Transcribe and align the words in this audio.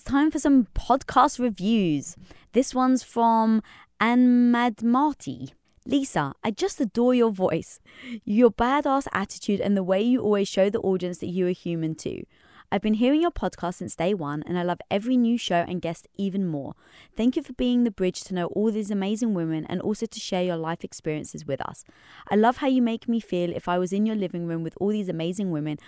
It's 0.00 0.10
time 0.10 0.30
for 0.30 0.38
some 0.38 0.66
podcast 0.74 1.38
reviews. 1.38 2.16
This 2.54 2.74
one's 2.74 3.02
from 3.02 3.62
Anmad 4.00 4.82
Marty. 4.82 5.52
Lisa, 5.84 6.32
I 6.42 6.52
just 6.52 6.80
adore 6.80 7.12
your 7.12 7.30
voice, 7.30 7.80
your 8.24 8.50
badass 8.50 9.08
attitude, 9.12 9.60
and 9.60 9.76
the 9.76 9.82
way 9.82 10.00
you 10.00 10.22
always 10.22 10.48
show 10.48 10.70
the 10.70 10.80
audience 10.80 11.18
that 11.18 11.26
you 11.26 11.48
are 11.48 11.50
human 11.50 11.94
too. 11.94 12.24
I've 12.72 12.82
been 12.82 12.94
hearing 12.94 13.20
your 13.20 13.32
podcast 13.32 13.74
since 13.74 13.96
day 13.96 14.14
one, 14.14 14.44
and 14.46 14.56
I 14.56 14.62
love 14.62 14.78
every 14.92 15.16
new 15.16 15.36
show 15.36 15.64
and 15.66 15.82
guest 15.82 16.06
even 16.16 16.46
more. 16.46 16.74
Thank 17.16 17.34
you 17.34 17.42
for 17.42 17.52
being 17.54 17.82
the 17.82 17.90
bridge 17.90 18.20
to 18.22 18.34
know 18.34 18.46
all 18.46 18.70
these 18.70 18.92
amazing 18.92 19.34
women 19.34 19.66
and 19.66 19.80
also 19.80 20.06
to 20.06 20.20
share 20.20 20.44
your 20.44 20.56
life 20.56 20.84
experiences 20.84 21.44
with 21.44 21.60
us. 21.60 21.84
I 22.30 22.36
love 22.36 22.58
how 22.58 22.68
you 22.68 22.80
make 22.80 23.08
me 23.08 23.18
feel 23.18 23.50
if 23.50 23.66
I 23.66 23.76
was 23.76 23.92
in 23.92 24.06
your 24.06 24.14
living 24.14 24.46
room 24.46 24.62
with 24.62 24.76
all 24.80 24.90
these 24.90 25.08
amazing 25.08 25.50
women. 25.50 25.78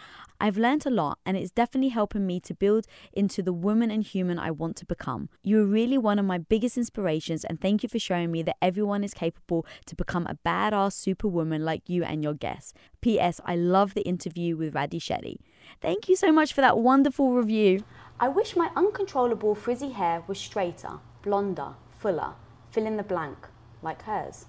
I've 0.40 0.58
learned 0.58 0.84
a 0.84 0.90
lot, 0.90 1.20
and 1.24 1.36
it's 1.36 1.52
definitely 1.52 1.90
helping 1.90 2.26
me 2.26 2.40
to 2.40 2.52
build 2.52 2.88
into 3.12 3.42
the 3.42 3.52
woman 3.52 3.92
and 3.92 4.02
human 4.02 4.40
I 4.40 4.50
want 4.50 4.74
to 4.78 4.84
become. 4.84 5.28
You 5.44 5.60
are 5.62 5.66
really 5.66 5.98
one 5.98 6.18
of 6.18 6.24
my 6.24 6.38
biggest 6.38 6.76
inspirations, 6.76 7.44
and 7.44 7.60
thank 7.60 7.84
you 7.84 7.88
for 7.88 8.00
showing 8.00 8.32
me 8.32 8.42
that 8.42 8.56
everyone 8.60 9.04
is 9.04 9.14
capable 9.14 9.64
to 9.86 9.94
become 9.94 10.26
a 10.26 10.34
badass 10.44 10.94
superwoman 10.94 11.64
like 11.64 11.88
you 11.88 12.02
and 12.02 12.24
your 12.24 12.34
guests. 12.34 12.74
P.S. 13.00 13.40
I 13.44 13.54
love 13.54 13.94
the 13.94 14.02
interview 14.02 14.56
with 14.56 14.74
Radhi 14.74 15.00
Shetty. 15.00 15.36
Thank 15.80 16.08
you 16.08 16.16
so 16.16 16.32
much 16.32 16.52
for 16.52 16.60
that 16.60 16.78
wonderful 16.78 17.32
review. 17.32 17.84
I 18.20 18.28
wish 18.28 18.54
my 18.54 18.70
uncontrollable 18.76 19.54
frizzy 19.54 19.90
hair 19.90 20.22
was 20.26 20.38
straighter, 20.38 21.00
blonder, 21.22 21.74
fuller, 21.90 22.34
fill 22.70 22.86
in 22.86 22.96
the 22.96 23.02
blank, 23.02 23.48
like 23.82 24.02
hers. 24.02 24.46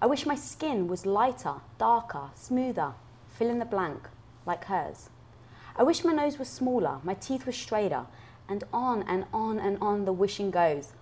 I 0.00 0.06
wish 0.06 0.26
my 0.26 0.34
skin 0.34 0.88
was 0.88 1.06
lighter, 1.06 1.54
darker, 1.78 2.30
smoother, 2.34 2.94
fill 3.28 3.50
in 3.50 3.58
the 3.58 3.64
blank, 3.64 4.08
like 4.46 4.64
hers. 4.64 5.10
I 5.76 5.84
wish 5.84 6.04
my 6.04 6.12
nose 6.12 6.38
was 6.38 6.48
smaller, 6.48 6.98
my 7.04 7.14
teeth 7.14 7.46
were 7.46 7.52
straighter, 7.52 8.06
and 8.48 8.64
on 8.72 9.02
and 9.02 9.26
on 9.32 9.58
and 9.58 9.78
on 9.80 10.04
the 10.04 10.12
wishing 10.12 10.50
goes. 10.50 10.92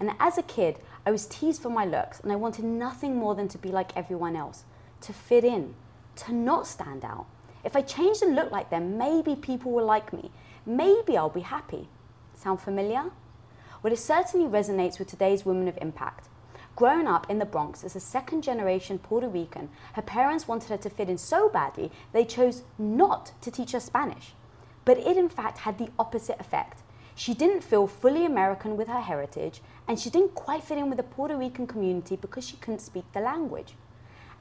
And 0.00 0.10
as 0.18 0.36
a 0.36 0.42
kid, 0.42 0.78
I 1.06 1.10
was 1.10 1.26
teased 1.26 1.62
for 1.62 1.70
my 1.70 1.84
looks, 1.84 2.20
and 2.20 2.32
I 2.32 2.36
wanted 2.36 2.64
nothing 2.64 3.16
more 3.16 3.34
than 3.34 3.48
to 3.48 3.58
be 3.58 3.68
like 3.68 3.96
everyone 3.96 4.36
else, 4.36 4.64
to 5.02 5.12
fit 5.12 5.44
in, 5.44 5.74
to 6.16 6.32
not 6.32 6.66
stand 6.66 7.04
out. 7.04 7.26
If 7.66 7.74
I 7.74 7.82
change 7.82 8.22
and 8.22 8.36
look 8.36 8.52
like 8.52 8.70
them, 8.70 8.96
maybe 8.96 9.34
people 9.34 9.72
will 9.72 9.84
like 9.84 10.12
me. 10.12 10.30
Maybe 10.64 11.16
I'll 11.16 11.28
be 11.28 11.40
happy. 11.40 11.88
Sound 12.32 12.60
familiar? 12.60 13.10
Well, 13.82 13.92
it 13.92 13.98
certainly 13.98 14.46
resonates 14.46 15.00
with 15.00 15.08
today's 15.08 15.44
women 15.44 15.66
of 15.66 15.76
impact. 15.82 16.28
Growing 16.76 17.08
up 17.08 17.28
in 17.28 17.40
the 17.40 17.44
Bronx 17.44 17.82
as 17.82 17.96
a 17.96 18.00
second 18.00 18.42
generation 18.42 19.00
Puerto 19.00 19.26
Rican, 19.28 19.68
her 19.94 20.02
parents 20.02 20.46
wanted 20.46 20.68
her 20.68 20.76
to 20.76 20.88
fit 20.88 21.10
in 21.10 21.18
so 21.18 21.48
badly 21.48 21.90
they 22.12 22.24
chose 22.24 22.62
not 22.78 23.32
to 23.40 23.50
teach 23.50 23.72
her 23.72 23.80
Spanish. 23.80 24.34
But 24.84 24.98
it 24.98 25.16
in 25.16 25.28
fact 25.28 25.58
had 25.58 25.78
the 25.78 25.90
opposite 25.98 26.38
effect. 26.38 26.82
She 27.16 27.34
didn't 27.34 27.64
feel 27.64 27.88
fully 27.88 28.24
American 28.24 28.76
with 28.76 28.86
her 28.86 29.00
heritage, 29.00 29.60
and 29.88 29.98
she 29.98 30.08
didn't 30.08 30.36
quite 30.36 30.62
fit 30.62 30.78
in 30.78 30.88
with 30.88 30.98
the 30.98 31.02
Puerto 31.02 31.36
Rican 31.36 31.66
community 31.66 32.14
because 32.14 32.46
she 32.46 32.58
couldn't 32.58 32.78
speak 32.78 33.10
the 33.12 33.20
language. 33.20 33.74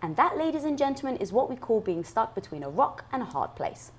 And 0.02 0.16
that, 0.16 0.38
ladies 0.38 0.64
and 0.64 0.78
gentlemen, 0.78 1.18
is 1.18 1.32
what 1.32 1.50
we 1.50 1.56
call 1.56 1.82
being 1.82 2.04
stuck 2.04 2.36
between 2.36 2.64
a 2.64 2.70
rock 2.70 3.06
and 3.12 3.22
a 3.22 3.26
hard 3.26 3.56
place. 3.56 3.92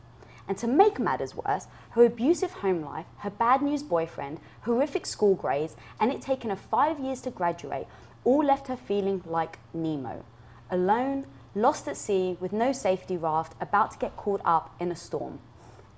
And 0.49 0.57
to 0.59 0.67
make 0.67 1.01
matters 1.01 1.35
worse, 1.35 1.67
her 1.91 2.05
abusive 2.05 2.53
home 2.53 2.83
life, 2.83 3.07
her 3.19 3.31
bad 3.31 3.63
news 3.63 3.83
boyfriend, 3.83 4.39
horrific 4.63 5.07
school 5.07 5.35
grades, 5.35 5.75
and 5.99 6.13
it 6.13 6.21
taking 6.21 6.51
her 6.51 6.57
five 6.57 7.01
years 7.01 7.21
to 7.23 7.31
graduate 7.31 7.87
all 8.27 8.45
left 8.45 8.67
her 8.67 8.77
feeling 8.77 9.23
like 9.25 9.59
Nemo. 9.73 10.25
Alone, 10.71 11.27
lost 11.55 11.89
at 11.89 11.97
sea, 11.97 12.37
with 12.41 12.53
no 12.53 12.73
safety 12.73 13.17
raft, 13.17 13.55
about 13.61 13.93
to 13.93 13.99
get 13.99 14.17
caught 14.17 14.41
up 14.45 14.75
in 14.81 14.91
a 14.91 14.97
storm. 14.97 15.39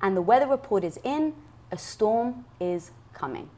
And 0.01 0.17
the 0.17 0.23
weather 0.23 0.47
report 0.47 0.85
is 0.85 1.01
in, 1.03 1.35
a 1.73 1.79
storm 1.79 2.45
is 2.61 2.91
coming. 3.13 3.51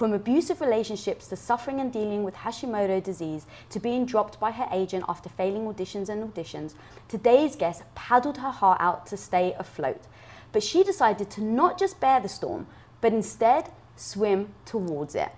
From 0.00 0.14
abusive 0.14 0.62
relationships 0.62 1.26
to 1.26 1.36
suffering 1.36 1.78
and 1.78 1.92
dealing 1.92 2.24
with 2.24 2.34
Hashimoto 2.34 3.02
disease 3.02 3.44
to 3.68 3.78
being 3.78 4.06
dropped 4.06 4.40
by 4.40 4.50
her 4.50 4.66
agent 4.72 5.04
after 5.06 5.28
failing 5.28 5.66
auditions 5.66 6.08
and 6.08 6.24
auditions, 6.24 6.72
today's 7.06 7.54
guest 7.54 7.82
paddled 7.94 8.38
her 8.38 8.50
heart 8.50 8.80
out 8.80 9.04
to 9.08 9.18
stay 9.18 9.54
afloat. 9.58 10.00
But 10.52 10.62
she 10.62 10.82
decided 10.82 11.28
to 11.32 11.44
not 11.44 11.78
just 11.78 12.00
bear 12.00 12.18
the 12.18 12.30
storm, 12.30 12.66
but 13.02 13.12
instead 13.12 13.72
swim 13.94 14.54
towards 14.64 15.14
it. 15.14 15.32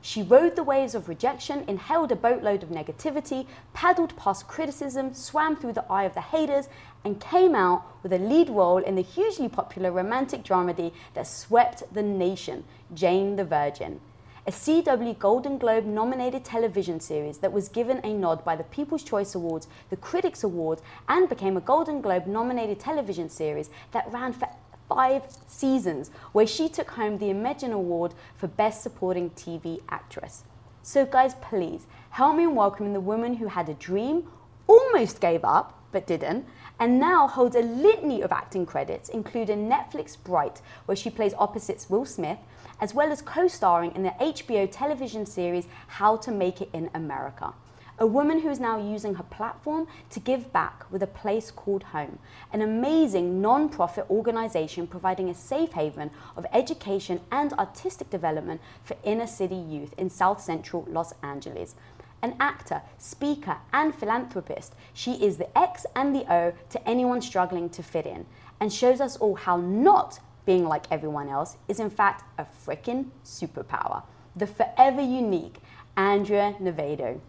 She 0.00 0.24
rode 0.24 0.56
the 0.56 0.64
waves 0.64 0.96
of 0.96 1.08
rejection, 1.08 1.62
inhaled 1.68 2.10
a 2.10 2.16
boatload 2.16 2.64
of 2.64 2.70
negativity, 2.70 3.46
paddled 3.72 4.16
past 4.16 4.48
criticism, 4.48 5.14
swam 5.14 5.54
through 5.54 5.74
the 5.74 5.84
eye 5.88 6.04
of 6.04 6.14
the 6.14 6.20
haters, 6.22 6.68
and 7.04 7.20
came 7.20 7.54
out 7.54 7.84
with 8.02 8.12
a 8.12 8.18
lead 8.18 8.50
role 8.50 8.78
in 8.78 8.96
the 8.96 9.02
hugely 9.02 9.48
popular 9.48 9.92
romantic 9.92 10.42
dramedy 10.42 10.92
that 11.14 11.28
swept 11.28 11.84
the 11.94 12.02
nation, 12.02 12.64
Jane 12.92 13.36
the 13.36 13.44
Virgin 13.44 14.00
a 14.48 14.50
CW 14.50 15.18
Golden 15.18 15.58
Globe 15.58 15.84
nominated 15.84 16.42
television 16.42 17.00
series 17.00 17.36
that 17.36 17.52
was 17.52 17.68
given 17.68 18.00
a 18.02 18.14
nod 18.14 18.42
by 18.46 18.56
the 18.56 18.64
People's 18.64 19.02
Choice 19.02 19.34
Awards, 19.34 19.68
the 19.90 19.96
Critics 19.96 20.42
Awards, 20.42 20.80
and 21.06 21.28
became 21.28 21.58
a 21.58 21.60
Golden 21.60 22.00
Globe 22.00 22.26
nominated 22.26 22.80
television 22.80 23.28
series 23.28 23.68
that 23.92 24.10
ran 24.10 24.32
for 24.32 24.48
five 24.88 25.24
seasons, 25.46 26.10
where 26.32 26.46
she 26.46 26.66
took 26.66 26.92
home 26.92 27.18
the 27.18 27.26
Imagen 27.26 27.72
Award 27.72 28.14
for 28.36 28.46
Best 28.46 28.82
Supporting 28.82 29.28
TV 29.32 29.82
Actress. 29.90 30.44
So, 30.82 31.04
guys, 31.04 31.34
please 31.42 31.86
help 32.08 32.34
me 32.34 32.44
in 32.44 32.54
welcoming 32.54 32.94
the 32.94 33.00
woman 33.00 33.34
who 33.34 33.48
had 33.48 33.68
a 33.68 33.74
dream, 33.74 34.28
almost 34.66 35.20
gave 35.20 35.44
up, 35.44 35.78
but 35.92 36.06
didn't, 36.06 36.46
and 36.80 36.98
now 36.98 37.26
holds 37.26 37.54
a 37.54 37.60
litany 37.60 38.22
of 38.22 38.32
acting 38.32 38.64
credits, 38.64 39.10
including 39.10 39.68
Netflix 39.68 40.16
Bright, 40.16 40.62
where 40.86 40.96
she 40.96 41.10
plays 41.10 41.34
opposites 41.36 41.90
Will 41.90 42.06
Smith, 42.06 42.38
as 42.80 42.94
well 42.94 43.10
as 43.10 43.22
co 43.22 43.48
starring 43.48 43.94
in 43.94 44.02
the 44.02 44.14
HBO 44.20 44.68
television 44.70 45.26
series 45.26 45.66
How 45.86 46.16
to 46.16 46.30
Make 46.30 46.60
It 46.60 46.70
in 46.72 46.90
America. 46.94 47.52
A 48.00 48.06
woman 48.06 48.40
who 48.40 48.48
is 48.48 48.60
now 48.60 48.78
using 48.78 49.16
her 49.16 49.24
platform 49.24 49.88
to 50.10 50.20
give 50.20 50.52
back 50.52 50.84
with 50.88 51.02
a 51.02 51.08
place 51.08 51.50
called 51.50 51.82
Home, 51.84 52.20
an 52.52 52.62
amazing 52.62 53.42
non 53.42 53.68
profit 53.68 54.08
organization 54.08 54.86
providing 54.86 55.28
a 55.28 55.34
safe 55.34 55.72
haven 55.72 56.12
of 56.36 56.46
education 56.52 57.20
and 57.32 57.52
artistic 57.54 58.08
development 58.08 58.60
for 58.84 58.96
inner 59.02 59.26
city 59.26 59.56
youth 59.56 59.94
in 59.98 60.10
South 60.10 60.40
Central 60.40 60.86
Los 60.88 61.12
Angeles. 61.24 61.74
An 62.22 62.36
actor, 62.38 62.82
speaker, 62.98 63.56
and 63.72 63.92
philanthropist, 63.92 64.74
she 64.94 65.14
is 65.14 65.36
the 65.36 65.58
X 65.58 65.84
and 65.96 66.14
the 66.14 66.32
O 66.32 66.52
to 66.70 66.88
anyone 66.88 67.20
struggling 67.20 67.68
to 67.70 67.82
fit 67.82 68.06
in 68.06 68.26
and 68.60 68.72
shows 68.72 69.00
us 69.00 69.16
all 69.16 69.34
how 69.34 69.56
not 69.56 70.20
being 70.48 70.64
like 70.66 70.86
everyone 70.90 71.28
else 71.28 71.58
is 71.68 71.78
in 71.78 71.90
fact 71.90 72.24
a 72.38 72.46
freaking 72.64 73.10
superpower. 73.22 74.02
The 74.34 74.46
forever 74.46 75.02
unique 75.02 75.56
Andrea 75.94 76.54
Navedo. 76.58 77.20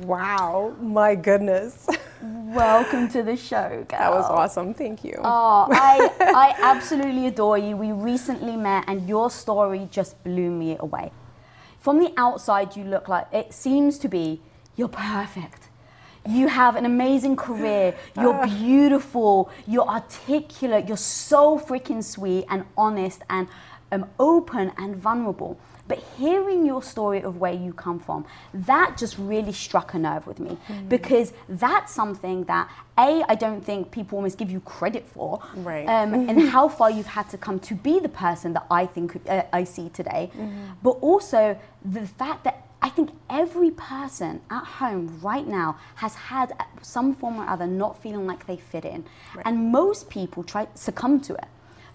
Wow, 0.00 0.74
my 0.80 1.14
goodness. 1.14 1.86
Welcome 2.22 3.08
to 3.10 3.22
the 3.22 3.36
show, 3.36 3.84
girl. 3.86 3.98
That 4.04 4.12
was 4.12 4.24
awesome. 4.24 4.72
Thank 4.72 5.04
you. 5.04 5.16
Oh, 5.22 5.68
I, 5.70 6.10
I 6.20 6.54
absolutely 6.62 7.26
adore 7.26 7.58
you. 7.58 7.76
We 7.76 7.92
recently 7.92 8.56
met, 8.56 8.84
and 8.88 9.06
your 9.06 9.30
story 9.30 9.86
just 9.90 10.22
blew 10.24 10.50
me 10.50 10.78
away. 10.80 11.12
From 11.80 11.98
the 11.98 12.14
outside, 12.16 12.76
you 12.76 12.84
look 12.84 13.08
like 13.08 13.26
it 13.30 13.52
seems 13.52 13.98
to 13.98 14.08
be 14.08 14.40
you're 14.74 14.88
perfect 14.88 15.67
you 16.26 16.48
have 16.48 16.76
an 16.76 16.84
amazing 16.84 17.36
career. 17.36 17.94
You're 18.16 18.46
beautiful. 18.46 19.50
You're 19.66 19.88
articulate. 19.88 20.88
You're 20.88 20.96
so 20.96 21.58
freaking 21.58 22.02
sweet 22.02 22.46
and 22.48 22.64
honest 22.76 23.22
and 23.30 23.48
um, 23.92 24.06
open 24.18 24.72
and 24.76 24.96
vulnerable. 24.96 25.58
But 25.88 26.04
hearing 26.18 26.66
your 26.66 26.82
story 26.82 27.22
of 27.22 27.38
where 27.38 27.52
you 27.52 27.72
come 27.72 27.98
from, 27.98 28.26
that 28.52 28.98
just 28.98 29.16
really 29.18 29.52
struck 29.52 29.94
a 29.94 29.98
nerve 29.98 30.26
with 30.26 30.38
me 30.38 30.58
mm. 30.68 30.88
because 30.88 31.32
that's 31.48 31.94
something 31.94 32.44
that 32.44 32.70
a 32.98 33.24
I 33.26 33.34
don't 33.34 33.64
think 33.64 33.90
people 33.90 34.16
almost 34.16 34.36
give 34.36 34.50
you 34.50 34.60
credit 34.60 35.06
for, 35.08 35.42
right? 35.56 35.86
Um, 35.86 36.12
and 36.28 36.48
how 36.50 36.68
far 36.68 36.90
you've 36.90 37.06
had 37.06 37.30
to 37.30 37.38
come 37.38 37.58
to 37.60 37.74
be 37.74 38.00
the 38.00 38.08
person 38.10 38.52
that 38.52 38.66
I 38.70 38.84
think 38.84 39.18
uh, 39.26 39.44
I 39.50 39.64
see 39.64 39.88
today, 39.88 40.30
mm-hmm. 40.36 40.72
but 40.82 40.90
also 41.00 41.58
the 41.84 42.06
fact 42.06 42.44
that 42.44 42.67
I 42.80 42.90
think 42.90 43.10
every 43.28 43.70
person 43.70 44.40
at 44.50 44.64
home 44.64 45.20
right 45.20 45.46
now 45.46 45.78
has 45.96 46.14
had 46.14 46.52
some 46.80 47.14
form 47.14 47.38
or 47.38 47.46
other 47.46 47.66
not 47.66 48.00
feeling 48.00 48.26
like 48.26 48.46
they 48.46 48.56
fit 48.56 48.84
in. 48.84 49.04
Right. 49.34 49.46
And 49.46 49.72
most 49.72 50.08
people 50.08 50.44
try 50.44 50.68
succumb 50.74 51.20
to 51.22 51.34
it. 51.34 51.46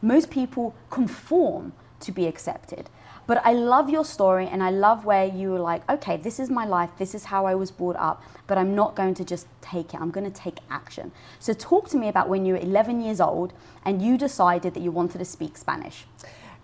Most 0.01 0.29
people 0.29 0.75
conform 0.89 1.73
to 2.01 2.11
be 2.11 2.27
accepted. 2.27 2.89
But 3.25 3.41
I 3.45 3.53
love 3.53 3.89
your 3.89 4.03
story 4.03 4.47
and 4.47 4.61
I 4.61 4.69
love 4.69 5.05
where 5.05 5.25
you 5.25 5.51
were 5.51 5.59
like, 5.59 5.89
okay, 5.89 6.17
this 6.17 6.39
is 6.39 6.49
my 6.49 6.65
life, 6.65 6.89
this 6.97 7.15
is 7.15 7.25
how 7.25 7.45
I 7.45 7.55
was 7.55 7.71
brought 7.71 7.95
up, 7.95 8.21
but 8.47 8.57
I'm 8.57 8.75
not 8.75 8.95
going 8.95 9.13
to 9.13 9.23
just 9.23 9.47
take 9.61 9.93
it, 9.93 10.01
I'm 10.01 10.11
going 10.11 10.29
to 10.29 10.41
take 10.41 10.57
action. 10.69 11.13
So, 11.39 11.53
talk 11.53 11.87
to 11.89 11.97
me 11.97 12.09
about 12.09 12.27
when 12.27 12.45
you 12.45 12.53
were 12.53 12.59
11 12.59 12.99
years 12.99 13.21
old 13.21 13.53
and 13.85 14.01
you 14.01 14.17
decided 14.17 14.73
that 14.73 14.81
you 14.81 14.91
wanted 14.91 15.19
to 15.19 15.25
speak 15.25 15.57
Spanish. 15.57 16.05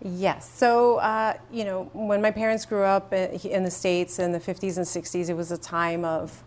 Yes. 0.01 0.50
So, 0.50 0.98
uh, 0.98 1.34
you 1.51 1.66
know, 1.66 1.90
when 1.94 2.22
my 2.22 2.31
parents 2.31 2.66
grew 2.66 2.84
up 2.84 3.12
in 3.12 3.63
the 3.63 3.72
States 3.72 4.18
in 4.19 4.31
the 4.31 4.40
50s 4.40 4.78
and 4.78 4.86
60s, 4.86 5.30
it 5.30 5.34
was 5.34 5.51
a 5.51 5.57
time 5.57 6.06
of 6.06 6.44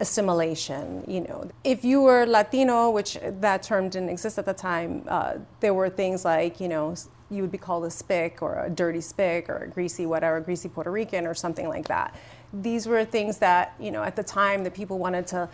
assimilation. 0.00 1.04
You 1.06 1.20
know, 1.20 1.50
if 1.64 1.84
you 1.84 2.00
were 2.00 2.24
Latino, 2.26 2.90
which 2.90 3.18
that 3.22 3.62
term 3.62 3.88
didn't 3.90 4.08
exist 4.08 4.38
at 4.38 4.46
the 4.46 4.54
time, 4.54 5.04
uh, 5.08 5.34
there 5.60 5.74
were 5.74 5.90
things 5.90 6.24
like 6.24 6.60
you 6.60 6.68
know 6.68 6.94
you 7.30 7.42
would 7.42 7.52
be 7.52 7.58
called 7.58 7.84
a 7.84 7.90
spick 7.90 8.42
or 8.42 8.64
a 8.64 8.70
dirty 8.70 9.00
spick 9.00 9.48
or 9.48 9.58
a 9.58 9.68
greasy 9.68 10.06
whatever, 10.06 10.40
greasy 10.40 10.68
Puerto 10.68 10.90
Rican 10.90 11.26
or 11.26 11.34
something 11.34 11.68
like 11.68 11.88
that. 11.88 12.14
These 12.52 12.86
were 12.86 13.04
things 13.04 13.38
that 13.38 13.74
you 13.78 13.90
know 13.90 14.02
at 14.02 14.16
the 14.16 14.24
time 14.24 14.64
that 14.64 14.74
people 14.74 14.98
wanted 14.98 15.26
to 15.28 15.48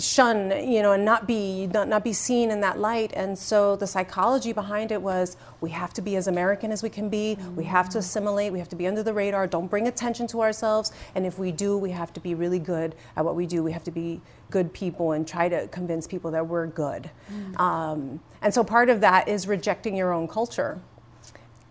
shun, 0.00 0.50
you 0.68 0.82
know, 0.82 0.92
and 0.92 1.04
not 1.04 1.26
be 1.26 1.66
not, 1.68 1.88
not 1.88 2.02
be 2.02 2.12
seen 2.12 2.50
in 2.50 2.60
that 2.60 2.78
light. 2.78 3.12
And 3.14 3.38
so 3.38 3.76
the 3.76 3.86
psychology 3.86 4.52
behind 4.52 4.90
it 4.90 5.00
was 5.00 5.36
we 5.60 5.70
have 5.70 5.92
to 5.94 6.02
be 6.02 6.16
as 6.16 6.26
American 6.26 6.72
as 6.72 6.82
we 6.82 6.90
can 6.90 7.08
be. 7.08 7.36
Mm-hmm. 7.38 7.56
We 7.56 7.64
have 7.64 7.88
to 7.90 7.98
assimilate. 7.98 8.52
We 8.52 8.58
have 8.58 8.68
to 8.70 8.76
be 8.76 8.86
under 8.86 9.02
the 9.02 9.14
radar. 9.14 9.46
Don't 9.46 9.68
bring 9.68 9.86
attention 9.86 10.26
to 10.28 10.42
ourselves. 10.42 10.92
And 11.14 11.24
if 11.24 11.38
we 11.38 11.52
do, 11.52 11.78
we 11.78 11.90
have 11.90 12.12
to 12.14 12.20
be 12.20 12.34
really 12.34 12.58
good 12.58 12.94
at 13.16 13.24
what 13.24 13.36
we 13.36 13.46
do. 13.46 13.62
We 13.62 13.72
have 13.72 13.84
to 13.84 13.92
be 13.92 14.20
good 14.50 14.72
people 14.72 15.12
and 15.12 15.26
try 15.26 15.48
to 15.48 15.68
convince 15.68 16.06
people 16.06 16.30
that 16.32 16.46
we're 16.46 16.66
good. 16.66 17.10
Mm-hmm. 17.30 17.60
Um, 17.60 18.20
and 18.42 18.52
so 18.52 18.64
part 18.64 18.88
of 18.88 19.00
that 19.00 19.28
is 19.28 19.46
rejecting 19.46 19.96
your 19.96 20.12
own 20.12 20.28
culture. 20.28 20.80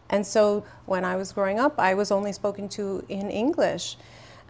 And 0.10 0.26
so 0.26 0.64
when 0.86 1.04
I 1.04 1.16
was 1.16 1.32
growing 1.32 1.60
up, 1.60 1.80
I 1.80 1.94
was 1.94 2.12
only 2.12 2.32
spoken 2.32 2.70
to 2.70 3.04
in 3.10 3.30
English. 3.30 3.98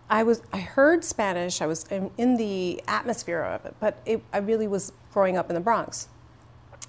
I 0.09 0.23
was 0.23 0.41
I 0.53 0.59
heard 0.59 1.03
Spanish. 1.03 1.61
I 1.61 1.65
was 1.65 1.85
in, 1.85 2.37
the 2.37 2.81
atmosphere 2.87 3.41
of 3.41 3.65
it, 3.65 3.75
but 3.79 4.01
it, 4.05 4.23
I 4.31 4.37
really 4.37 4.67
was 4.67 4.91
growing 5.11 5.37
up 5.37 5.49
in 5.49 5.55
the 5.55 5.61
Bronx. 5.61 6.09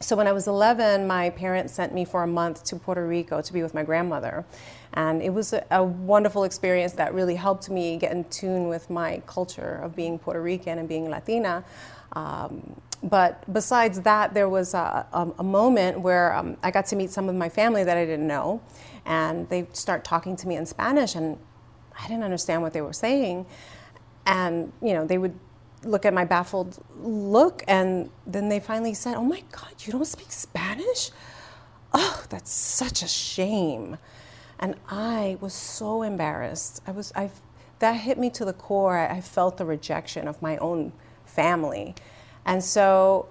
So 0.01 0.15
when 0.15 0.27
I 0.27 0.33
was 0.33 0.47
11, 0.47 1.07
my 1.07 1.31
parents 1.31 1.73
sent 1.73 1.95
me 1.95 2.05
for 2.05 2.23
a 2.23 2.27
month 2.27 2.65
to 2.65 2.77
Puerto 2.77 3.07
Rico 3.07 3.41
to 3.41 3.53
be 3.53 3.63
with 3.63 3.73
my 3.73 3.83
grandmother, 3.83 4.45
and 4.93 5.23
it 5.23 5.31
was 5.31 5.55
a, 5.55 5.65
a 5.71 5.83
wonderful 5.83 6.45
experience 6.45 6.93
that 6.93 7.15
really 7.15 7.37
helped 7.37 7.71
me 7.71 7.97
get 7.97 8.13
in 8.13 8.25
tune 8.25 8.69
with 8.69 8.91
my 8.91 9.23
culture 9.27 9.81
of 9.83 9.97
being 9.97 10.19
Puerto 10.19 10.43
Rican 10.43 10.79
and 10.79 10.87
being 10.87 11.09
Latina. 11.09 11.65
Um, 12.13 12.79
but 13.03 13.51
besides 13.51 14.03
that, 14.03 14.35
there 14.35 14.49
was 14.49 14.75
a, 14.75 15.07
a, 15.13 15.29
a 15.39 15.43
moment 15.43 16.01
where 16.01 16.35
um, 16.35 16.59
I 16.63 16.71
got 16.71 16.87
to 16.87 16.97
meet 16.97 17.11
some 17.11 17.29
of 17.31 17.35
my 17.35 17.49
family 17.49 17.83
that 17.85 17.97
I 17.97 18.05
didn't 18.05 18.27
know, 18.27 18.61
and 19.07 19.49
they 19.49 19.67
start 19.73 20.05
talking 20.05 20.37
to 20.37 20.49
me 20.49 20.57
in 20.57 20.67
Spanish, 20.67 21.15
and 21.15 21.39
I 21.99 22.09
didn't 22.09 22.25
understand 22.25 22.63
what 22.63 22.73
they 22.73 22.81
were 22.81 22.93
saying. 22.93 23.47
And, 24.27 24.73
you 24.83 24.93
know, 24.93 25.07
they 25.07 25.19
would 25.19 25.39
look 25.85 26.05
at 26.05 26.13
my 26.13 26.25
baffled 26.25 26.79
look 27.01 27.63
and 27.69 28.11
then 28.27 28.49
they 28.49 28.61
finally 28.61 28.95
said, 28.95 29.15
Oh 29.15 29.23
my 29.23 29.43
God, 29.53 29.75
you 29.81 29.93
don't 29.93 30.07
speak 30.07 30.33
Spanish? 30.33 31.11
Oh, 31.93 32.25
that's 32.29 32.51
such 32.51 33.03
a 33.03 33.09
shame. 33.09 33.99
And 34.59 34.75
I 34.89 35.39
was 35.41 35.55
so 35.55 36.03
embarrassed. 36.03 36.83
I 36.87 36.91
was, 36.91 37.13
I, 37.15 37.31
that 37.79 37.93
hit 37.93 38.19
me 38.19 38.31
to 38.31 38.45
the 38.45 38.53
core. 38.53 38.97
I, 38.97 39.17
I 39.17 39.21
felt 39.21 39.59
the 39.59 39.65
rejection 39.65 40.27
of 40.27 40.41
my 40.43 40.57
own 40.59 40.93
family. 41.25 41.95
And 42.45 42.65
so 42.65 43.29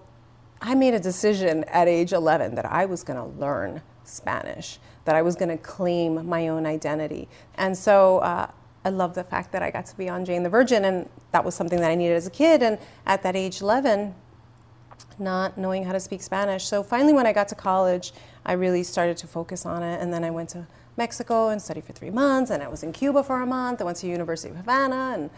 I 0.62 0.76
made 0.76 0.94
a 0.94 1.00
decision 1.00 1.64
at 1.66 1.88
age 1.88 2.14
11 2.14 2.56
that 2.56 2.66
I 2.66 2.86
was 2.86 3.04
going 3.04 3.20
to 3.20 3.40
learn 3.40 3.82
Spanish 4.04 4.80
that 5.06 5.16
I 5.16 5.22
was 5.22 5.36
going 5.36 5.50
to 5.50 5.58
claim 5.58 6.28
my 6.28 6.48
own 6.48 6.66
identity. 6.66 7.28
And 7.56 7.78
so 7.78 8.20
uh, 8.20 8.48
I 8.84 8.90
love 8.90 9.16
the 9.16 9.24
fact 9.24 9.52
that 9.54 9.64
I 9.64 9.72
got 9.72 9.86
to 9.88 9.98
be 9.98 10.10
on 10.10 10.26
Jane 10.26 10.44
the 10.44 10.50
Virgin, 10.50 10.86
and 10.86 11.10
that 11.32 11.46
was 11.46 11.56
something 11.56 11.80
that 11.80 11.90
I 11.90 11.96
needed 11.96 12.16
as 12.16 12.28
a 12.28 12.32
kid. 12.32 12.62
And 12.62 12.78
at 13.06 13.24
that 13.24 13.36
age 13.36 13.62
11, 13.62 14.14
not 15.18 15.58
knowing 15.58 15.86
how 15.86 15.94
to 15.94 16.00
speak 16.00 16.22
Spanish. 16.22 16.66
So 16.66 16.84
finally, 16.84 17.14
when 17.14 17.26
I 17.26 17.34
got 17.34 17.48
to 17.50 17.56
college, 17.56 18.14
I 18.46 18.54
really 18.54 18.84
started 18.84 19.18
to 19.18 19.28
focus 19.28 19.66
on 19.66 19.82
it. 19.82 20.02
And 20.02 20.14
then 20.14 20.24
I 20.24 20.30
went 20.30 20.50
to 20.50 20.68
Mexico 20.98 21.50
and 21.50 21.62
studied 21.62 21.84
for 21.84 21.94
three 21.94 22.10
months, 22.10 22.52
and 22.52 22.64
I 22.64 22.68
was 22.68 22.84
in 22.84 22.94
Cuba 22.94 23.24
for 23.24 23.42
a 23.42 23.46
month. 23.46 23.82
I 23.82 23.86
went 23.86 23.98
to 23.98 24.08
University 24.08 24.52
of 24.52 24.58
Havana, 24.58 25.14
and 25.16 25.30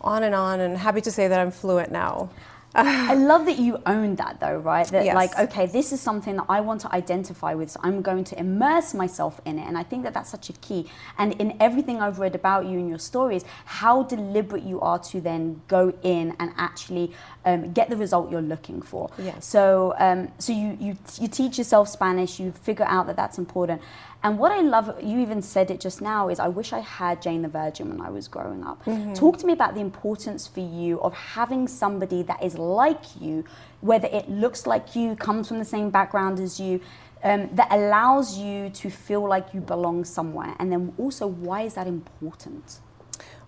on 0.00 0.22
and 0.22 0.34
on. 0.34 0.60
And 0.60 0.76
happy 0.76 1.00
to 1.00 1.10
say 1.10 1.28
that 1.28 1.40
I'm 1.40 1.50
fluent 1.50 1.90
now. 1.90 2.30
I 2.76 3.14
love 3.14 3.46
that 3.46 3.58
you 3.58 3.80
own 3.86 4.16
that 4.16 4.40
though, 4.40 4.56
right? 4.56 4.86
That 4.88 5.04
yes. 5.04 5.14
like, 5.14 5.38
okay, 5.38 5.66
this 5.66 5.92
is 5.92 6.00
something 6.00 6.36
that 6.36 6.46
I 6.48 6.60
want 6.60 6.80
to 6.80 6.92
identify 6.92 7.54
with, 7.54 7.70
so 7.70 7.80
I'm 7.84 8.02
going 8.02 8.24
to 8.24 8.38
immerse 8.38 8.94
myself 8.94 9.40
in 9.44 9.60
it. 9.60 9.66
And 9.68 9.78
I 9.78 9.84
think 9.84 10.02
that 10.02 10.12
that's 10.12 10.30
such 10.30 10.50
a 10.50 10.54
key. 10.54 10.90
And 11.16 11.34
in 11.34 11.56
everything 11.60 12.00
I've 12.00 12.18
read 12.18 12.34
about 12.34 12.66
you 12.66 12.78
and 12.80 12.88
your 12.88 12.98
stories, 12.98 13.44
how 13.64 14.02
deliberate 14.02 14.64
you 14.64 14.80
are 14.80 14.98
to 14.98 15.20
then 15.20 15.62
go 15.68 15.94
in 16.02 16.34
and 16.40 16.52
actually 16.56 17.12
um, 17.44 17.72
get 17.72 17.90
the 17.90 17.96
result 17.96 18.32
you're 18.32 18.42
looking 18.42 18.82
for. 18.82 19.08
Yes. 19.18 19.46
So, 19.46 19.94
um, 19.98 20.32
so 20.38 20.52
you, 20.52 20.76
you 20.80 20.96
you 21.20 21.28
teach 21.28 21.58
yourself 21.58 21.88
Spanish, 21.88 22.40
you 22.40 22.50
figure 22.50 22.86
out 22.86 23.06
that 23.06 23.16
that's 23.16 23.38
important. 23.38 23.82
And 24.24 24.38
what 24.38 24.52
I 24.52 24.62
love, 24.62 25.04
you 25.04 25.20
even 25.20 25.42
said 25.42 25.70
it 25.70 25.80
just 25.80 26.00
now, 26.00 26.30
is 26.30 26.38
I 26.40 26.48
wish 26.48 26.72
I 26.72 26.78
had 26.80 27.20
Jane 27.20 27.42
the 27.42 27.48
Virgin 27.48 27.90
when 27.90 28.00
I 28.00 28.08
was 28.08 28.26
growing 28.26 28.64
up. 28.64 28.82
Mm-hmm. 28.86 29.12
Talk 29.12 29.36
to 29.40 29.46
me 29.46 29.52
about 29.52 29.74
the 29.74 29.82
importance 29.82 30.46
for 30.46 30.60
you 30.60 30.98
of 31.02 31.12
having 31.12 31.68
somebody 31.68 32.22
that 32.22 32.42
is 32.42 32.56
like 32.56 33.20
you, 33.20 33.44
whether 33.82 34.08
it 34.08 34.30
looks 34.30 34.66
like 34.66 34.96
you, 34.96 35.14
comes 35.14 35.46
from 35.46 35.58
the 35.58 35.64
same 35.66 35.90
background 35.90 36.40
as 36.40 36.58
you, 36.58 36.80
um, 37.22 37.50
that 37.52 37.70
allows 37.70 38.38
you 38.38 38.70
to 38.70 38.88
feel 38.88 39.28
like 39.28 39.52
you 39.52 39.60
belong 39.60 40.04
somewhere. 40.04 40.56
And 40.58 40.72
then 40.72 40.94
also, 40.96 41.26
why 41.26 41.62
is 41.62 41.74
that 41.74 41.86
important? 41.86 42.80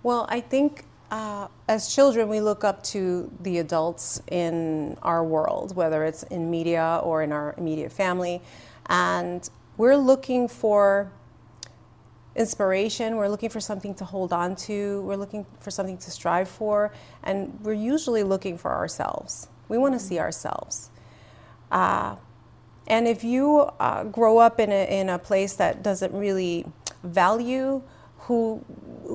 Well, 0.03 0.27
I 0.29 0.43
think 0.43 0.85
uh, 1.11 1.49
as 1.69 1.95
children, 1.95 2.29
we 2.29 2.41
look 2.41 2.65
up 2.65 2.83
to 2.85 3.33
the 3.41 3.59
adults 3.59 4.21
in 4.31 4.99
our 5.03 5.25
world, 5.25 5.75
whether 5.75 6.05
it's 6.05 6.23
in 6.25 6.51
media 6.51 7.01
or 7.03 7.23
in 7.23 7.33
our 7.33 7.55
immediate 7.57 7.93
family. 7.93 8.43
And 8.89 9.49
we're 9.77 9.97
looking 9.97 10.49
for 10.49 11.13
inspiration, 12.35 13.17
we're 13.17 13.29
looking 13.29 13.51
for 13.51 13.61
something 13.61 13.95
to 13.95 14.05
hold 14.05 14.33
on 14.33 14.57
to, 14.57 15.03
we're 15.03 15.17
looking 15.17 15.47
for 15.61 15.71
something 15.71 15.99
to 15.99 16.11
strive 16.11 16.49
for, 16.49 16.93
and 17.23 17.59
we're 17.63 17.73
usually 17.73 18.23
looking 18.23 18.59
for 18.59 18.73
ourselves. 18.73 19.49
We 19.69 19.79
want 19.79 19.95
to 19.95 20.01
see 20.01 20.19
ourselves. 20.19 20.91
Uh, 21.71 22.17
and 22.87 23.09
if 23.09 23.25
you 23.25 23.71
uh, 23.81 24.05
grow 24.05 24.39
up 24.39 24.61
in 24.61 24.71
a, 24.71 25.01
in 25.01 25.09
a 25.09 25.19
place 25.19 25.55
that 25.55 25.83
doesn't 25.83 26.13
really 26.13 26.67
value 27.03 27.83
who, 28.19 28.65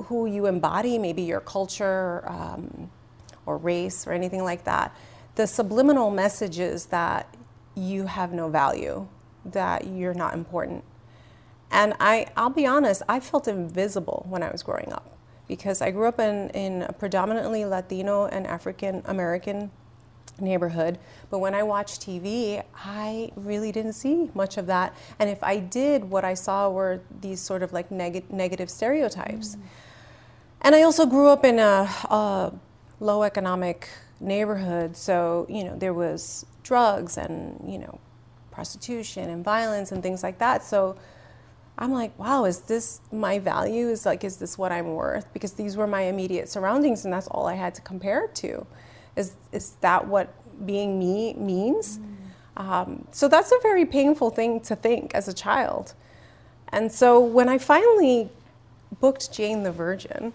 who 0.06 0.26
you 0.26 0.46
embody, 0.46 0.98
maybe 0.98 1.22
your 1.22 1.40
culture 1.40 2.28
um, 2.28 2.90
or 3.46 3.56
race 3.56 4.06
or 4.06 4.12
anything 4.12 4.44
like 4.44 4.64
that, 4.64 4.94
the 5.36 5.46
subliminal 5.46 6.10
messages 6.10 6.86
that 6.86 7.34
you 7.74 8.06
have 8.06 8.32
no 8.32 8.48
value 8.48 9.06
that 9.44 9.86
you're 9.86 10.14
not 10.14 10.34
important. 10.34 10.84
And 11.70 11.94
I, 11.98 12.26
I'll 12.36 12.50
be 12.50 12.66
honest, 12.66 13.02
I 13.08 13.20
felt 13.20 13.48
invisible 13.48 14.26
when 14.28 14.42
I 14.42 14.50
was 14.50 14.62
growing 14.62 14.92
up 14.92 15.16
because 15.48 15.80
I 15.80 15.90
grew 15.90 16.06
up 16.06 16.20
in, 16.20 16.50
in 16.50 16.82
a 16.82 16.92
predominantly 16.92 17.64
Latino 17.64 18.26
and 18.26 18.46
African 18.46 19.02
American 19.06 19.70
neighborhood. 20.40 20.98
But 21.30 21.38
when 21.38 21.54
I 21.54 21.62
watched 21.62 22.02
TV, 22.02 22.62
I 22.74 23.32
really 23.36 23.72
didn't 23.72 23.94
see 23.94 24.30
much 24.34 24.56
of 24.56 24.66
that. 24.66 24.94
And 25.18 25.30
if 25.30 25.42
I 25.42 25.58
did, 25.58 26.04
what 26.04 26.24
I 26.24 26.34
saw 26.34 26.70
were 26.70 27.00
these 27.20 27.40
sort 27.40 27.62
of 27.62 27.72
like 27.72 27.90
neg- 27.90 28.30
negative 28.30 28.70
stereotypes. 28.70 29.56
Mm. 29.56 29.60
And 30.62 30.74
I 30.74 30.82
also 30.82 31.06
grew 31.06 31.28
up 31.28 31.44
in 31.44 31.58
a, 31.58 31.88
a 32.08 32.52
low 33.00 33.22
economic 33.22 33.88
neighborhood. 34.20 34.96
So, 34.96 35.46
you 35.48 35.64
know, 35.64 35.76
there 35.76 35.94
was 35.94 36.46
drugs 36.62 37.18
and, 37.18 37.60
you 37.66 37.78
know, 37.78 37.98
prostitution 38.52 39.28
and 39.30 39.44
violence 39.44 39.92
and 39.92 40.02
things 40.02 40.22
like 40.22 40.38
that. 40.38 40.62
So 40.64 40.96
I'm 41.78 41.92
like, 41.92 42.16
wow, 42.18 42.44
is 42.44 42.60
this 42.60 43.00
my 43.10 43.38
value? 43.38 43.88
Is 43.88 44.06
like, 44.06 44.22
is 44.24 44.36
this 44.36 44.58
what 44.58 44.70
I'm 44.70 44.94
worth? 44.94 45.32
Because 45.32 45.54
these 45.54 45.76
were 45.76 45.86
my 45.86 46.02
immediate 46.02 46.48
surroundings, 46.48 47.04
and 47.04 47.12
that's 47.12 47.26
all 47.28 47.46
I 47.46 47.54
had 47.54 47.74
to 47.74 47.80
compare 47.80 48.28
to. 48.28 48.66
Is 49.16 49.34
is 49.50 49.76
that 49.80 50.06
what 50.06 50.34
being 50.66 50.98
me 50.98 51.34
means? 51.34 51.98
Mm. 51.98 52.12
Um, 52.54 53.08
so 53.10 53.28
that's 53.28 53.50
a 53.50 53.58
very 53.62 53.86
painful 53.86 54.30
thing 54.30 54.60
to 54.60 54.76
think 54.76 55.14
as 55.14 55.26
a 55.26 55.32
child. 55.32 55.94
And 56.68 56.92
so 56.92 57.18
when 57.18 57.48
I 57.48 57.58
finally 57.58 58.28
booked 59.00 59.32
Jane 59.32 59.62
the 59.62 59.72
Virgin, 59.72 60.32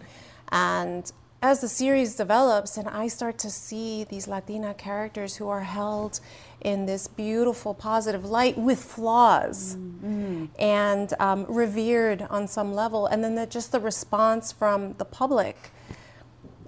and 0.51 1.11
as 1.41 1.61
the 1.61 1.67
series 1.67 2.15
develops 2.15 2.77
and 2.77 2.87
I 2.87 3.07
start 3.07 3.37
to 3.39 3.49
see 3.49 4.03
these 4.03 4.27
Latina 4.27 4.73
characters 4.73 5.35
who 5.35 5.47
are 5.49 5.61
held 5.61 6.19
in 6.61 6.87
this 6.87 7.07
beautiful, 7.07 7.73
positive 7.73 8.25
light 8.25 8.57
with 8.57 8.83
flaws 8.83 9.75
mm-hmm. 9.75 10.45
and 10.57 11.13
um, 11.19 11.45
revered 11.47 12.23
on 12.23 12.47
some 12.47 12.73
level, 12.73 13.05
and 13.05 13.23
then 13.23 13.35
the, 13.35 13.45
just 13.45 13.71
the 13.71 13.79
response 13.79 14.51
from 14.51 14.93
the 14.93 15.05
public, 15.05 15.71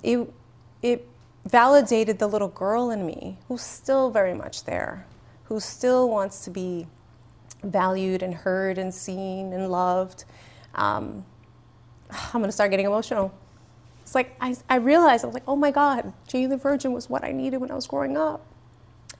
it, 0.03 0.31
it 0.83 1.07
validated 1.45 2.19
the 2.19 2.27
little 2.27 2.47
girl 2.47 2.91
in 2.91 3.05
me 3.05 3.37
who's 3.47 3.61
still 3.61 4.11
very 4.11 4.35
much 4.35 4.65
there, 4.65 5.07
who 5.45 5.59
still 5.59 6.07
wants 6.09 6.43
to 6.45 6.51
be 6.51 6.85
valued 7.63 8.21
and 8.21 8.33
heard 8.33 8.77
and 8.77 8.93
seen 8.93 9.51
and 9.51 9.71
loved. 9.71 10.25
Um, 10.75 11.25
I'm 12.11 12.41
gonna 12.41 12.51
start 12.51 12.69
getting 12.69 12.85
emotional. 12.85 13.33
It's 14.09 14.15
like 14.15 14.35
I, 14.41 14.55
I 14.67 14.77
realized 14.77 15.23
I 15.23 15.27
was 15.27 15.35
like, 15.35 15.43
oh 15.47 15.55
my 15.55 15.69
God, 15.69 16.13
Jane 16.27 16.49
the 16.49 16.57
Virgin 16.57 16.93
was 16.93 17.11
what 17.11 17.23
I 17.23 17.31
needed 17.31 17.57
when 17.57 17.69
I 17.69 17.75
was 17.75 17.85
growing 17.85 18.17
up. 18.17 18.43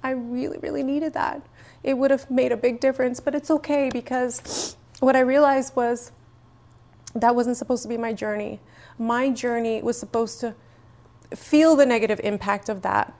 I 0.02 0.10
really, 0.10 0.58
really 0.58 0.82
needed 0.82 1.14
that. 1.14 1.44
It 1.84 2.00
would 2.00 2.10
have 2.10 2.32
made 2.32 2.52
a 2.52 2.58
big 2.58 2.80
difference, 2.80 3.20
but 3.20 3.36
it's 3.36 3.52
okay 3.52 3.92
because 3.94 4.76
what 5.00 5.16
I 5.16 5.20
realized 5.20 5.76
was 5.76 6.12
that 7.14 7.36
wasn't 7.36 7.58
supposed 7.58 7.84
to 7.84 7.88
be 7.88 7.98
my 7.98 8.14
journey. 8.14 8.62
My 8.98 9.30
journey 9.30 9.80
was 9.84 10.00
supposed 10.00 10.40
to 10.40 10.56
feel 11.36 11.76
the 11.76 11.86
negative 11.86 12.20
impact 12.24 12.68
of 12.68 12.82
that, 12.82 13.14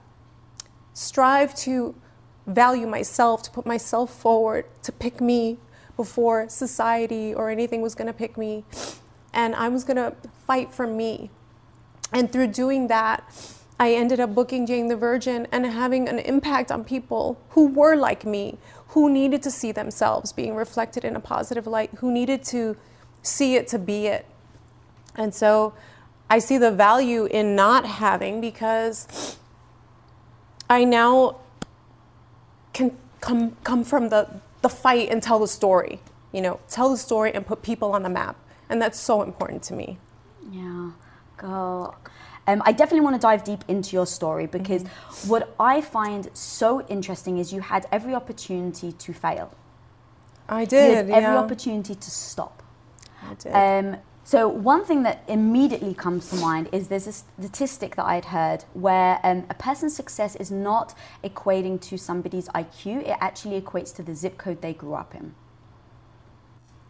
strive 0.92 1.54
to 1.58 1.94
value 2.48 2.88
myself, 2.88 3.44
to 3.44 3.50
put 3.52 3.64
myself 3.64 4.12
forward, 4.12 4.64
to 4.82 4.90
pick 4.90 5.20
me 5.20 5.58
before 5.96 6.48
society 6.48 7.32
or 7.32 7.48
anything 7.48 7.80
was 7.80 7.94
going 7.94 8.08
to 8.08 8.12
pick 8.12 8.36
me. 8.36 8.64
And 9.32 9.54
I 9.54 9.68
was 9.68 9.84
going 9.84 9.98
to 9.98 10.16
fight 10.48 10.72
for 10.74 10.88
me. 10.88 11.30
And 12.12 12.32
through 12.32 12.48
doing 12.48 12.88
that, 12.88 13.24
I 13.78 13.94
ended 13.94 14.20
up 14.20 14.34
booking 14.34 14.66
Jane 14.66 14.88
the 14.88 14.96
Virgin 14.96 15.46
and 15.50 15.64
having 15.64 16.08
an 16.08 16.18
impact 16.18 16.70
on 16.70 16.84
people 16.84 17.40
who 17.50 17.66
were 17.68 17.96
like 17.96 18.26
me, 18.26 18.58
who 18.88 19.08
needed 19.08 19.42
to 19.44 19.50
see 19.50 19.72
themselves 19.72 20.32
being 20.32 20.54
reflected 20.54 21.04
in 21.04 21.16
a 21.16 21.20
positive 21.20 21.66
light, 21.66 21.90
who 21.98 22.12
needed 22.12 22.44
to 22.44 22.76
see 23.22 23.56
it 23.56 23.68
to 23.68 23.78
be 23.78 24.06
it. 24.06 24.26
And 25.14 25.34
so 25.34 25.72
I 26.28 26.38
see 26.38 26.58
the 26.58 26.70
value 26.70 27.24
in 27.24 27.56
not 27.56 27.86
having 27.86 28.40
because 28.40 29.38
I 30.68 30.84
now 30.84 31.36
can 32.72 32.96
come 33.20 33.56
come 33.64 33.82
from 33.82 34.08
the, 34.08 34.28
the 34.62 34.68
fight 34.68 35.08
and 35.10 35.22
tell 35.22 35.38
the 35.38 35.48
story. 35.48 36.00
You 36.32 36.42
know, 36.42 36.60
tell 36.68 36.90
the 36.90 36.96
story 36.96 37.32
and 37.34 37.44
put 37.46 37.62
people 37.62 37.92
on 37.92 38.02
the 38.02 38.08
map. 38.08 38.36
And 38.68 38.80
that's 38.80 38.98
so 39.00 39.22
important 39.22 39.62
to 39.64 39.74
me. 39.74 39.98
Yeah. 40.52 40.92
Girl. 41.40 41.96
Um, 42.46 42.62
I 42.64 42.72
definitely 42.72 43.00
want 43.00 43.16
to 43.16 43.20
dive 43.20 43.44
deep 43.44 43.64
into 43.68 43.94
your 43.94 44.06
story 44.06 44.46
because 44.46 44.84
mm-hmm. 44.84 45.28
what 45.28 45.54
I 45.58 45.80
find 45.80 46.28
so 46.34 46.84
interesting 46.86 47.38
is 47.38 47.52
you 47.52 47.60
had 47.60 47.86
every 47.90 48.14
opportunity 48.14 48.92
to 48.92 49.12
fail. 49.12 49.54
I 50.48 50.64
did. 50.64 51.10
Every 51.10 51.36
opportunity 51.36 51.94
to 51.94 52.10
stop. 52.10 52.62
I 53.22 53.34
did. 53.34 53.52
Um, 53.52 54.00
so 54.24 54.48
one 54.48 54.84
thing 54.84 55.02
that 55.04 55.24
immediately 55.28 55.94
comes 55.94 56.28
to 56.30 56.36
mind 56.36 56.68
is 56.72 56.88
there's 56.88 57.06
a 57.06 57.12
statistic 57.12 57.96
that 57.96 58.04
I'd 58.04 58.26
heard 58.26 58.64
where 58.74 59.18
um, 59.24 59.46
a 59.48 59.54
person's 59.54 59.96
success 59.96 60.36
is 60.36 60.50
not 60.50 60.94
equating 61.24 61.80
to 61.82 61.96
somebody's 61.96 62.48
IQ; 62.48 63.08
it 63.08 63.16
actually 63.20 63.60
equates 63.60 63.94
to 63.96 64.02
the 64.02 64.14
zip 64.14 64.38
code 64.38 64.60
they 64.60 64.74
grew 64.74 64.94
up 64.94 65.14
in. 65.14 65.34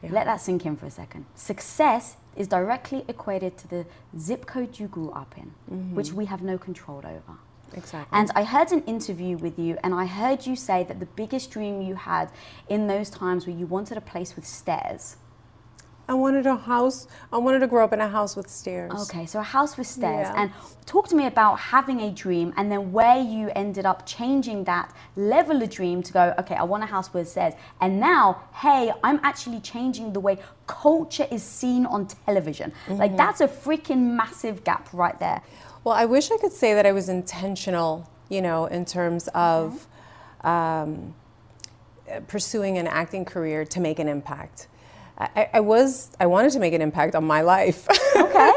Yeah. 0.02 0.11
Let 0.12 0.26
that 0.26 0.40
sink 0.40 0.66
in 0.66 0.76
for 0.76 0.87
a 0.87 0.90
second. 0.90 1.26
Success 1.35 2.16
is 2.40 2.49
directly 2.49 3.04
equated 3.06 3.59
to 3.59 3.68
the 3.68 3.85
zip 4.18 4.47
code 4.47 4.78
you 4.78 4.88
grew 4.88 5.11
up 5.11 5.35
in, 5.37 5.52
mm-hmm. 5.70 5.94
which 5.94 6.11
we 6.12 6.25
have 6.25 6.42
no 6.42 6.56
control 6.56 6.99
over. 6.99 7.38
Exactly. 7.75 8.18
And 8.18 8.30
I 8.35 8.44
heard 8.44 8.73
an 8.73 8.82
interview 8.85 9.37
with 9.37 9.59
you, 9.59 9.76
and 9.85 9.94
I 9.94 10.06
heard 10.06 10.47
you 10.47 10.56
say 10.56 10.82
that 10.85 10.99
the 11.00 11.06
biggest 11.06 11.50
dream 11.50 11.82
you 11.82 11.94
had 11.94 12.30
in 12.68 12.87
those 12.87 13.11
times 13.11 13.47
where 13.47 13.54
you 13.54 13.66
wanted 13.66 13.99
a 13.99 14.00
place 14.00 14.35
with 14.37 14.47
stairs 14.47 15.16
I 16.11 16.14
wanted 16.14 16.45
a 16.45 16.57
house. 16.57 17.07
I 17.33 17.38
wanted 17.38 17.61
to 17.61 17.69
grow 17.69 17.85
up 17.85 17.93
in 17.93 18.00
a 18.00 18.09
house 18.09 18.35
with 18.35 18.50
stairs. 18.50 18.90
Okay, 19.02 19.26
so 19.26 19.38
a 19.38 19.45
house 19.45 19.76
with 19.76 19.87
stairs. 19.87 20.26
Yeah. 20.29 20.43
And 20.43 20.50
talk 20.85 21.07
to 21.11 21.14
me 21.14 21.26
about 21.26 21.61
having 21.61 22.00
a 22.00 22.11
dream 22.11 22.52
and 22.57 22.71
then 22.71 22.90
where 22.90 23.23
you 23.23 23.49
ended 23.55 23.87
up 23.87 24.05
changing 24.07 24.64
that 24.64 24.93
level 25.14 25.62
of 25.62 25.71
dream 25.71 26.02
to 26.02 26.12
go, 26.12 26.35
okay, 26.37 26.57
I 26.57 26.64
want 26.64 26.83
a 26.83 26.87
house 26.87 27.14
with 27.14 27.29
stairs. 27.29 27.55
And 27.81 28.00
now, 28.00 28.43
hey, 28.55 28.90
I'm 29.05 29.21
actually 29.23 29.61
changing 29.61 30.12
the 30.12 30.19
way 30.19 30.38
culture 30.67 31.29
is 31.31 31.45
seen 31.45 31.87
on 31.87 32.09
television. 32.26 32.73
Mm-hmm. 32.73 32.97
Like, 32.97 33.17
that's 33.17 33.40
a 33.40 33.47
freaking 33.47 34.17
massive 34.17 34.64
gap 34.64 34.88
right 34.93 35.17
there. 35.21 35.40
Well, 35.85 35.95
I 35.95 36.07
wish 36.07 36.33
I 36.33 36.38
could 36.38 36.52
say 36.52 36.75
that 36.75 36.87
I 36.87 36.93
was 36.93 37.09
intentional, 37.09 38.11
you 38.29 38.43
know, 38.43 38.67
in 38.67 38.85
terms 38.85 39.29
of 39.29 39.87
mm-hmm. 40.43 40.49
um, 40.49 41.14
pursuing 42.26 42.79
an 42.79 42.88
acting 42.88 43.25
career 43.25 43.64
to 43.67 43.79
make 43.79 44.00
an 44.00 44.09
impact. 44.09 44.67
I, 45.20 45.50
I, 45.54 45.60
was 45.60 46.10
I 46.18 46.26
wanted 46.26 46.52
to 46.52 46.58
make 46.60 46.72
an 46.72 46.80
impact 46.80 47.14
on 47.14 47.24
my 47.24 47.42
life. 47.42 47.86
Okay, 48.16 48.52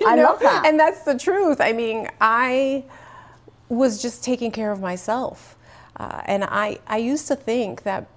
I 0.06 0.14
know? 0.16 0.22
love 0.22 0.40
that, 0.40 0.64
and 0.64 0.80
that's 0.80 1.02
the 1.02 1.18
truth. 1.18 1.60
I 1.60 1.72
mean, 1.72 2.08
I 2.20 2.84
was 3.68 4.00
just 4.00 4.24
taking 4.24 4.50
care 4.50 4.72
of 4.72 4.80
myself, 4.80 5.56
uh, 5.96 6.22
and 6.24 6.44
I 6.44 6.78
I 6.86 6.96
used 6.96 7.28
to 7.28 7.36
think 7.36 7.82
that 7.82 8.08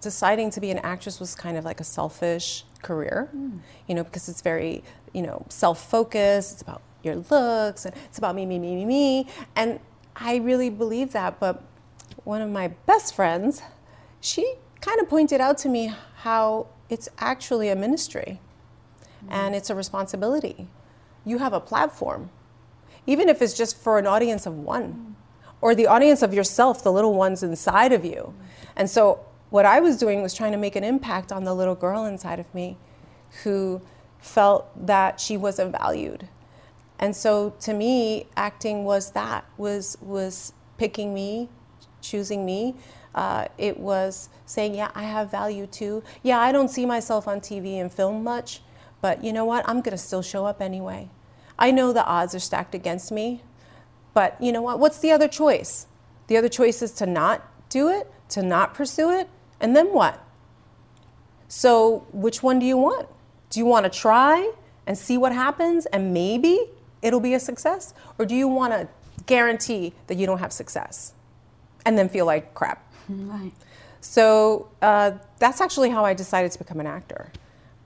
deciding 0.00 0.50
to 0.50 0.60
be 0.60 0.70
an 0.70 0.78
actress 0.78 1.20
was 1.20 1.36
kind 1.36 1.56
of 1.56 1.64
like 1.64 1.78
a 1.78 1.84
selfish 1.84 2.64
career, 2.82 3.30
mm. 3.34 3.60
you 3.86 3.94
know, 3.94 4.02
because 4.02 4.28
it's 4.28 4.42
very 4.42 4.82
you 5.12 5.22
know 5.22 5.46
self-focused. 5.48 6.52
It's 6.52 6.62
about 6.62 6.82
your 7.04 7.16
looks 7.30 7.84
and 7.84 7.94
it's 8.06 8.18
about 8.18 8.34
me, 8.34 8.44
me, 8.44 8.58
me, 8.58 8.74
me, 8.74 8.84
me, 8.84 9.26
and 9.54 9.78
I 10.16 10.36
really 10.36 10.70
believe 10.70 11.12
that. 11.12 11.38
But 11.38 11.62
one 12.24 12.42
of 12.42 12.50
my 12.50 12.68
best 12.86 13.14
friends, 13.14 13.62
she 14.20 14.56
kind 14.82 15.00
of 15.00 15.08
pointed 15.08 15.40
out 15.40 15.56
to 15.58 15.68
me 15.68 15.94
how 16.16 16.66
it's 16.90 17.08
actually 17.18 17.70
a 17.70 17.76
ministry 17.76 18.40
mm-hmm. 19.24 19.32
and 19.32 19.54
it's 19.54 19.70
a 19.70 19.74
responsibility. 19.74 20.68
You 21.24 21.38
have 21.38 21.54
a 21.54 21.60
platform, 21.60 22.28
even 23.06 23.30
if 23.30 23.40
it's 23.40 23.54
just 23.54 23.78
for 23.78 23.98
an 23.98 24.06
audience 24.06 24.44
of 24.44 24.58
one 24.58 24.92
mm-hmm. 24.92 25.12
or 25.62 25.74
the 25.74 25.86
audience 25.86 26.20
of 26.20 26.34
yourself, 26.34 26.84
the 26.84 26.92
little 26.92 27.14
ones 27.14 27.42
inside 27.42 27.92
of 27.92 28.04
you. 28.04 28.34
And 28.76 28.90
so, 28.90 29.24
what 29.48 29.66
I 29.66 29.80
was 29.80 29.98
doing 29.98 30.22
was 30.22 30.34
trying 30.34 30.52
to 30.52 30.58
make 30.58 30.76
an 30.76 30.84
impact 30.84 31.30
on 31.30 31.44
the 31.44 31.54
little 31.54 31.74
girl 31.74 32.06
inside 32.06 32.40
of 32.40 32.52
me 32.54 32.78
who 33.44 33.82
felt 34.18 34.86
that 34.86 35.20
she 35.20 35.36
wasn't 35.36 35.72
valued. 35.72 36.28
And 36.98 37.14
so 37.14 37.50
to 37.60 37.74
me, 37.74 38.28
acting 38.36 38.84
was 38.84 39.10
that 39.10 39.44
was 39.58 39.98
was 40.00 40.52
picking 40.78 41.12
me, 41.12 41.48
choosing 42.00 42.46
me, 42.46 42.76
uh, 43.14 43.48
it 43.58 43.78
was 43.78 44.28
saying, 44.46 44.74
yeah, 44.74 44.90
I 44.94 45.04
have 45.04 45.30
value 45.30 45.66
too. 45.66 46.02
Yeah, 46.22 46.38
I 46.38 46.52
don't 46.52 46.68
see 46.68 46.86
myself 46.86 47.28
on 47.28 47.40
TV 47.40 47.80
and 47.80 47.92
film 47.92 48.24
much, 48.24 48.62
but 49.00 49.22
you 49.22 49.32
know 49.32 49.44
what? 49.44 49.68
I'm 49.68 49.80
going 49.80 49.96
to 49.96 49.98
still 49.98 50.22
show 50.22 50.46
up 50.46 50.60
anyway. 50.60 51.10
I 51.58 51.70
know 51.70 51.92
the 51.92 52.04
odds 52.04 52.34
are 52.34 52.40
stacked 52.40 52.74
against 52.74 53.12
me, 53.12 53.42
but 54.14 54.40
you 54.40 54.52
know 54.52 54.62
what? 54.62 54.78
What's 54.78 54.98
the 54.98 55.10
other 55.10 55.28
choice? 55.28 55.86
The 56.26 56.36
other 56.36 56.48
choice 56.48 56.82
is 56.82 56.92
to 56.92 57.06
not 57.06 57.48
do 57.68 57.88
it, 57.88 58.10
to 58.30 58.42
not 58.42 58.74
pursue 58.74 59.10
it, 59.10 59.28
and 59.60 59.76
then 59.76 59.92
what? 59.92 60.24
So, 61.48 62.06
which 62.12 62.42
one 62.42 62.58
do 62.58 62.64
you 62.66 62.78
want? 62.78 63.08
Do 63.50 63.60
you 63.60 63.66
want 63.66 63.84
to 63.84 63.90
try 63.90 64.52
and 64.86 64.96
see 64.96 65.18
what 65.18 65.32
happens 65.32 65.84
and 65.86 66.14
maybe 66.14 66.70
it'll 67.02 67.20
be 67.20 67.34
a 67.34 67.40
success? 67.40 67.92
Or 68.18 68.24
do 68.24 68.34
you 68.34 68.48
want 68.48 68.72
to 68.72 68.88
guarantee 69.26 69.92
that 70.06 70.16
you 70.16 70.26
don't 70.26 70.38
have 70.38 70.52
success 70.52 71.12
and 71.84 71.98
then 71.98 72.08
feel 72.08 72.24
like 72.24 72.54
crap? 72.54 72.91
Right. 73.08 73.52
So 74.00 74.68
uh, 74.82 75.12
that's 75.38 75.60
actually 75.60 75.90
how 75.90 76.04
I 76.04 76.14
decided 76.14 76.52
to 76.52 76.58
become 76.58 76.80
an 76.80 76.86
actor. 76.86 77.30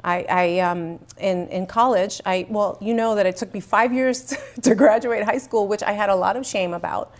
I, 0.02 0.26
I 0.28 0.58
um, 0.60 1.00
in, 1.18 1.48
in 1.48 1.66
college, 1.66 2.20
I, 2.24 2.46
well, 2.48 2.78
you 2.80 2.94
know 2.94 3.14
that 3.16 3.26
it 3.26 3.36
took 3.36 3.52
me 3.52 3.60
five 3.60 3.92
years 3.92 4.36
to 4.62 4.74
graduate 4.74 5.24
high 5.24 5.38
school, 5.38 5.66
which 5.66 5.82
I 5.82 5.92
had 5.92 6.08
a 6.08 6.14
lot 6.14 6.36
of 6.36 6.46
shame 6.46 6.74
about. 6.74 7.12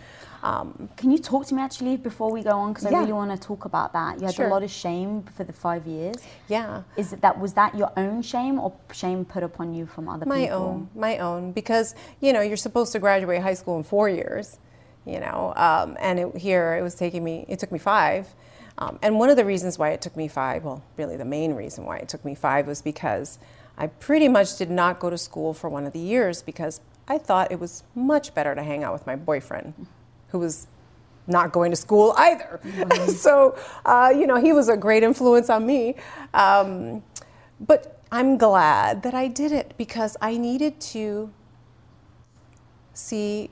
Um, 0.43 0.89
Can 0.95 1.11
you 1.11 1.17
talk 1.17 1.45
to 1.47 1.55
me 1.55 1.61
actually 1.61 1.97
before 1.97 2.31
we 2.31 2.43
go 2.43 2.51
on? 2.51 2.71
Because 2.71 2.89
yeah. 2.89 2.97
I 2.97 3.01
really 3.01 3.13
want 3.13 3.31
to 3.31 3.47
talk 3.47 3.65
about 3.65 3.93
that. 3.93 4.19
You 4.19 4.27
had 4.27 4.35
sure. 4.35 4.47
a 4.47 4.49
lot 4.49 4.63
of 4.63 4.71
shame 4.71 5.23
for 5.23 5.43
the 5.43 5.53
five 5.53 5.85
years. 5.87 6.17
Yeah. 6.47 6.83
Is 6.95 7.11
it 7.11 7.21
that 7.21 7.39
was 7.39 7.53
that 7.53 7.75
your 7.75 7.91
own 7.97 8.21
shame 8.21 8.59
or 8.59 8.73
shame 8.93 9.25
put 9.25 9.43
upon 9.43 9.73
you 9.73 9.85
from 9.85 10.07
other 10.07 10.25
my 10.25 10.41
people? 10.41 10.59
My 10.59 10.65
own, 10.65 10.89
my 10.95 11.17
own. 11.17 11.51
Because 11.51 11.95
you 12.21 12.33
know 12.33 12.41
you're 12.41 12.57
supposed 12.57 12.91
to 12.93 12.99
graduate 12.99 13.41
high 13.41 13.55
school 13.55 13.77
in 13.77 13.83
four 13.83 14.09
years, 14.09 14.59
you 15.07 15.19
know. 15.19 15.53
Um, 15.55 15.97
and 15.99 16.19
it, 16.19 16.37
here 16.37 16.75
it 16.75 16.81
was 16.81 16.95
taking 16.95 17.23
me, 17.23 17.45
it 17.47 17.59
took 17.59 17.71
me 17.71 17.79
five. 17.79 18.27
Um, 18.79 18.99
and 19.01 19.17
one 19.17 19.29
of 19.29 19.37
the 19.37 19.45
reasons 19.45 19.79
why 19.79 19.89
it 19.89 20.01
took 20.01 20.15
me 20.15 20.27
five, 20.27 20.63
well, 20.63 20.83
really 20.97 21.17
the 21.17 21.25
main 21.25 21.53
reason 21.53 21.85
why 21.85 21.97
it 21.97 22.07
took 22.07 22.23
me 22.23 22.35
five 22.35 22.67
was 22.67 22.81
because 22.81 23.39
I 23.77 23.87
pretty 23.87 24.27
much 24.27 24.57
did 24.57 24.69
not 24.69 24.99
go 24.99 25.09
to 25.09 25.17
school 25.17 25.53
for 25.53 25.69
one 25.69 25.85
of 25.85 25.93
the 25.93 25.99
years 25.99 26.41
because 26.41 26.81
I 27.07 27.17
thought 27.17 27.51
it 27.51 27.59
was 27.59 27.83
much 27.95 28.33
better 28.33 28.53
to 28.53 28.61
hang 28.61 28.83
out 28.83 28.93
with 28.93 29.07
my 29.07 29.15
boyfriend, 29.15 29.73
who 30.29 30.39
was 30.39 30.67
not 31.27 31.51
going 31.51 31.71
to 31.71 31.77
school 31.77 32.13
either. 32.17 32.59
Mm-hmm. 32.63 33.11
so, 33.13 33.57
uh, 33.85 34.13
you 34.15 34.27
know, 34.27 34.35
he 34.35 34.53
was 34.53 34.69
a 34.69 34.77
great 34.77 35.03
influence 35.03 35.49
on 35.49 35.65
me. 35.65 35.95
Um, 36.33 37.03
but 37.59 38.01
I'm 38.11 38.37
glad 38.37 39.03
that 39.03 39.13
I 39.13 39.27
did 39.27 39.51
it 39.51 39.73
because 39.77 40.17
I 40.21 40.37
needed 40.37 40.79
to 40.81 41.31
see 42.93 43.49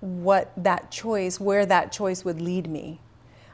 what 0.00 0.52
that 0.56 0.90
choice, 0.90 1.40
where 1.40 1.66
that 1.66 1.92
choice 1.92 2.24
would 2.24 2.40
lead 2.40 2.68
me. 2.68 3.00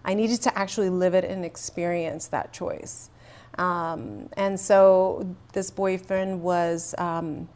I 0.05 0.15
needed 0.15 0.43
to 0.43 0.59
actually 0.59 0.91
live 0.91 1.15
it 1.15 1.25
and 1.25 1.45
experience 1.45 2.27
that 2.29 2.53
choice. 2.53 3.09
Um, 3.57 4.29
and 4.37 4.59
so 4.59 5.37
this 5.53 5.71
boyfriend 5.71 6.43
was 6.43 6.95
um, 6.99 7.49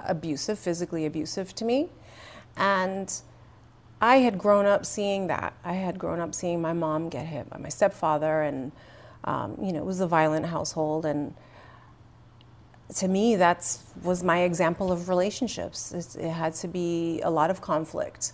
abusive, 0.00 0.58
physically 0.58 1.06
abusive 1.06 1.54
to 1.56 1.64
me. 1.64 1.88
And 2.56 3.12
I 4.00 4.16
had 4.16 4.36
grown 4.36 4.66
up 4.66 4.84
seeing 4.84 5.28
that. 5.28 5.54
I 5.64 5.74
had 5.74 5.98
grown 5.98 6.18
up 6.18 6.34
seeing 6.34 6.60
my 6.60 6.72
mom 6.72 7.08
get 7.08 7.26
hit 7.26 7.48
by 7.48 7.58
my 7.58 7.68
stepfather, 7.68 8.42
and 8.42 8.72
um, 9.24 9.56
you 9.62 9.72
know, 9.72 9.78
it 9.78 9.86
was 9.86 10.00
a 10.00 10.08
violent 10.08 10.46
household. 10.46 11.06
And 11.06 11.34
to 12.96 13.08
me, 13.08 13.36
that 13.36 13.78
was 14.02 14.22
my 14.22 14.40
example 14.40 14.92
of 14.92 15.08
relationships. 15.08 15.92
It, 15.92 16.16
it 16.16 16.30
had 16.30 16.54
to 16.54 16.68
be 16.68 17.20
a 17.22 17.30
lot 17.30 17.50
of 17.50 17.60
conflict. 17.60 18.32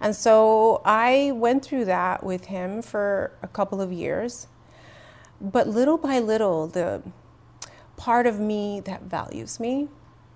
And 0.00 0.16
so 0.16 0.80
I 0.84 1.32
went 1.34 1.64
through 1.64 1.84
that 1.86 2.24
with 2.24 2.46
him 2.46 2.82
for 2.82 3.32
a 3.42 3.48
couple 3.48 3.80
of 3.80 3.92
years. 3.92 4.46
But 5.40 5.68
little 5.68 5.98
by 5.98 6.18
little, 6.18 6.66
the 6.66 7.02
part 7.96 8.26
of 8.26 8.40
me 8.40 8.80
that 8.80 9.02
values 9.02 9.60
me, 9.60 9.88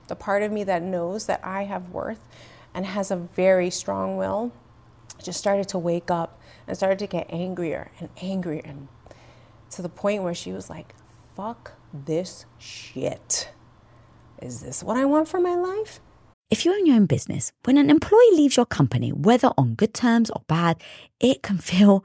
the 0.09 0.16
part 0.16 0.43
of 0.43 0.52
me 0.52 0.64
that 0.64 0.83
knows 0.83 1.26
that 1.26 1.40
I 1.43 1.64
have 1.64 1.90
worth, 1.90 2.21
and 2.75 2.85
has 2.85 3.11
a 3.11 3.16
very 3.16 3.71
strong 3.71 4.16
will, 4.16 4.52
just 5.23 5.38
started 5.38 5.69
to 5.69 5.78
wake 5.78 6.11
up 6.11 6.40
and 6.66 6.76
started 6.76 6.99
to 6.99 7.07
get 7.07 7.26
angrier 7.31 7.90
and 7.99 8.09
angrier 8.21 8.62
and 8.64 8.88
to 9.71 9.83
the 9.83 9.88
point 9.88 10.23
where 10.23 10.35
she 10.35 10.52
was 10.52 10.69
like, 10.69 10.95
fuck 11.35 11.73
this 11.93 12.45
shit. 12.59 13.50
Is 14.43 14.61
this 14.61 14.83
what 14.83 14.97
I 14.97 15.05
want 15.05 15.29
for 15.29 15.41
my 15.41 15.55
life? 15.55 16.00
If 16.50 16.64
you 16.64 16.73
own 16.73 16.87
your 16.87 16.97
own 16.97 17.07
business, 17.07 17.53
when 17.64 17.79
an 17.79 17.91
employee 17.91 18.31
leaves 18.33 18.57
your 18.57 18.67
company, 18.67 19.11
whether 19.11 19.50
on 19.57 19.75
good 19.75 19.95
terms 19.95 20.31
or 20.31 20.43
bad, 20.47 20.81
it 21.19 21.43
can 21.43 21.59
feel, 21.59 22.05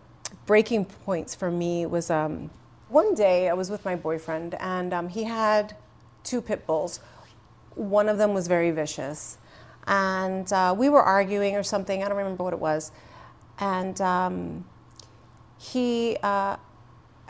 breaking 0.51 0.83
points 0.83 1.33
for 1.33 1.49
me 1.49 1.85
was 1.85 2.09
um, 2.09 2.49
one 2.89 3.15
day 3.15 3.47
I 3.47 3.53
was 3.53 3.71
with 3.71 3.85
my 3.85 3.95
boyfriend 3.95 4.53
and 4.55 4.93
um, 4.93 5.07
he 5.07 5.23
had 5.23 5.77
two 6.25 6.41
pit 6.41 6.67
bulls. 6.67 6.99
One 7.75 8.09
of 8.09 8.17
them 8.17 8.33
was 8.33 8.49
very 8.49 8.69
vicious. 8.71 9.37
And 9.87 10.51
uh, 10.51 10.75
we 10.77 10.89
were 10.89 11.01
arguing 11.01 11.55
or 11.55 11.63
something, 11.63 12.03
I 12.03 12.09
don't 12.09 12.17
remember 12.17 12.43
what 12.43 12.51
it 12.51 12.59
was. 12.59 12.91
And 13.59 14.01
um, 14.01 14.65
he, 15.57 16.17
uh, 16.21 16.57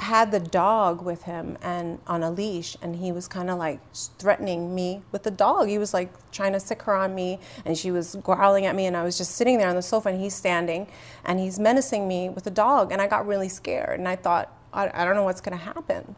had 0.02 0.32
the 0.32 0.40
dog 0.40 1.04
with 1.04 1.24
him 1.24 1.56
and 1.62 2.00
on 2.08 2.24
a 2.24 2.32
leash 2.32 2.76
and 2.82 2.96
he 2.96 3.12
was 3.12 3.28
kind 3.28 3.52
of 3.52 3.60
like 3.60 3.80
threatening 4.18 4.74
me 4.74 5.04
with 5.12 5.22
the 5.22 5.30
dog. 5.30 5.68
He 5.68 5.78
was 5.78 5.94
like 5.94 6.12
trying 6.32 6.54
to 6.54 6.60
sick 6.60 6.82
her 6.84 6.96
on 6.96 7.14
me 7.14 7.40
and 7.66 7.78
she 7.78 7.92
was 7.92 8.16
growling 8.24 8.66
at 8.66 8.76
me 8.76 8.88
and 8.88 8.98
i 8.98 9.04
was 9.04 9.16
just 9.16 9.36
sitting 9.36 9.60
there 9.60 9.70
on 9.70 9.76
the 9.76 9.82
sofa 9.82 10.10
and 10.10 10.20
he's 10.20 10.34
standing 10.34 10.88
and 11.24 11.40
he's 11.40 11.60
menacing 11.60 12.08
me 12.08 12.30
with 12.30 12.46
the 12.46 12.52
dog 12.52 12.92
and 12.92 13.00
i 13.00 13.06
got 13.06 13.28
really 13.28 13.48
scared 13.48 14.00
and 14.00 14.08
i 14.08 14.16
thought 14.16 14.52
i, 14.74 14.90
I 14.92 15.06
don't 15.06 15.16
know 15.16 15.24
what's 15.24 15.42
going 15.42 15.58
to 15.58 15.64
happen. 15.64 16.16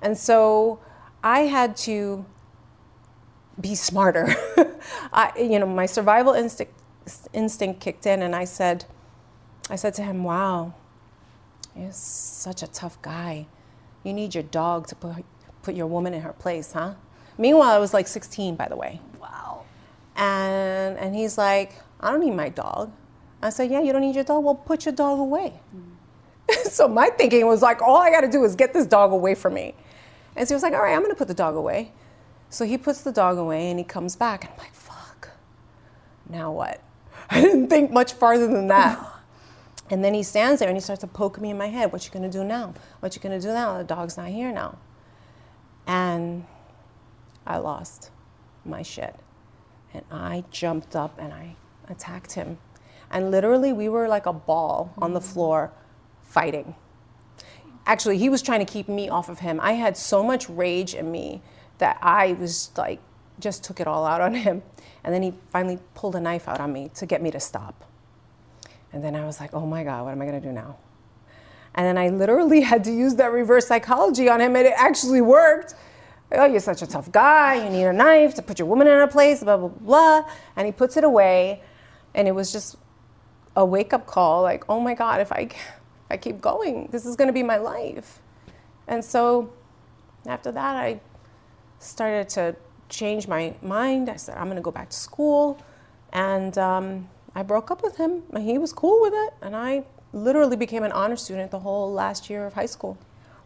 And 0.00 0.16
so 0.16 0.78
i 1.24 1.40
had 1.40 1.76
to 1.78 2.24
be 3.60 3.74
smarter. 3.74 4.34
I, 5.12 5.32
you 5.36 5.58
know 5.58 5.66
my 5.66 5.86
survival 5.86 6.32
instinct 6.32 6.74
instinct 7.32 7.80
kicked 7.80 8.06
in 8.06 8.22
and 8.22 8.36
i 8.36 8.44
said 8.44 8.84
i 9.68 9.76
said 9.76 9.94
to 9.94 10.02
him 10.02 10.22
wow 10.22 10.74
you're 11.76 11.92
such 11.92 12.62
a 12.62 12.66
tough 12.66 13.00
guy. 13.02 13.46
You 14.02 14.12
need 14.12 14.34
your 14.34 14.44
dog 14.44 14.86
to 14.88 14.94
put, 14.94 15.24
put 15.62 15.74
your 15.74 15.86
woman 15.86 16.14
in 16.14 16.22
her 16.22 16.32
place, 16.32 16.72
huh? 16.72 16.94
Meanwhile, 17.38 17.70
I 17.70 17.78
was 17.78 17.92
like 17.92 18.08
16, 18.08 18.56
by 18.56 18.68
the 18.68 18.76
way. 18.76 19.00
Wow. 19.20 19.64
And, 20.16 20.96
and 20.98 21.14
he's 21.14 21.36
like, 21.36 21.74
I 22.00 22.10
don't 22.10 22.20
need 22.20 22.34
my 22.34 22.48
dog. 22.48 22.92
I 23.42 23.50
said, 23.50 23.70
Yeah, 23.70 23.80
you 23.80 23.92
don't 23.92 24.00
need 24.00 24.14
your 24.14 24.24
dog? 24.24 24.44
Well, 24.44 24.54
put 24.54 24.84
your 24.84 24.94
dog 24.94 25.18
away. 25.18 25.60
Mm. 25.74 26.64
so 26.70 26.88
my 26.88 27.10
thinking 27.10 27.46
was 27.46 27.62
like, 27.62 27.82
All 27.82 27.96
I 27.96 28.10
got 28.10 28.22
to 28.22 28.28
do 28.28 28.44
is 28.44 28.54
get 28.54 28.72
this 28.72 28.86
dog 28.86 29.12
away 29.12 29.34
from 29.34 29.54
me. 29.54 29.74
And 30.34 30.46
so 30.46 30.52
he 30.52 30.56
was 30.56 30.62
like, 30.62 30.72
All 30.72 30.82
right, 30.82 30.94
I'm 30.94 31.00
going 31.00 31.12
to 31.12 31.16
put 31.16 31.28
the 31.28 31.34
dog 31.34 31.54
away. 31.54 31.92
So 32.48 32.64
he 32.64 32.78
puts 32.78 33.02
the 33.02 33.12
dog 33.12 33.38
away 33.38 33.70
and 33.70 33.78
he 33.78 33.84
comes 33.84 34.16
back. 34.16 34.44
And 34.44 34.52
I'm 34.52 34.58
like, 34.58 34.74
Fuck. 34.74 35.30
Now 36.28 36.52
what? 36.52 36.82
I 37.30 37.40
didn't 37.40 37.68
think 37.68 37.90
much 37.90 38.14
farther 38.14 38.46
than 38.46 38.68
that. 38.68 39.12
And 39.90 40.04
then 40.04 40.14
he 40.14 40.22
stands 40.22 40.60
there 40.60 40.68
and 40.68 40.76
he 40.76 40.80
starts 40.80 41.00
to 41.02 41.06
poke 41.06 41.40
me 41.40 41.50
in 41.50 41.58
my 41.58 41.68
head. 41.68 41.92
What 41.92 42.04
you 42.04 42.10
gonna 42.10 42.30
do 42.30 42.44
now? 42.44 42.74
What 43.00 43.14
you 43.14 43.22
gonna 43.22 43.40
do 43.40 43.48
now? 43.48 43.78
The 43.78 43.84
dog's 43.84 44.16
not 44.16 44.28
here 44.28 44.52
now. 44.52 44.78
And 45.86 46.44
I 47.46 47.58
lost 47.58 48.10
my 48.64 48.82
shit. 48.82 49.14
And 49.94 50.04
I 50.10 50.44
jumped 50.50 50.96
up 50.96 51.18
and 51.18 51.32
I 51.32 51.56
attacked 51.88 52.32
him. 52.32 52.58
And 53.10 53.30
literally, 53.30 53.72
we 53.72 53.88
were 53.88 54.08
like 54.08 54.26
a 54.26 54.32
ball 54.32 54.92
on 54.98 55.14
the 55.14 55.20
floor 55.20 55.72
fighting. 56.22 56.74
Actually, 57.86 58.18
he 58.18 58.28
was 58.28 58.42
trying 58.42 58.58
to 58.58 58.70
keep 58.70 58.88
me 58.88 59.08
off 59.08 59.28
of 59.28 59.38
him. 59.38 59.60
I 59.62 59.72
had 59.72 59.96
so 59.96 60.24
much 60.24 60.48
rage 60.48 60.94
in 60.94 61.12
me 61.12 61.40
that 61.78 61.98
I 62.02 62.32
was 62.32 62.70
like, 62.76 63.00
just 63.38 63.62
took 63.62 63.78
it 63.78 63.86
all 63.86 64.04
out 64.04 64.20
on 64.20 64.34
him. 64.34 64.62
And 65.04 65.14
then 65.14 65.22
he 65.22 65.34
finally 65.50 65.78
pulled 65.94 66.16
a 66.16 66.20
knife 66.20 66.48
out 66.48 66.58
on 66.58 66.72
me 66.72 66.90
to 66.94 67.06
get 67.06 67.22
me 67.22 67.30
to 67.30 67.38
stop. 67.38 67.84
And 68.96 69.04
then 69.04 69.14
I 69.14 69.26
was 69.26 69.40
like, 69.40 69.52
oh 69.52 69.66
my 69.66 69.84
God, 69.84 70.06
what 70.06 70.12
am 70.12 70.22
I 70.22 70.24
gonna 70.24 70.40
do 70.40 70.52
now? 70.52 70.78
And 71.74 71.86
then 71.86 71.98
I 71.98 72.08
literally 72.08 72.60
had 72.72 72.82
to 72.84 72.90
use 72.90 73.16
that 73.16 73.30
reverse 73.30 73.66
psychology 73.66 74.26
on 74.26 74.40
him, 74.40 74.56
and 74.56 74.66
it 74.66 74.72
actually 74.74 75.20
worked. 75.20 75.74
Oh, 76.32 76.46
you're 76.46 76.60
such 76.60 76.80
a 76.80 76.86
tough 76.86 77.12
guy. 77.12 77.62
You 77.62 77.68
need 77.68 77.84
a 77.84 77.92
knife 77.92 78.34
to 78.36 78.42
put 78.42 78.58
your 78.58 78.66
woman 78.66 78.86
in 78.86 78.94
her 78.94 79.06
place, 79.06 79.44
blah, 79.44 79.58
blah, 79.58 79.68
blah. 79.68 80.30
And 80.56 80.64
he 80.64 80.72
puts 80.72 80.96
it 80.96 81.04
away. 81.04 81.60
And 82.14 82.26
it 82.26 82.32
was 82.32 82.50
just 82.50 82.76
a 83.54 83.66
wake 83.66 83.92
up 83.92 84.06
call 84.06 84.40
like, 84.40 84.64
oh 84.70 84.80
my 84.80 84.94
God, 84.94 85.20
if 85.20 85.30
I, 85.30 85.40
if 85.40 85.56
I 86.10 86.16
keep 86.16 86.40
going, 86.40 86.88
this 86.90 87.04
is 87.04 87.16
going 87.16 87.28
to 87.28 87.34
be 87.34 87.42
my 87.42 87.58
life. 87.58 88.22
And 88.88 89.04
so 89.04 89.52
after 90.24 90.50
that, 90.52 90.74
I 90.74 91.00
started 91.80 92.30
to 92.30 92.56
change 92.88 93.28
my 93.28 93.54
mind. 93.60 94.08
I 94.08 94.16
said, 94.16 94.38
I'm 94.38 94.46
going 94.46 94.56
to 94.56 94.62
go 94.62 94.70
back 94.70 94.88
to 94.88 94.96
school. 94.96 95.60
And 96.14 96.56
um, 96.56 97.08
I 97.36 97.42
broke 97.42 97.70
up 97.70 97.82
with 97.82 97.98
him, 97.98 98.22
and 98.32 98.42
he 98.42 98.56
was 98.56 98.72
cool 98.72 99.02
with 99.02 99.12
it. 99.14 99.34
And 99.42 99.54
I 99.54 99.84
literally 100.14 100.56
became 100.56 100.82
an 100.82 100.92
honor 100.92 101.16
student 101.16 101.50
the 101.50 101.58
whole 101.58 101.92
last 101.92 102.30
year 102.30 102.46
of 102.46 102.54
high 102.54 102.72
school. 102.76 102.96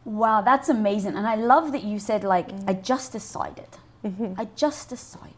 Wow, 0.05 0.43
that's 0.43 0.69
amazing. 0.69 1.17
And 1.17 1.27
I 1.27 1.35
love 1.35 1.73
that 1.73 1.83
you 1.83 1.99
said, 1.99 2.23
like, 2.23 2.49
mm-hmm. 2.49 2.71
I 2.71 2.75
just 2.75 3.11
decided. 3.11 3.73
Mm-hmm. 4.05 4.41
I 4.41 4.47
just 4.55 4.89
decided. 4.89 5.35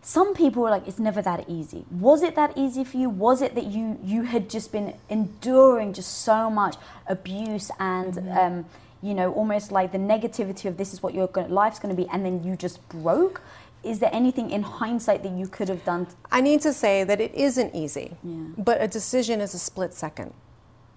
Some 0.00 0.34
people 0.34 0.62
were 0.62 0.70
like, 0.70 0.88
it's 0.88 0.98
never 0.98 1.20
that 1.22 1.44
easy. 1.46 1.84
Was 1.90 2.22
it 2.22 2.34
that 2.36 2.56
easy 2.56 2.84
for 2.84 2.96
you? 2.96 3.10
Was 3.10 3.42
it 3.42 3.54
that 3.54 3.66
you 3.66 3.98
you 4.02 4.22
had 4.22 4.50
just 4.50 4.72
been 4.72 4.94
enduring 5.08 5.92
just 5.92 6.22
so 6.22 6.50
much 6.50 6.76
abuse 7.06 7.70
and 7.78 8.14
mm-hmm. 8.14 8.38
um, 8.38 8.64
you 9.02 9.14
know 9.14 9.32
almost 9.32 9.72
like 9.72 9.92
the 9.92 9.98
negativity 9.98 10.66
of 10.66 10.76
this 10.76 10.92
is 10.92 11.02
what 11.02 11.14
your 11.14 11.28
life's 11.48 11.78
going 11.78 11.94
to 11.94 12.02
be, 12.02 12.08
and 12.10 12.24
then 12.24 12.42
you 12.44 12.56
just 12.56 12.86
broke? 12.88 13.40
Is 13.84 13.98
there 13.98 14.10
anything 14.12 14.50
in 14.50 14.62
hindsight 14.62 15.22
that 15.22 15.32
you 15.32 15.46
could 15.46 15.68
have 15.68 15.84
done? 15.84 16.06
I 16.30 16.40
need 16.40 16.60
to 16.62 16.72
say 16.72 17.04
that 17.04 17.20
it 17.20 17.34
isn't 17.34 17.74
easy, 17.74 18.16
yeah. 18.22 18.44
but 18.56 18.80
a 18.80 18.88
decision 18.88 19.40
is 19.40 19.54
a 19.54 19.58
split 19.58 19.94
second. 19.94 20.32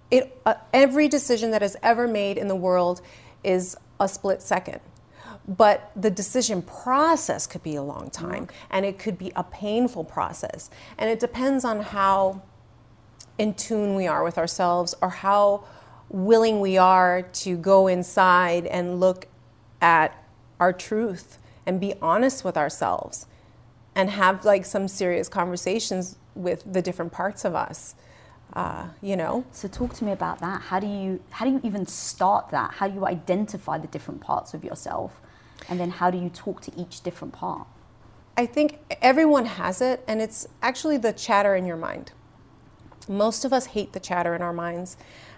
It, 0.10 0.39
uh, 0.45 0.56
every 0.73 1.08
decision 1.08 1.52
that 1.52 1.62
is 1.62 1.78
ever 1.84 2.08
made 2.08 2.38
in 2.38 2.47
the 2.47 2.56
world 2.56 3.02
is 3.43 3.76
a 4.00 4.08
split 4.08 4.41
second. 4.41 4.80
But 5.47 5.91
the 5.95 6.10
decision 6.10 6.62
process 6.62 7.47
could 7.47 7.63
be 7.63 7.76
a 7.76 7.82
long 7.82 8.10
time, 8.10 8.47
and 8.69 8.86
it 8.86 9.00
could 9.00 9.17
be 9.17 9.32
a 9.36 9.43
painful 9.43 10.04
process. 10.04 10.69
And 10.97 11.10
it 11.10 11.19
depends 11.19 11.63
on 11.63 11.82
how 11.82 12.41
in 13.38 13.54
tune 13.54 13.95
we 13.95 14.08
are 14.08 14.23
with 14.23 14.38
ourselves 14.38 14.95
or 15.02 15.10
how 15.10 15.63
willing 16.10 16.60
we 16.60 16.78
are 16.78 17.21
to 17.21 17.58
go 17.58 17.88
inside 17.88 18.65
and 18.65 19.00
look 19.00 19.28
at 19.82 20.23
our 20.60 20.73
truth 20.73 21.38
and 21.67 21.80
be 21.80 21.93
honest 22.01 22.43
with 22.43 22.58
ourselves 22.58 23.27
and 23.93 24.10
have 24.10 24.45
like 24.45 24.65
some 24.65 24.88
serious 24.88 25.27
conversations 25.27 26.17
with 26.34 26.71
the 26.71 26.82
different 26.82 27.12
parts 27.12 27.45
of 27.45 27.53
us. 27.53 27.95
Uh, 28.53 28.88
you 29.01 29.17
know. 29.17 29.45
So 29.51 29.67
talk 29.67 29.93
to 29.95 30.06
me 30.06 30.13
about 30.13 30.39
that. 30.39 30.62
How 30.62 30.80
do 30.80 30.88
you 30.88 31.21
how 31.32 31.45
do 31.45 31.51
you 31.51 31.62
even 31.63 31.86
start 31.86 32.49
that? 32.49 32.75
How 32.75 32.88
do 32.88 32.93
you 32.93 33.06
identify 33.06 33.77
the 33.77 33.88
different 33.88 34.21
parts 34.21 34.53
of 34.53 34.63
yourself, 34.63 35.19
and 35.67 35.80
then 35.80 35.91
how 35.91 36.10
do 36.10 36.17
you 36.17 36.30
talk 36.30 36.62
to 36.62 36.71
each 36.80 37.01
different 37.01 37.34
part? 37.34 37.67
I 38.38 38.45
think 38.45 38.80
everyone 39.01 39.45
has 39.45 39.82
it, 39.82 40.03
and 40.08 40.21
it's 40.21 40.47
actually 40.62 40.97
the 40.97 41.12
chatter 41.12 41.56
in 41.56 41.65
your 41.65 41.75
mind. 41.75 42.13
Most 43.10 43.43
of 43.43 43.51
us 43.51 43.67
hate 43.67 43.91
the 43.91 43.99
chatter 43.99 44.34
in 44.34 44.41
our 44.41 44.53
minds, 44.53 44.95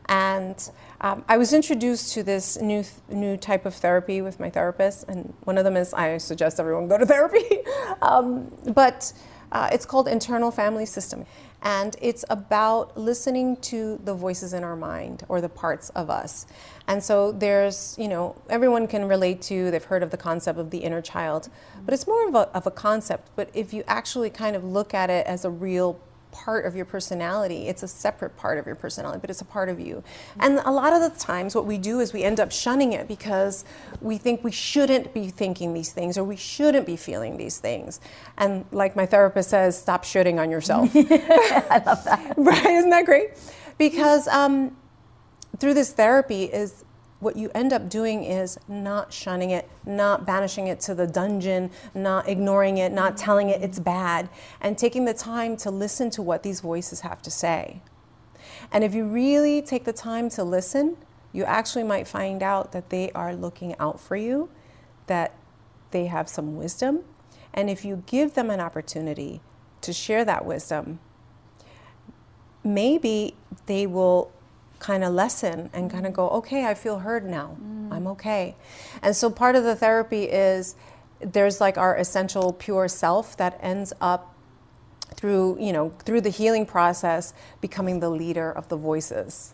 and 0.09 0.71
um, 1.01 1.23
I 1.29 1.37
was 1.37 1.53
introduced 1.53 2.13
to 2.15 2.23
this 2.23 2.59
new 2.59 2.83
new 3.09 3.37
type 3.37 3.65
of 3.65 3.75
therapy 3.75 4.21
with 4.21 4.39
my 4.39 4.49
therapist, 4.49 5.05
and 5.07 5.33
one 5.43 5.57
of 5.57 5.63
them 5.63 5.77
is 5.77 5.93
I 5.93 6.17
suggest 6.17 6.59
everyone 6.59 6.87
go 6.89 6.97
to 6.97 7.05
therapy. 7.15 7.59
um, 8.01 8.51
but 8.73 9.13
uh, 9.51 9.69
it's 9.71 9.85
called 9.85 10.07
internal 10.07 10.51
family 10.51 10.85
system, 10.85 11.25
and 11.61 11.95
it's 12.01 12.25
about 12.29 12.97
listening 12.97 13.57
to 13.57 13.99
the 14.03 14.13
voices 14.13 14.51
in 14.53 14.63
our 14.63 14.75
mind 14.75 15.23
or 15.29 15.41
the 15.41 15.49
parts 15.49 15.89
of 15.91 16.09
us. 16.09 16.47
And 16.87 17.03
so 17.03 17.31
there's, 17.31 17.95
you 17.99 18.07
know, 18.07 18.35
everyone 18.49 18.87
can 18.87 19.05
relate 19.05 19.41
to. 19.43 19.69
They've 19.69 19.83
heard 19.83 20.01
of 20.01 20.09
the 20.09 20.17
concept 20.17 20.57
of 20.57 20.71
the 20.71 20.79
inner 20.79 21.01
child, 21.01 21.49
but 21.85 21.93
it's 21.93 22.07
more 22.07 22.27
of 22.27 22.35
a, 22.35 22.49
of 22.55 22.65
a 22.65 22.71
concept. 22.71 23.29
But 23.35 23.49
if 23.53 23.73
you 23.73 23.83
actually 23.87 24.31
kind 24.31 24.55
of 24.55 24.63
look 24.63 24.93
at 24.93 25.09
it 25.09 25.25
as 25.27 25.45
a 25.45 25.49
real 25.49 25.99
part 26.31 26.65
of 26.65 26.75
your 26.75 26.85
personality. 26.85 27.67
It's 27.67 27.83
a 27.83 27.87
separate 27.87 28.37
part 28.37 28.57
of 28.57 28.65
your 28.65 28.75
personality, 28.75 29.19
but 29.19 29.29
it's 29.29 29.41
a 29.41 29.45
part 29.45 29.69
of 29.69 29.79
you. 29.79 30.03
And 30.39 30.59
a 30.59 30.71
lot 30.71 30.93
of 30.93 31.01
the 31.01 31.17
times, 31.19 31.55
what 31.55 31.65
we 31.65 31.77
do 31.77 31.99
is 31.99 32.13
we 32.13 32.23
end 32.23 32.39
up 32.39 32.51
shunning 32.51 32.93
it 32.93 33.07
because 33.07 33.65
we 34.01 34.17
think 34.17 34.43
we 34.43 34.51
shouldn't 34.51 35.13
be 35.13 35.29
thinking 35.29 35.73
these 35.73 35.91
things 35.91 36.17
or 36.17 36.23
we 36.23 36.35
shouldn't 36.35 36.85
be 36.85 36.95
feeling 36.95 37.37
these 37.37 37.57
things. 37.57 37.99
And 38.37 38.65
like 38.71 38.95
my 38.95 39.05
therapist 39.05 39.49
says, 39.49 39.79
stop 39.79 40.03
shooting 40.03 40.39
on 40.39 40.51
yourself. 40.51 40.91
I 40.95 41.81
love 41.85 42.03
that. 42.05 42.33
right? 42.37 42.65
Isn't 42.65 42.91
that 42.91 43.05
great? 43.05 43.31
Because 43.77 44.27
um, 44.27 44.75
through 45.59 45.73
this 45.73 45.93
therapy 45.93 46.45
is 46.45 46.83
what 47.19 47.35
you 47.35 47.51
end 47.53 47.73
up 47.73 47.89
doing 47.89 48.23
is 48.23 48.57
not 48.67 49.11
shunning 49.11 49.51
it, 49.51 49.69
not 49.85 50.25
banishing 50.25 50.67
it 50.67 50.79
to 50.81 50.95
the 50.95 51.05
dungeon, 51.05 51.69
not 51.93 52.27
ignoring 52.29 52.77
it, 52.77 52.91
not 52.91 53.17
telling 53.17 53.49
it 53.49 53.61
it's 53.61 53.79
bad, 53.79 54.29
and 54.61 54.77
taking 54.77 55.05
the 55.05 55.13
time 55.13 55.57
to 55.57 55.69
listen 55.69 56.09
to 56.11 56.21
what 56.21 56.43
these 56.43 56.61
voices 56.61 57.01
have 57.01 57.21
to 57.21 57.31
say. 57.31 57.81
And 58.71 58.83
if 58.83 58.93
you 58.93 59.05
really 59.05 59.61
take 59.61 59.83
the 59.83 59.93
time 59.93 60.29
to 60.29 60.43
listen, 60.43 60.97
you 61.33 61.43
actually 61.43 61.83
might 61.83 62.07
find 62.07 62.41
out 62.41 62.71
that 62.71 62.89
they 62.89 63.11
are 63.11 63.35
looking 63.35 63.75
out 63.79 63.99
for 63.99 64.15
you, 64.15 64.49
that 65.07 65.35
they 65.91 66.05
have 66.05 66.29
some 66.29 66.55
wisdom. 66.55 67.03
And 67.53 67.69
if 67.69 67.83
you 67.83 68.03
give 68.05 68.33
them 68.33 68.49
an 68.49 68.59
opportunity 68.59 69.41
to 69.81 69.91
share 69.91 70.23
that 70.25 70.45
wisdom, 70.45 70.99
maybe 72.63 73.35
they 73.65 73.85
will 73.87 74.31
kind 74.79 75.03
of 75.03 75.13
lessen 75.13 75.69
and 75.73 75.91
kind 75.91 76.07
of 76.07 76.13
go, 76.13 76.29
okay, 76.29 76.65
I 76.65 76.73
feel 76.73 76.99
heard 76.99 77.25
now. 77.25 77.57
Mm. 77.61 77.91
I'm 77.91 78.07
okay. 78.07 78.55
And 79.01 79.15
so 79.15 79.29
part 79.29 79.55
of 79.55 79.63
the 79.63 79.75
therapy 79.75 80.23
is 80.23 80.75
there's 81.19 81.59
like 81.59 81.77
our 81.77 81.95
essential 81.97 82.53
pure 82.53 82.87
self 82.87 83.35
that 83.37 83.59
ends 83.61 83.93
up 83.99 84.35
through, 85.13 85.57
you 85.59 85.73
know, 85.73 85.91
through 86.05 86.21
the 86.21 86.29
healing 86.29 86.65
process 86.65 87.33
becoming 87.59 87.99
the 87.99 88.09
leader 88.09 88.51
of 88.51 88.69
the 88.69 88.77
voices. 88.77 89.53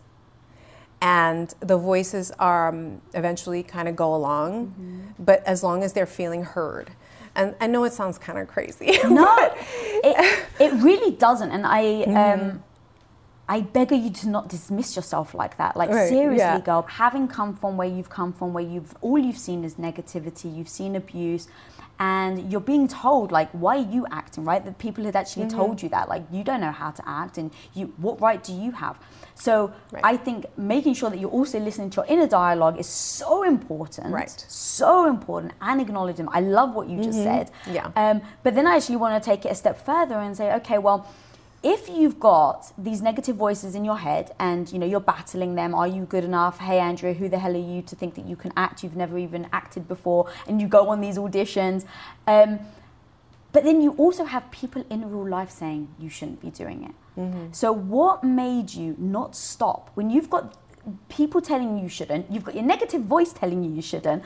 And 1.00 1.52
the 1.60 1.76
voices 1.76 2.30
are 2.38 2.68
um, 2.68 3.02
eventually 3.12 3.62
kind 3.62 3.88
of 3.88 3.96
go 3.96 4.14
along, 4.14 4.68
mm-hmm. 4.68 5.00
but 5.18 5.44
as 5.44 5.62
long 5.62 5.82
as 5.82 5.92
they're 5.92 6.06
feeling 6.06 6.44
heard. 6.44 6.92
And 7.34 7.54
I 7.60 7.66
know 7.66 7.84
it 7.84 7.92
sounds 7.92 8.16
kind 8.16 8.38
of 8.38 8.48
crazy. 8.48 8.98
No, 9.04 9.36
it, 10.04 10.46
it 10.58 10.72
really 10.82 11.14
doesn't. 11.16 11.50
And 11.50 11.66
I, 11.66 11.82
mm-hmm. 11.82 12.40
um, 12.40 12.62
I 13.48 13.60
beg 13.60 13.92
you 13.92 14.10
to 14.10 14.28
not 14.28 14.48
dismiss 14.48 14.96
yourself 14.96 15.34
like 15.34 15.56
that. 15.58 15.76
Like 15.76 15.90
right, 15.90 16.08
seriously, 16.08 16.38
yeah. 16.38 16.60
girl, 16.60 16.82
having 16.82 17.28
come 17.28 17.54
from 17.54 17.76
where 17.76 17.88
you've 17.88 18.10
come 18.10 18.32
from, 18.32 18.52
where 18.52 18.64
you've 18.64 18.94
all 19.00 19.18
you've 19.18 19.38
seen 19.38 19.64
is 19.64 19.76
negativity, 19.76 20.54
you've 20.54 20.68
seen 20.68 20.96
abuse, 20.96 21.46
and 21.98 22.50
you're 22.50 22.60
being 22.60 22.88
told 22.88 23.30
like, 23.32 23.48
why 23.52 23.76
are 23.76 23.90
you 23.90 24.06
acting 24.10 24.44
right? 24.44 24.64
The 24.64 24.72
people 24.72 25.04
had 25.04 25.16
actually 25.16 25.46
mm-hmm. 25.46 25.58
told 25.58 25.82
you 25.82 25.88
that, 25.90 26.08
like, 26.08 26.24
you 26.30 26.42
don't 26.42 26.60
know 26.60 26.72
how 26.72 26.90
to 26.90 27.02
act, 27.08 27.38
and 27.38 27.52
you, 27.72 27.94
what 27.98 28.20
right 28.20 28.42
do 28.42 28.52
you 28.52 28.72
have? 28.72 28.98
So 29.34 29.72
right. 29.92 30.02
I 30.04 30.16
think 30.16 30.46
making 30.58 30.94
sure 30.94 31.10
that 31.10 31.18
you're 31.18 31.30
also 31.30 31.60
listening 31.60 31.90
to 31.90 31.96
your 31.96 32.06
inner 32.06 32.26
dialogue 32.26 32.80
is 32.80 32.88
so 32.88 33.44
important, 33.44 34.12
right? 34.12 34.44
So 34.48 35.08
important, 35.08 35.52
and 35.60 35.80
acknowledging. 35.80 36.26
I 36.32 36.40
love 36.40 36.74
what 36.74 36.88
you 36.88 36.96
mm-hmm. 36.96 37.04
just 37.04 37.22
said. 37.22 37.50
Yeah. 37.70 37.90
Um, 37.94 38.22
but 38.42 38.54
then 38.54 38.66
I 38.66 38.76
actually 38.76 38.96
want 38.96 39.22
to 39.22 39.30
take 39.30 39.44
it 39.44 39.52
a 39.52 39.54
step 39.54 39.84
further 39.84 40.16
and 40.16 40.36
say, 40.36 40.52
okay, 40.54 40.78
well 40.78 41.06
if 41.66 41.88
you've 41.88 42.20
got 42.20 42.72
these 42.78 43.02
negative 43.02 43.34
voices 43.34 43.74
in 43.74 43.84
your 43.84 43.98
head 43.98 44.32
and 44.38 44.70
you 44.72 44.78
know 44.78 44.86
you're 44.86 45.00
battling 45.00 45.56
them 45.56 45.74
are 45.74 45.88
you 45.88 46.04
good 46.04 46.22
enough 46.22 46.58
hey 46.60 46.78
andrea 46.78 47.12
who 47.12 47.28
the 47.28 47.38
hell 47.40 47.54
are 47.56 47.68
you 47.74 47.82
to 47.82 47.96
think 47.96 48.14
that 48.14 48.24
you 48.24 48.36
can 48.36 48.52
act 48.56 48.84
you've 48.84 48.94
never 48.94 49.18
even 49.18 49.48
acted 49.52 49.88
before 49.88 50.30
and 50.46 50.60
you 50.60 50.68
go 50.68 50.88
on 50.88 51.00
these 51.00 51.18
auditions 51.18 51.84
um, 52.28 52.60
but 53.50 53.64
then 53.64 53.80
you 53.80 53.90
also 53.92 54.24
have 54.24 54.48
people 54.52 54.86
in 54.90 55.10
real 55.10 55.28
life 55.28 55.50
saying 55.50 55.88
you 55.98 56.08
shouldn't 56.08 56.40
be 56.40 56.50
doing 56.50 56.84
it 56.84 56.94
mm-hmm. 57.18 57.46
so 57.50 57.72
what 57.72 58.22
made 58.22 58.72
you 58.72 58.94
not 58.96 59.34
stop 59.34 59.90
when 59.94 60.08
you've 60.08 60.30
got 60.30 60.56
people 61.08 61.40
telling 61.40 61.76
you 61.76 61.82
you 61.82 61.88
shouldn't 61.88 62.30
you've 62.30 62.44
got 62.44 62.54
your 62.54 62.62
negative 62.64 63.02
voice 63.02 63.32
telling 63.32 63.64
you 63.64 63.72
you 63.72 63.82
shouldn't 63.82 64.22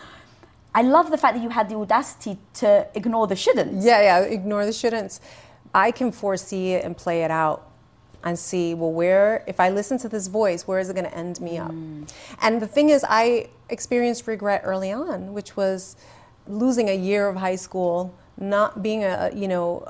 I 0.72 0.82
love 0.82 1.10
the 1.10 1.18
fact 1.18 1.34
that 1.34 1.42
you 1.42 1.48
had 1.48 1.68
the 1.68 1.74
audacity 1.74 2.38
to 2.54 2.86
ignore 2.94 3.26
the 3.26 3.34
shouldn'ts. 3.34 3.84
Yeah, 3.84 4.02
yeah, 4.02 4.20
ignore 4.20 4.64
the 4.64 4.70
shouldn'ts. 4.70 5.18
I 5.74 5.90
can 5.90 6.12
foresee 6.12 6.72
it 6.72 6.84
and 6.84 6.96
play 6.96 7.22
it 7.22 7.30
out 7.30 7.68
and 8.22 8.38
see, 8.38 8.74
well, 8.74 8.92
where, 8.92 9.44
if 9.46 9.60
I 9.60 9.70
listen 9.70 9.98
to 9.98 10.08
this 10.08 10.26
voice, 10.26 10.66
where 10.66 10.78
is 10.78 10.90
it 10.90 10.94
going 10.94 11.06
to 11.06 11.16
end 11.16 11.40
me 11.40 11.58
up? 11.58 11.70
Mm. 11.70 12.12
And 12.42 12.60
the 12.60 12.66
thing 12.66 12.90
is, 12.90 13.04
I 13.08 13.48
experienced 13.70 14.26
regret 14.26 14.62
early 14.64 14.92
on, 14.92 15.32
which 15.32 15.56
was 15.56 15.96
losing 16.46 16.90
a 16.90 16.94
year 16.94 17.28
of 17.28 17.36
high 17.36 17.56
school, 17.56 18.14
not 18.36 18.82
being 18.82 19.04
a, 19.04 19.30
you 19.34 19.48
know, 19.48 19.84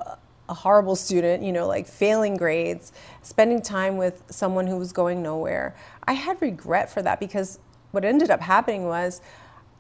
a 0.49 0.55
horrible 0.55 0.97
student, 0.97 1.43
you 1.43 1.53
know, 1.53 1.67
like 1.67 1.87
failing 1.87 2.37
grades, 2.37 2.93
spending 3.23 3.63
time 3.63 3.97
with 3.97 4.23
someone 4.31 4.67
who 4.67 4.77
was 4.77 4.93
going 4.93 5.23
nowhere. 5.23 5.75
I 6.07 6.13
had 6.13 6.41
regret 6.43 6.91
for 6.91 7.03
that 7.03 7.21
because 7.21 7.59
what 7.93 8.05
ended 8.05 8.31
up 8.31 8.41
happening 8.41 8.85
was 8.85 9.21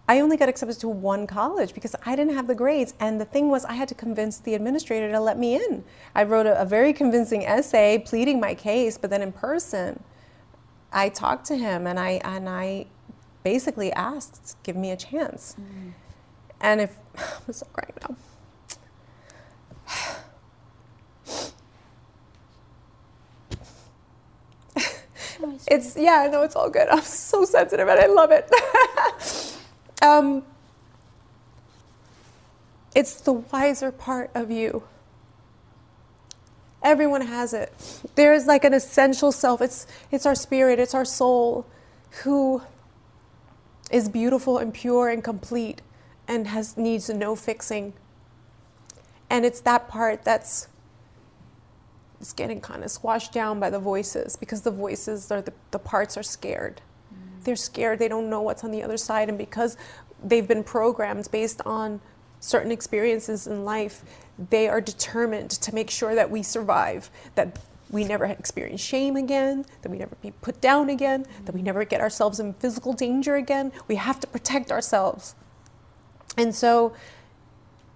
I 0.09 0.21
only 0.21 0.37
got 0.37 0.49
accepted 0.49 0.81
to 0.81 0.89
one 0.89 1.27
college 1.27 1.73
because 1.73 1.95
I 2.05 2.17
didn't 2.17 2.35
have 2.35 2.49
the 2.49 2.55
grades. 2.55 2.95
And 2.99 3.21
the 3.21 3.25
thing 3.25 3.49
was, 3.49 3.65
I 3.65 3.75
had 3.75 3.87
to 3.89 3.95
convince 3.95 4.39
the 4.39 4.55
administrator 4.55 5.11
to 5.13 5.21
let 5.21 5.39
me 5.39 5.55
in. 5.55 5.85
I 6.15 6.25
wrote 6.25 6.47
a, 6.47 6.61
a 6.61 6.65
very 6.65 6.93
convincing 6.93 7.47
essay 7.47 8.03
pleading 8.05 8.41
my 8.41 8.55
case, 8.55 8.99
but 8.99 9.11
then 9.11 9.23
in 9.23 9.31
person, 9.31 10.03
I 10.93 11.09
talked 11.09 11.47
to 11.47 11.57
him 11.57 11.87
and 11.87 11.99
I 12.01 12.21
and 12.25 12.49
I 12.49 12.87
basically 13.45 13.93
asked, 13.93 14.57
"Give 14.65 14.75
me 14.77 14.91
a 14.91 14.97
chance." 14.97 15.55
Mm. 15.61 15.93
And 16.61 16.81
if 16.81 16.97
I'm 17.47 17.53
so 17.53 17.67
crying 17.73 17.95
now. 18.03 18.17
it's 25.69 25.97
yeah, 25.97 26.29
no, 26.31 26.43
it's 26.43 26.57
all 26.57 26.69
good. 26.69 26.89
I'm 26.89 27.03
so 27.03 27.45
sensitive 27.45 27.87
and 27.89 28.01
I 28.01 28.07
love 28.07 28.33
it. 28.33 28.51
um, 30.03 30.43
it's 32.95 33.21
the 33.21 33.33
wiser 33.33 33.93
part 33.93 34.31
of 34.35 34.51
you. 34.51 34.83
Everyone 36.83 37.21
has 37.21 37.53
it. 37.53 37.73
There's 38.15 38.47
like 38.47 38.65
an 38.65 38.73
essential 38.73 39.33
self. 39.33 39.61
It's 39.61 39.87
it's 40.11 40.25
our 40.25 40.35
spirit, 40.35 40.79
it's 40.79 40.95
our 40.95 41.05
soul 41.05 41.67
who 42.23 42.63
is 43.91 44.09
beautiful 44.09 44.59
and 44.59 44.73
pure 44.73 45.09
and 45.09 45.23
complete 45.23 45.83
and 46.27 46.47
has 46.47 46.77
needs 46.77 47.11
no 47.11 47.37
fixing. 47.37 47.93
And 49.29 49.45
it's 49.45 49.61
that 49.61 49.89
part 49.89 50.25
that's 50.25 50.69
is 52.21 52.33
getting 52.33 52.61
kind 52.61 52.85
of 52.85 52.91
squashed 52.91 53.33
down 53.33 53.61
by 53.61 53.71
the 53.71 53.79
voices 53.79 54.37
because 54.37 54.63
the 54.63 54.71
voices 54.71 55.31
are 55.31 55.43
the, 55.43 55.53
the 55.71 55.79
parts 55.79 56.17
are 56.17 56.23
scared. 56.23 56.81
They're 57.45 57.57
scared, 57.57 57.99
they 57.99 58.09
don't 58.09 58.31
know 58.31 58.41
what's 58.41 58.65
on 58.65 58.71
the 58.71 58.83
other 58.83 58.97
side, 58.97 59.29
and 59.29 59.39
because 59.39 59.77
they've 60.23 60.47
been 60.47 60.65
programmed 60.65 61.31
based 61.31 61.61
on 61.65 62.01
certain 62.41 62.71
experiences 62.71 63.47
in 63.47 63.65
life, 63.65 64.03
they 64.51 64.69
are 64.69 64.81
determined 64.81 65.51
to 65.51 65.75
make 65.75 65.91
sure 65.91 66.15
that 66.15 66.31
we 66.31 66.43
survive, 66.43 67.11
that 67.35 67.59
we 67.91 68.05
never 68.05 68.25
experience 68.25 68.81
shame 68.81 69.17
again, 69.17 69.65
that 69.83 69.91
we 69.91 69.99
never 69.99 70.15
be 70.23 70.31
put 70.31 70.61
down 70.61 70.89
again, 70.89 71.27
that 71.45 71.55
we 71.55 71.61
never 71.61 71.85
get 71.85 72.01
ourselves 72.01 72.39
in 72.41 72.55
physical 72.55 72.93
danger 72.93 73.35
again. 73.35 73.73
We 73.89 73.97
have 73.97 74.21
to 74.21 74.27
protect 74.27 74.71
ourselves. 74.71 75.35
And 76.37 76.55
so 76.55 76.95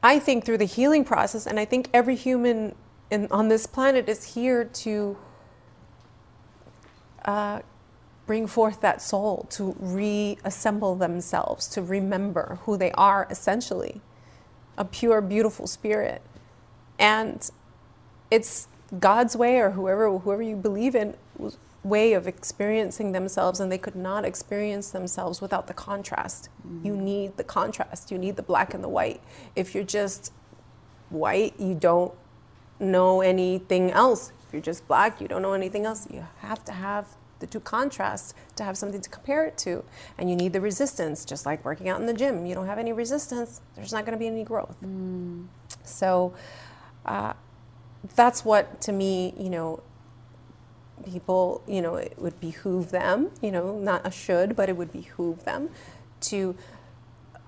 I 0.03 0.19
think 0.19 0.45
through 0.45 0.59
the 0.59 0.65
healing 0.65 1.05
process, 1.05 1.47
and 1.47 1.59
I 1.59 1.65
think 1.65 1.89
every 1.95 2.17
human 2.17 2.75
in, 3.11 3.29
on 3.31 3.49
this 3.49 3.67
planet 3.67 4.09
is 4.09 4.35
here 4.35 4.65
to 4.65 5.17
uh, 7.25 7.61
bring 8.27 8.47
forth 8.47 8.81
that 8.81 9.03
soul, 9.03 9.47
to 9.51 9.77
reassemble 9.79 10.95
themselves, 10.95 11.67
to 11.69 11.83
remember 11.83 12.59
who 12.63 12.77
they 12.77 12.91
are 12.93 13.27
essentially 13.31 14.01
a 14.77 14.85
pure, 14.85 15.21
beautiful 15.21 15.67
spirit. 15.67 16.23
And 16.99 17.49
it's 18.31 18.69
God's 18.99 19.37
way 19.37 19.59
or 19.59 19.71
whoever, 19.71 20.19
whoever 20.19 20.43
you 20.43 20.57
believe 20.57 20.95
in 20.95 21.17
way 21.83 22.15
of 22.15 22.27
experiencing 22.27 23.13
themselves 23.13 23.61
and 23.61 23.71
they 23.71 23.79
could 23.79 23.95
not 23.95 24.25
experience 24.25 24.91
themselves 24.91 25.41
without 25.43 25.67
the 25.67 25.75
contrast. 25.75 26.49
Mm. 26.67 26.85
You 26.85 26.97
need 26.97 27.37
the 27.37 27.45
contrast. 27.45 28.11
You 28.11 28.17
need 28.17 28.37
the 28.37 28.43
black 28.43 28.73
and 28.73 28.83
the 28.83 28.89
white. 28.89 29.21
If 29.55 29.75
you're 29.75 29.85
just 29.85 30.33
white, 31.11 31.55
you 31.61 31.75
don't 31.75 32.13
know 32.81 33.21
anything 33.21 33.91
else. 33.91 34.33
If 34.47 34.53
you're 34.53 34.63
just 34.63 34.89
black, 34.89 35.21
you 35.21 35.29
don't 35.29 35.43
know 35.43 35.53
anything 35.53 35.85
else. 35.85 36.09
You 36.11 36.27
have 36.39 36.65
to 36.65 36.73
have 36.73 37.07
the 37.41 37.47
two 37.47 37.61
contrasts 37.61 38.35
to 38.57 38.65
have 38.65 38.77
something 38.77 39.01
to 39.01 39.11
compare 39.11 39.45
it 39.45 39.59
to. 39.59 39.85
And 40.19 40.31
you 40.31 40.37
need 40.37 40.53
the 40.53 40.61
resistance, 40.61 41.25
just 41.25 41.47
like 41.47 41.65
working 41.65 41.89
out 41.89 42.01
in 42.01 42.07
the 42.07 42.15
gym. 42.15 42.47
You 42.47 42.55
don't 42.55 42.67
have 42.67 42.79
any 42.79 42.93
resistance, 42.93 43.61
there's 43.77 43.93
not 43.93 44.05
going 44.05 44.17
to 44.17 44.19
be 44.19 44.27
any 44.27 44.45
growth. 44.45 44.77
Mm. 44.83 45.47
So 45.83 46.35
uh, 47.05 47.35
that's 48.15 48.45
what, 48.45 48.81
to 48.83 48.93
me, 48.93 49.35
you 49.39 49.51
know, 49.51 49.83
people, 51.05 51.63
you 51.67 51.83
know, 51.83 51.97
it 51.97 52.15
would 52.19 52.41
behoove 52.41 52.91
them, 52.91 53.31
you 53.43 53.51
know, 53.51 53.79
not 53.79 54.07
a 54.07 54.11
should, 54.11 54.57
but 54.57 54.69
it 54.69 54.77
would 54.77 54.93
behoove 54.93 55.45
them 55.45 55.71
to 56.21 56.57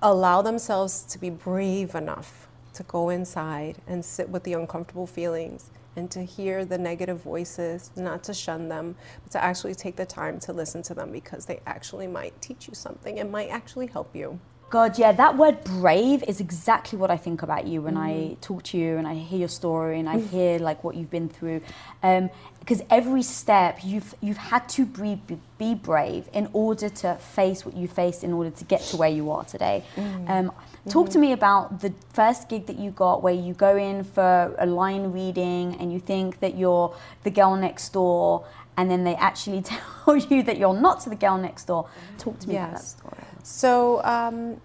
allow 0.03 0.43
themselves 0.43 1.03
to 1.05 1.19
be 1.19 1.31
brave 1.31 1.95
enough 1.95 2.49
to 2.75 2.83
go 2.83 3.09
inside 3.09 3.79
and 3.87 4.05
sit 4.05 4.29
with 4.29 4.43
the 4.43 4.53
uncomfortable 4.53 5.07
feelings 5.07 5.71
and 5.97 6.11
to 6.11 6.23
hear 6.23 6.65
the 6.65 6.79
negative 6.79 7.23
voices, 7.23 7.91
not 7.97 8.23
to 8.25 8.35
shun 8.35 8.69
them, 8.69 8.95
but 9.23 9.33
to 9.33 9.43
actually 9.43 9.75
take 9.75 9.97
the 9.97 10.07
time 10.07 10.39
to 10.41 10.53
listen 10.53 10.83
to 10.83 10.95
them 10.95 11.11
because 11.11 11.47
they 11.47 11.61
actually 11.67 12.07
might 12.07 12.41
teach 12.41 12.69
you 12.69 12.75
something 12.75 13.19
and 13.19 13.33
might 13.33 13.49
actually 13.49 13.87
help 13.87 14.15
you. 14.15 14.39
God, 14.69 14.99
yeah, 14.99 15.13
that 15.13 15.37
word 15.37 15.63
brave 15.63 16.25
is 16.25 16.41
exactly 16.41 16.99
what 16.99 17.11
I 17.11 17.17
think 17.17 17.43
about 17.43 17.69
you 17.69 17.83
when 17.83 17.95
mm. 17.95 18.33
I 18.33 18.37
talk 18.41 18.65
to 18.65 18.79
you 18.79 18.97
and 18.97 19.07
I 19.07 19.15
hear 19.15 19.39
your 19.39 19.49
story 19.49 20.01
and 20.01 20.09
I 20.09 20.17
mm. 20.17 20.29
hear 20.29 20.59
like 20.59 20.83
what 20.83 20.97
you've 20.97 21.11
been 21.11 21.29
through. 21.29 21.61
Um, 22.03 22.31
because 22.59 22.83
every 22.91 23.23
step 23.23 23.79
you've 23.85 24.13
you've 24.21 24.37
had 24.37 24.69
to 24.71 24.87
be, 24.87 25.21
be 25.57 25.75
brave 25.77 26.29
in 26.33 26.49
order 26.53 26.89
to 26.89 27.15
face 27.15 27.65
what 27.65 27.77
you 27.77 27.87
faced 27.87 28.25
in 28.25 28.33
order 28.33 28.51
to 28.51 28.65
get 28.65 28.81
to 28.81 28.97
where 28.97 29.09
you 29.09 29.31
are 29.31 29.45
today. 29.45 29.85
Mm. 29.95 30.29
Um, 30.29 30.53
Talk 30.89 31.11
to 31.11 31.19
me 31.19 31.33
about 31.33 31.81
the 31.81 31.93
first 32.13 32.49
gig 32.49 32.67
that 32.67 32.79
you 32.79 32.91
got 32.93 33.23
where 33.23 33.35
you 33.35 33.55
go 33.55 33.77
in 33.77 34.05
for 34.05 34.55
a 34.59 34.67
line 34.67 35.13
reading 35.13 35.77
and 35.81 35.93
you 35.93 35.99
think 35.99 36.39
that 36.41 36.57
you're 36.57 36.95
the 37.25 37.31
girl 37.31 37.57
next 37.57 37.93
door 37.93 38.45
and 38.77 38.91
then 38.91 39.05
they 39.05 39.15
actually 39.17 39.63
tell 40.05 40.17
you 40.17 40.43
that 40.45 40.59
you're 40.59 40.79
not 40.79 41.05
the 41.05 41.17
girl 41.17 41.39
next 41.39 41.65
door. 41.65 41.89
Talk 42.19 42.39
to 42.41 42.49
me 42.49 42.55
yes. 42.55 42.69
about 42.69 42.79
that 42.79 42.85
story. 42.85 43.36
So 43.47 44.03
um, 44.03 44.61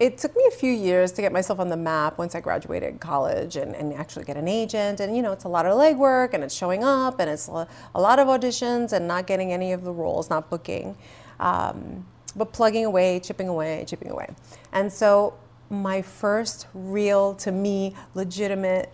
it 0.00 0.16
took 0.16 0.34
me 0.34 0.42
a 0.48 0.50
few 0.50 0.72
years 0.72 1.12
to 1.12 1.20
get 1.20 1.30
myself 1.30 1.60
on 1.60 1.68
the 1.68 1.76
map 1.76 2.16
once 2.16 2.34
I 2.34 2.40
graduated 2.40 3.00
college 3.00 3.56
and, 3.56 3.76
and 3.76 3.92
actually 3.92 4.24
get 4.24 4.38
an 4.38 4.48
agent. 4.48 5.00
And 5.00 5.14
you 5.14 5.20
know, 5.20 5.30
it's 5.30 5.44
a 5.44 5.48
lot 5.48 5.66
of 5.66 5.76
legwork 5.76 6.32
and 6.32 6.42
it's 6.42 6.54
showing 6.54 6.82
up 6.82 7.20
and 7.20 7.28
it's 7.28 7.48
a, 7.48 7.68
lot 7.94 8.18
of 8.18 8.26
auditions 8.26 8.94
and 8.94 9.06
not 9.06 9.26
getting 9.26 9.52
any 9.52 9.72
of 9.72 9.84
the 9.84 9.92
roles, 9.92 10.30
not 10.30 10.48
booking. 10.48 10.96
Um, 11.38 12.06
but 12.34 12.50
plugging 12.50 12.86
away, 12.86 13.20
chipping 13.20 13.46
away, 13.46 13.84
chipping 13.86 14.10
away. 14.10 14.30
And 14.72 14.90
so 14.90 15.34
my 15.68 16.00
first 16.00 16.66
real, 16.72 17.34
to 17.34 17.52
me, 17.52 17.94
legitimate 18.14 18.90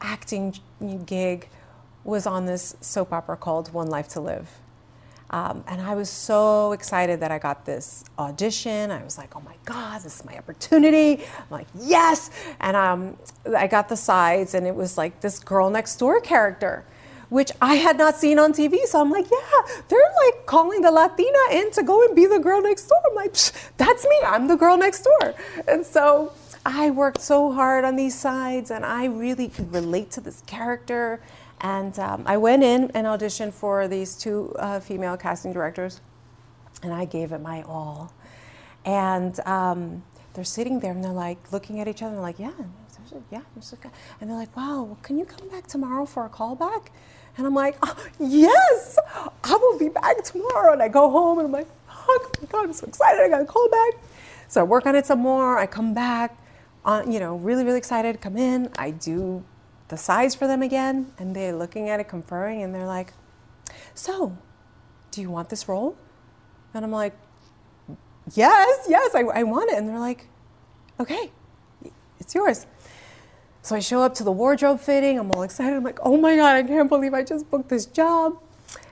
acting 0.00 0.54
gig 1.04 1.48
was 2.04 2.28
on 2.28 2.46
this 2.46 2.76
soap 2.80 3.12
opera 3.12 3.36
called 3.36 3.72
One 3.72 3.88
Life 3.88 4.06
to 4.10 4.20
Live. 4.20 4.61
Um, 5.32 5.64
and 5.66 5.80
I 5.80 5.94
was 5.94 6.10
so 6.10 6.72
excited 6.72 7.20
that 7.20 7.30
I 7.30 7.38
got 7.38 7.64
this 7.64 8.04
audition. 8.18 8.90
I 8.90 9.02
was 9.02 9.16
like, 9.16 9.34
oh 9.34 9.40
my 9.40 9.54
God, 9.64 10.02
this 10.02 10.20
is 10.20 10.24
my 10.24 10.36
opportunity. 10.36 11.24
I'm 11.38 11.46
like, 11.50 11.66
yes. 11.74 12.30
And 12.60 12.76
um, 12.76 13.16
I 13.56 13.66
got 13.66 13.88
the 13.88 13.96
sides, 13.96 14.54
and 14.54 14.66
it 14.66 14.74
was 14.74 14.98
like 14.98 15.20
this 15.20 15.38
girl 15.38 15.70
next 15.70 15.96
door 15.96 16.20
character 16.20 16.84
which 17.32 17.50
I 17.62 17.76
had 17.76 17.96
not 17.96 18.18
seen 18.18 18.38
on 18.38 18.52
TV. 18.52 18.84
So 18.84 19.00
I'm 19.00 19.10
like, 19.10 19.24
yeah, 19.30 19.80
they're 19.88 20.12
like 20.26 20.44
calling 20.44 20.82
the 20.82 20.90
Latina 20.90 21.38
in 21.50 21.70
to 21.70 21.82
go 21.82 22.04
and 22.04 22.14
be 22.14 22.26
the 22.26 22.38
girl 22.38 22.60
next 22.60 22.88
door. 22.88 22.98
I'm 23.08 23.14
like, 23.14 23.34
that's 23.78 24.04
me. 24.04 24.18
I'm 24.22 24.48
the 24.48 24.56
girl 24.56 24.76
next 24.76 25.04
door. 25.04 25.34
And 25.66 25.84
so 25.84 26.34
I 26.66 26.90
worked 26.90 27.22
so 27.22 27.50
hard 27.50 27.86
on 27.86 27.96
these 27.96 28.14
sides 28.14 28.70
and 28.70 28.84
I 28.84 29.06
really 29.06 29.48
could 29.48 29.72
relate 29.72 30.10
to 30.12 30.20
this 30.20 30.42
character. 30.46 31.22
And 31.62 31.96
um, 31.98 32.24
I 32.26 32.36
went 32.36 32.64
in 32.64 32.90
and 32.92 33.06
auditioned 33.06 33.52
for 33.52 33.86
these 33.86 34.16
two 34.16 34.54
uh, 34.58 34.80
female 34.80 35.16
casting 35.16 35.52
directors 35.52 36.00
and 36.82 36.92
I 36.92 37.04
gave 37.04 37.32
it 37.32 37.40
my 37.40 37.62
all. 37.62 38.12
And 38.84 39.38
um, 39.46 40.02
they're 40.34 40.44
sitting 40.44 40.80
there 40.80 40.90
and 40.90 41.04
they're 41.04 41.12
like 41.12 41.52
looking 41.52 41.80
at 41.80 41.86
each 41.86 42.02
other 42.02 42.08
and 42.08 42.16
they're 42.16 42.22
like, 42.22 42.38
yeah, 42.38 42.50
yeah, 43.30 43.42
and 44.20 44.30
they're 44.30 44.36
like, 44.36 44.56
wow, 44.56 44.82
well, 44.82 44.98
can 45.02 45.18
you 45.18 45.24
come 45.24 45.48
back 45.48 45.66
tomorrow 45.66 46.06
for 46.06 46.24
a 46.24 46.28
callback? 46.28 46.86
And 47.36 47.46
I'm 47.46 47.54
like, 47.54 47.76
oh, 47.82 47.96
yes, 48.18 48.98
I 49.44 49.54
will 49.54 49.78
be 49.78 49.88
back 49.88 50.22
tomorrow. 50.24 50.72
And 50.72 50.82
I 50.82 50.88
go 50.88 51.10
home 51.10 51.38
and 51.38 51.46
I'm 51.46 51.52
like, 51.52 51.68
oh 51.90 52.30
my 52.40 52.48
God, 52.48 52.64
I'm 52.64 52.72
so 52.72 52.86
excited. 52.86 53.22
I 53.22 53.28
got 53.28 53.42
a 53.42 53.44
call 53.44 53.68
back. 53.68 53.94
So 54.48 54.60
I 54.60 54.64
work 54.64 54.86
on 54.86 54.94
it 54.94 55.06
some 55.06 55.20
more. 55.20 55.58
I 55.58 55.66
come 55.66 55.94
back, 55.94 56.36
on, 56.84 57.10
you 57.10 57.20
know, 57.20 57.36
really, 57.36 57.64
really 57.64 57.78
excited, 57.78 58.20
come 58.20 58.36
in. 58.36 58.70
I 58.76 58.90
do 58.90 59.44
the 59.92 59.98
sides 59.98 60.34
for 60.34 60.46
them 60.46 60.62
again. 60.62 61.12
And 61.18 61.36
they're 61.36 61.54
looking 61.54 61.88
at 61.90 62.00
it, 62.00 62.08
conferring, 62.08 62.62
and 62.62 62.74
they're 62.74 62.86
like, 62.86 63.12
so, 63.94 64.36
do 65.10 65.20
you 65.20 65.30
want 65.30 65.50
this 65.50 65.68
role? 65.68 65.96
And 66.74 66.84
I'm 66.84 66.90
like, 66.90 67.14
yes, 68.34 68.86
yes, 68.88 69.14
I, 69.14 69.20
I 69.20 69.42
want 69.42 69.70
it. 69.70 69.76
And 69.76 69.88
they're 69.88 69.98
like, 69.98 70.26
okay, 70.98 71.30
it's 72.18 72.34
yours. 72.34 72.66
So 73.60 73.76
I 73.76 73.80
show 73.80 74.02
up 74.02 74.14
to 74.14 74.24
the 74.24 74.32
wardrobe 74.32 74.80
fitting. 74.80 75.18
I'm 75.18 75.30
all 75.30 75.42
excited. 75.42 75.76
I'm 75.76 75.84
like, 75.84 75.98
oh 76.02 76.16
my 76.16 76.36
God, 76.36 76.56
I 76.56 76.62
can't 76.62 76.88
believe 76.88 77.14
I 77.14 77.22
just 77.22 77.48
booked 77.50 77.68
this 77.68 77.86
job. 77.86 78.38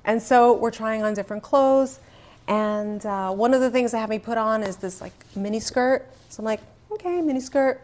And 0.05 0.23
so 0.23 0.53
we're 0.53 0.71
trying 0.71 1.03
on 1.03 1.15
different 1.15 1.43
clothes. 1.43 1.99
And 2.47 3.05
uh, 3.07 3.33
one 3.33 3.55
of 3.55 3.63
the 3.63 3.71
things 3.71 3.93
they 3.93 3.99
have 3.99 4.11
me 4.11 4.19
put 4.19 4.37
on 4.37 4.63
is 4.63 4.77
this 4.77 5.01
like 5.01 5.15
mini 5.35 5.61
skirt. 5.61 6.09
So 6.29 6.41
I'm 6.41 6.45
like, 6.45 6.61
okay, 6.93 7.23
mini 7.23 7.41
skirt. 7.41 7.81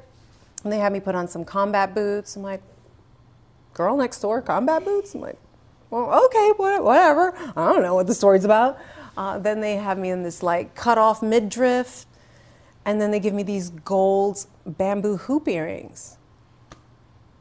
And 0.64 0.72
they 0.72 0.78
have 0.78 0.92
me 0.92 1.00
put 1.00 1.14
on 1.14 1.28
some 1.28 1.44
combat 1.44 1.94
boots. 1.94 2.36
I'm 2.36 2.42
like, 2.42 2.62
girl 3.76 3.96
next 3.96 4.20
door, 4.20 4.40
combat 4.40 4.84
boots? 4.84 5.14
I'm 5.14 5.20
like, 5.20 5.38
well, 5.90 6.24
okay, 6.24 6.52
whatever. 6.56 7.34
I 7.54 7.72
don't 7.72 7.82
know 7.82 7.94
what 7.94 8.06
the 8.06 8.14
story's 8.14 8.44
about. 8.44 8.78
Uh, 9.16 9.38
then 9.38 9.60
they 9.60 9.76
have 9.76 9.98
me 9.98 10.10
in 10.10 10.22
this 10.22 10.42
like 10.42 10.74
cut 10.74 10.98
off 10.98 11.22
midriff. 11.22 12.06
And 12.84 13.00
then 13.00 13.10
they 13.10 13.20
give 13.20 13.34
me 13.34 13.42
these 13.42 13.70
gold 13.70 14.46
bamboo 14.64 15.16
hoop 15.16 15.46
earrings. 15.48 16.16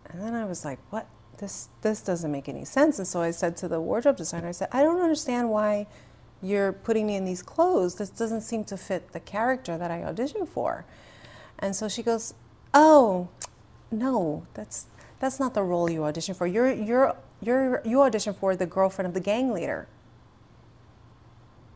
And 0.09 0.21
then 0.21 0.33
I 0.33 0.45
was 0.45 0.65
like, 0.65 0.79
what? 0.89 1.07
This, 1.37 1.69
this 1.81 2.01
doesn't 2.01 2.31
make 2.31 2.47
any 2.47 2.65
sense. 2.65 2.97
And 2.97 3.07
so 3.07 3.21
I 3.21 3.31
said 3.31 3.57
to 3.57 3.67
the 3.67 3.81
wardrobe 3.81 4.17
designer, 4.17 4.47
I 4.47 4.51
said, 4.51 4.69
I 4.71 4.83
don't 4.83 5.01
understand 5.01 5.49
why 5.49 5.87
you're 6.41 6.71
putting 6.71 7.07
me 7.07 7.15
in 7.15 7.25
these 7.25 7.41
clothes. 7.41 7.95
This 7.95 8.09
doesn't 8.09 8.41
seem 8.41 8.63
to 8.65 8.77
fit 8.77 9.11
the 9.11 9.19
character 9.19 9.77
that 9.77 9.91
I 9.91 9.99
auditioned 9.99 10.47
for. 10.47 10.85
And 11.59 11.75
so 11.75 11.87
she 11.87 12.03
goes, 12.03 12.33
Oh, 12.73 13.29
no, 13.91 14.45
that's, 14.53 14.87
that's 15.19 15.39
not 15.39 15.53
the 15.53 15.63
role 15.63 15.89
you 15.89 16.03
audition 16.03 16.35
for. 16.35 16.45
You're, 16.47 16.71
you're, 16.73 17.15
you're, 17.41 17.81
you 17.85 17.97
auditioned 17.97 18.35
for 18.37 18.55
the 18.55 18.65
girlfriend 18.65 19.07
of 19.07 19.13
the 19.13 19.19
gang 19.19 19.51
leader. 19.51 19.87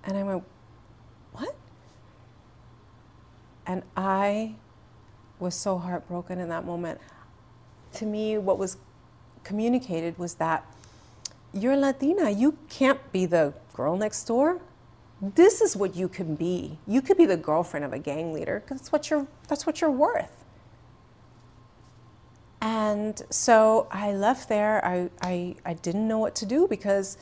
And 0.03 0.17
I 0.17 0.23
went, 0.23 0.43
What? 1.33 1.55
And 3.65 3.83
I 3.95 4.55
was 5.39 5.55
so 5.55 5.77
heartbroken 5.77 6.39
in 6.39 6.49
that 6.49 6.65
moment. 6.65 6.99
To 7.93 8.05
me, 8.05 8.37
what 8.37 8.57
was 8.57 8.77
communicated 9.43 10.17
was 10.17 10.35
that 10.35 10.65
you're 11.53 11.77
Latina. 11.77 12.29
You 12.29 12.57
can't 12.69 13.11
be 13.11 13.25
the 13.25 13.53
girl 13.73 13.97
next 13.97 14.25
door. 14.25 14.59
This 15.21 15.61
is 15.61 15.75
what 15.75 15.95
you 15.95 16.07
can 16.07 16.35
be. 16.35 16.77
You 16.87 17.01
could 17.01 17.17
be 17.17 17.25
the 17.25 17.37
girlfriend 17.37 17.85
of 17.85 17.93
a 17.93 17.99
gang 17.99 18.33
leader. 18.33 18.61
because 18.61 18.81
That's 18.81 18.91
what 18.91 19.09
you're. 19.09 19.27
That's 19.47 19.65
what 19.65 19.81
you're 19.81 19.91
worth. 19.91 20.38
And 22.61 23.21
so 23.29 23.87
I 23.91 24.11
left 24.11 24.49
there. 24.49 24.83
I, 24.85 25.09
I, 25.21 25.55
I 25.65 25.73
didn't 25.73 26.07
know 26.07 26.17
what 26.17 26.35
to 26.35 26.45
do 26.45 26.67
because 26.67 27.17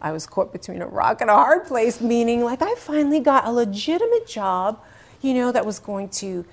I 0.00 0.12
was 0.12 0.26
caught 0.26 0.52
between 0.52 0.82
a 0.82 0.86
rock 0.86 1.20
and 1.20 1.30
a 1.30 1.34
hard 1.34 1.66
place, 1.66 2.00
meaning 2.00 2.42
like 2.42 2.62
I 2.62 2.74
finally 2.74 3.20
got 3.20 3.46
a 3.46 3.52
legitimate 3.52 4.26
job, 4.26 4.82
you 5.20 5.34
know, 5.34 5.52
that 5.52 5.64
was 5.66 5.78
going 5.78 6.08
to 6.10 6.44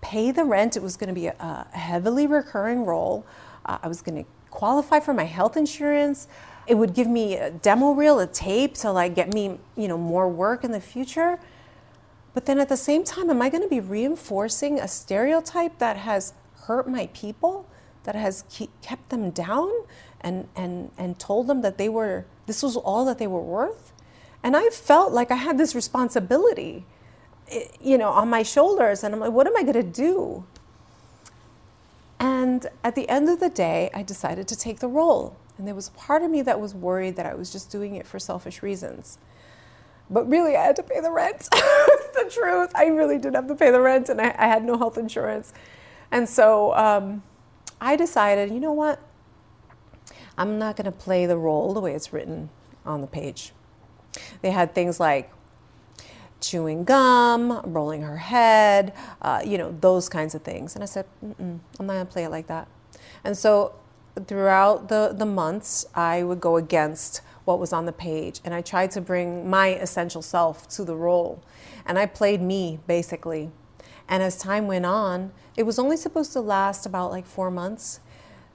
pay 0.00 0.30
the 0.30 0.44
rent. 0.44 0.76
It 0.76 0.82
was 0.82 0.96
going 0.96 1.08
to 1.08 1.14
be 1.14 1.26
a, 1.26 1.34
a 1.38 1.76
heavily 1.76 2.26
recurring 2.26 2.84
role. 2.84 3.26
Uh, 3.64 3.78
I 3.82 3.88
was 3.88 4.02
going 4.02 4.24
to 4.24 4.30
qualify 4.50 5.00
for 5.00 5.14
my 5.14 5.24
health 5.24 5.56
insurance. 5.56 6.28
It 6.66 6.76
would 6.76 6.94
give 6.94 7.08
me 7.08 7.36
a 7.36 7.50
demo 7.50 7.92
reel, 7.92 8.20
a 8.20 8.26
tape 8.26 8.74
to 8.74 8.92
like 8.92 9.14
get 9.14 9.32
me, 9.32 9.58
you 9.76 9.88
know, 9.88 9.98
more 9.98 10.28
work 10.28 10.64
in 10.64 10.72
the 10.72 10.80
future. 10.80 11.38
But 12.34 12.46
then 12.46 12.58
at 12.58 12.68
the 12.68 12.76
same 12.76 13.04
time, 13.04 13.30
am 13.30 13.42
I 13.42 13.50
going 13.50 13.62
to 13.62 13.68
be 13.68 13.80
reinforcing 13.80 14.78
a 14.78 14.88
stereotype 14.88 15.78
that 15.78 15.98
has 15.98 16.34
hurt 16.62 16.88
my 16.88 17.08
people, 17.12 17.66
that 18.04 18.14
has 18.14 18.44
kept 18.82 19.08
them 19.10 19.30
down 19.30 19.70
and, 20.20 20.48
and, 20.56 20.90
and 20.98 21.18
told 21.18 21.46
them 21.46 21.62
that 21.62 21.78
they 21.78 21.88
were, 21.88 22.24
this 22.46 22.62
was 22.62 22.76
all 22.76 23.04
that 23.04 23.18
they 23.18 23.26
were 23.26 23.40
worth? 23.40 23.92
And 24.42 24.56
I 24.56 24.68
felt 24.70 25.12
like 25.12 25.30
I 25.30 25.36
had 25.36 25.56
this 25.56 25.74
responsibility, 25.74 26.84
you 27.80 27.96
know, 27.96 28.08
on 28.08 28.28
my 28.28 28.42
shoulders. 28.42 29.04
And 29.04 29.14
I'm 29.14 29.20
like, 29.20 29.32
what 29.32 29.46
am 29.46 29.56
I 29.56 29.62
going 29.62 29.74
to 29.74 29.82
do? 29.82 30.44
And 32.18 32.66
at 32.82 32.94
the 32.94 33.08
end 33.08 33.28
of 33.28 33.40
the 33.40 33.48
day, 33.48 33.90
I 33.94 34.02
decided 34.02 34.48
to 34.48 34.56
take 34.56 34.80
the 34.80 34.88
role. 34.88 35.36
And 35.58 35.66
there 35.66 35.74
was 35.74 35.90
part 35.90 36.22
of 36.22 36.30
me 36.30 36.42
that 36.42 36.60
was 36.60 36.74
worried 36.74 37.16
that 37.16 37.26
I 37.26 37.34
was 37.34 37.52
just 37.52 37.70
doing 37.70 37.94
it 37.94 38.06
for 38.06 38.18
selfish 38.18 38.62
reasons. 38.62 39.18
But 40.10 40.28
really, 40.28 40.56
I 40.56 40.64
had 40.64 40.76
to 40.76 40.82
pay 40.82 41.00
the 41.00 41.10
rent. 41.10 41.48
the 41.50 42.30
truth. 42.30 42.72
I 42.74 42.86
really 42.86 43.18
did 43.18 43.34
have 43.34 43.48
to 43.48 43.54
pay 43.54 43.70
the 43.70 43.80
rent, 43.80 44.08
and 44.08 44.20
I, 44.20 44.34
I 44.38 44.46
had 44.46 44.64
no 44.64 44.76
health 44.76 44.98
insurance. 44.98 45.52
And 46.12 46.28
so 46.28 46.74
um, 46.74 47.22
I 47.80 47.96
decided, 47.96 48.50
you 48.50 48.60
know 48.60 48.72
what? 48.72 49.00
I'm 50.38 50.58
not 50.58 50.76
going 50.76 50.84
to 50.84 50.92
play 50.92 51.26
the 51.26 51.36
role 51.36 51.74
the 51.74 51.80
way 51.80 51.94
it's 51.94 52.12
written 52.12 52.50
on 52.86 53.00
the 53.00 53.06
page. 53.06 53.52
They 54.42 54.50
had 54.50 54.74
things 54.74 55.00
like 55.00 55.32
chewing 56.40 56.84
gum, 56.84 57.62
rolling 57.64 58.02
her 58.02 58.18
head, 58.18 58.92
uh, 59.22 59.40
you 59.44 59.56
know, 59.56 59.74
those 59.80 60.08
kinds 60.08 60.34
of 60.34 60.42
things. 60.42 60.74
And 60.74 60.82
I 60.82 60.86
said, 60.86 61.06
I'm 61.22 61.60
not 61.80 61.86
going 61.94 62.06
to 62.06 62.12
play 62.12 62.24
it 62.24 62.30
like 62.30 62.46
that. 62.48 62.68
And 63.24 63.36
so 63.36 63.74
throughout 64.26 64.88
the, 64.88 65.14
the 65.16 65.26
months, 65.26 65.86
I 65.94 66.22
would 66.22 66.40
go 66.40 66.56
against 66.56 67.22
what 67.44 67.58
was 67.58 67.72
on 67.72 67.86
the 67.86 67.92
page. 67.92 68.40
And 68.44 68.52
I 68.52 68.60
tried 68.60 68.90
to 68.92 69.00
bring 69.00 69.48
my 69.48 69.68
essential 69.68 70.20
self 70.20 70.68
to 70.70 70.84
the 70.84 70.94
role. 70.94 71.42
And 71.86 71.98
I 71.98 72.06
played 72.06 72.42
me, 72.42 72.80
basically. 72.86 73.50
And 74.08 74.22
as 74.22 74.36
time 74.36 74.66
went 74.66 74.86
on, 74.86 75.32
it 75.56 75.64
was 75.64 75.78
only 75.78 75.96
supposed 75.96 76.32
to 76.32 76.40
last 76.40 76.86
about 76.86 77.10
like 77.10 77.26
four 77.26 77.50
months. 77.50 78.00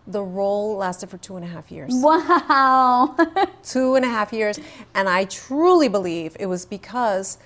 The 0.06 0.24
role 0.24 0.78
lasted 0.78 1.10
for 1.10 1.18
two 1.18 1.36
and 1.36 1.44
a 1.44 1.48
half 1.48 1.72
years. 1.72 1.92
Wow. 1.94 3.16
two 3.64 3.96
and 3.96 4.06
a 4.06 4.10
half 4.10 4.32
years. 4.32 4.60
And 4.94 5.10
I 5.10 5.26
truly 5.26 5.90
believe 5.90 6.38
it 6.40 6.46
was 6.46 6.66
because 6.66 7.38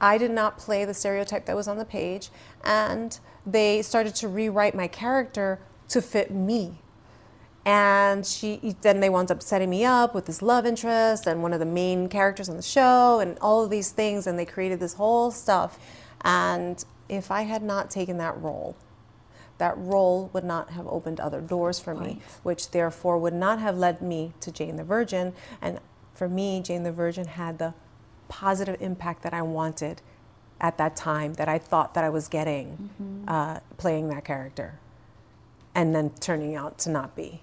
I 0.00 0.18
did 0.18 0.30
not 0.30 0.58
play 0.58 0.84
the 0.84 0.94
stereotype 0.94 1.46
that 1.46 1.56
was 1.56 1.68
on 1.68 1.78
the 1.78 1.84
page. 1.84 2.30
And 2.64 3.18
they 3.46 3.82
started 3.82 4.14
to 4.16 4.28
rewrite 4.28 4.74
my 4.74 4.88
character 4.88 5.60
to 5.88 6.02
fit 6.02 6.30
me 6.30 6.80
and 7.68 8.24
she 8.24 8.74
then 8.80 9.00
they 9.00 9.10
wound 9.10 9.30
up 9.30 9.42
setting 9.42 9.68
me 9.68 9.84
up 9.84 10.14
with 10.14 10.24
this 10.24 10.40
love 10.40 10.64
interest 10.64 11.26
and 11.26 11.42
one 11.42 11.52
of 11.52 11.60
the 11.60 11.66
main 11.66 12.08
characters 12.08 12.48
on 12.48 12.56
the 12.56 12.62
show 12.62 13.20
and 13.20 13.38
all 13.42 13.62
of 13.62 13.68
these 13.68 13.90
things 13.90 14.26
and 14.26 14.38
they 14.38 14.46
created 14.46 14.80
this 14.80 14.94
whole 14.94 15.30
stuff 15.30 15.78
and 16.22 16.86
if 17.08 17.30
i 17.30 17.42
had 17.42 17.62
not 17.62 17.90
taken 17.90 18.18
that 18.18 18.40
role 18.40 18.76
that 19.58 19.76
role 19.76 20.30
would 20.32 20.44
not 20.44 20.70
have 20.70 20.86
opened 20.86 21.18
other 21.18 21.40
doors 21.40 21.80
for 21.80 21.94
me 21.94 22.20
which 22.42 22.70
therefore 22.70 23.18
would 23.18 23.34
not 23.34 23.58
have 23.58 23.76
led 23.76 24.00
me 24.00 24.32
to 24.40 24.52
jane 24.52 24.76
the 24.76 24.84
virgin 24.84 25.32
and 25.60 25.80
for 26.14 26.28
me 26.28 26.60
jane 26.60 26.82
the 26.82 26.92
virgin 26.92 27.26
had 27.26 27.58
the 27.58 27.74
positive 28.28 28.76
impact 28.80 29.22
that 29.22 29.34
i 29.34 29.42
wanted 29.42 30.00
at 30.60 30.76
that 30.78 30.94
time 30.94 31.34
that 31.34 31.48
i 31.48 31.58
thought 31.58 31.94
that 31.94 32.04
i 32.04 32.08
was 32.08 32.28
getting 32.28 32.90
mm-hmm. 33.00 33.24
uh, 33.28 33.58
playing 33.76 34.08
that 34.08 34.24
character 34.24 34.78
and 35.74 35.94
then 35.94 36.10
turning 36.20 36.54
out 36.54 36.78
to 36.78 36.90
not 36.90 37.14
be 37.16 37.42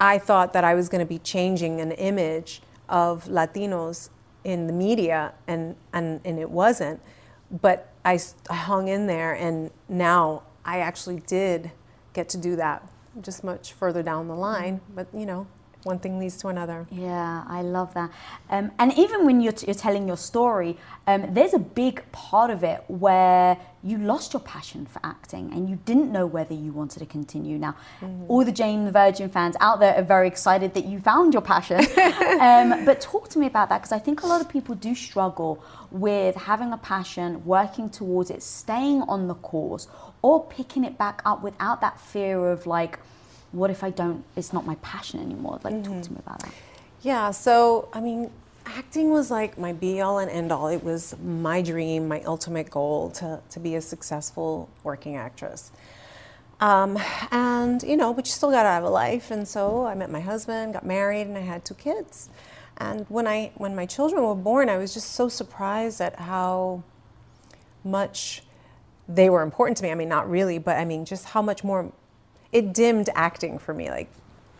I 0.00 0.18
thought 0.18 0.54
that 0.54 0.64
I 0.64 0.74
was 0.74 0.88
going 0.88 1.00
to 1.00 1.06
be 1.06 1.18
changing 1.18 1.80
an 1.80 1.92
image 1.92 2.62
of 2.88 3.26
Latinos 3.26 4.08
in 4.42 4.66
the 4.66 4.72
media, 4.72 5.34
and, 5.46 5.76
and, 5.92 6.20
and 6.24 6.38
it 6.38 6.50
wasn't. 6.50 7.00
But 7.60 7.89
I, 8.04 8.18
I 8.48 8.54
hung 8.54 8.88
in 8.88 9.06
there, 9.06 9.34
and 9.34 9.70
now 9.88 10.42
I 10.64 10.80
actually 10.80 11.20
did 11.26 11.70
get 12.12 12.28
to 12.30 12.38
do 12.38 12.56
that 12.56 12.88
just 13.20 13.44
much 13.44 13.72
further 13.72 14.02
down 14.02 14.28
the 14.28 14.34
line. 14.34 14.80
But, 14.94 15.08
you 15.12 15.26
know, 15.26 15.46
one 15.82 15.98
thing 15.98 16.18
leads 16.18 16.36
to 16.38 16.48
another. 16.48 16.86
Yeah, 16.90 17.44
I 17.46 17.62
love 17.62 17.94
that. 17.94 18.10
Um, 18.50 18.70
and 18.78 18.96
even 18.98 19.24
when 19.24 19.40
you're, 19.40 19.52
t- 19.52 19.66
you're 19.66 19.74
telling 19.74 20.06
your 20.06 20.16
story, 20.16 20.76
um, 21.06 21.32
there's 21.32 21.54
a 21.54 21.58
big 21.58 22.10
part 22.12 22.50
of 22.50 22.62
it 22.64 22.84
where 22.88 23.56
you 23.82 23.96
lost 23.96 24.34
your 24.34 24.40
passion 24.40 24.84
for 24.84 25.00
acting 25.02 25.50
and 25.52 25.68
you 25.68 25.78
didn't 25.86 26.12
know 26.12 26.26
whether 26.26 26.52
you 26.52 26.70
wanted 26.70 26.98
to 26.98 27.06
continue. 27.06 27.56
Now, 27.56 27.76
mm-hmm. 28.00 28.24
all 28.28 28.44
the 28.44 28.52
Jane 28.52 28.84
the 28.84 28.92
Virgin 28.92 29.30
fans 29.30 29.56
out 29.60 29.80
there 29.80 29.94
are 29.94 30.02
very 30.02 30.28
excited 30.28 30.74
that 30.74 30.84
you 30.84 31.00
found 31.00 31.32
your 31.32 31.40
passion. 31.40 31.78
um, 32.40 32.84
but 32.84 33.00
talk 33.00 33.28
to 33.30 33.38
me 33.38 33.46
about 33.46 33.70
that 33.70 33.78
because 33.78 33.92
I 33.92 33.98
think 33.98 34.22
a 34.22 34.26
lot 34.26 34.42
of 34.42 34.48
people 34.48 34.74
do 34.74 34.94
struggle 34.94 35.64
with 35.90 36.36
having 36.36 36.72
a 36.72 36.78
passion, 36.78 37.42
working 37.44 37.88
towards 37.88 38.30
it, 38.30 38.42
staying 38.42 39.02
on 39.02 39.28
the 39.28 39.34
course, 39.34 39.88
or 40.20 40.44
picking 40.46 40.84
it 40.84 40.98
back 40.98 41.22
up 41.24 41.42
without 41.42 41.80
that 41.80 41.98
fear 41.98 42.50
of 42.50 42.66
like, 42.66 42.98
what 43.52 43.70
if 43.70 43.82
I 43.82 43.90
don't, 43.90 44.24
it's 44.36 44.52
not 44.52 44.66
my 44.66 44.76
passion 44.76 45.20
anymore? 45.20 45.60
Like, 45.62 45.74
mm-hmm. 45.74 45.92
talk 45.92 46.02
to 46.02 46.12
me 46.12 46.18
about 46.24 46.40
that. 46.40 46.52
Yeah, 47.02 47.30
so, 47.30 47.88
I 47.92 48.00
mean, 48.00 48.30
acting 48.66 49.10
was 49.10 49.30
like 49.30 49.58
my 49.58 49.72
be 49.72 50.00
all 50.00 50.18
and 50.18 50.30
end 50.30 50.52
all. 50.52 50.68
It 50.68 50.84
was 50.84 51.16
my 51.24 51.62
dream, 51.62 52.08
my 52.08 52.22
ultimate 52.22 52.70
goal 52.70 53.10
to, 53.12 53.40
to 53.50 53.60
be 53.60 53.74
a 53.74 53.80
successful 53.80 54.68
working 54.84 55.16
actress. 55.16 55.72
Um, 56.60 56.98
and, 57.30 57.82
you 57.82 57.96
know, 57.96 58.12
but 58.12 58.26
you 58.26 58.32
still 58.32 58.50
got 58.50 58.64
to 58.64 58.68
have 58.68 58.84
a 58.84 58.90
life. 58.90 59.30
And 59.30 59.48
so 59.48 59.86
I 59.86 59.94
met 59.94 60.10
my 60.10 60.20
husband, 60.20 60.74
got 60.74 60.84
married, 60.84 61.26
and 61.26 61.38
I 61.38 61.40
had 61.40 61.64
two 61.64 61.74
kids. 61.74 62.28
And 62.76 63.06
when, 63.08 63.26
I, 63.26 63.52
when 63.56 63.74
my 63.74 63.86
children 63.86 64.22
were 64.22 64.34
born, 64.34 64.68
I 64.68 64.76
was 64.76 64.92
just 64.92 65.12
so 65.12 65.28
surprised 65.28 66.00
at 66.00 66.18
how 66.18 66.82
much 67.82 68.42
they 69.08 69.30
were 69.30 69.42
important 69.42 69.78
to 69.78 69.82
me. 69.82 69.90
I 69.90 69.94
mean, 69.94 70.08
not 70.08 70.30
really, 70.30 70.58
but 70.58 70.76
I 70.76 70.84
mean, 70.84 71.04
just 71.04 71.24
how 71.26 71.42
much 71.42 71.64
more 71.64 71.92
it 72.52 72.72
dimmed 72.72 73.10
acting 73.14 73.58
for 73.58 73.74
me. 73.74 73.90
Like, 73.90 74.10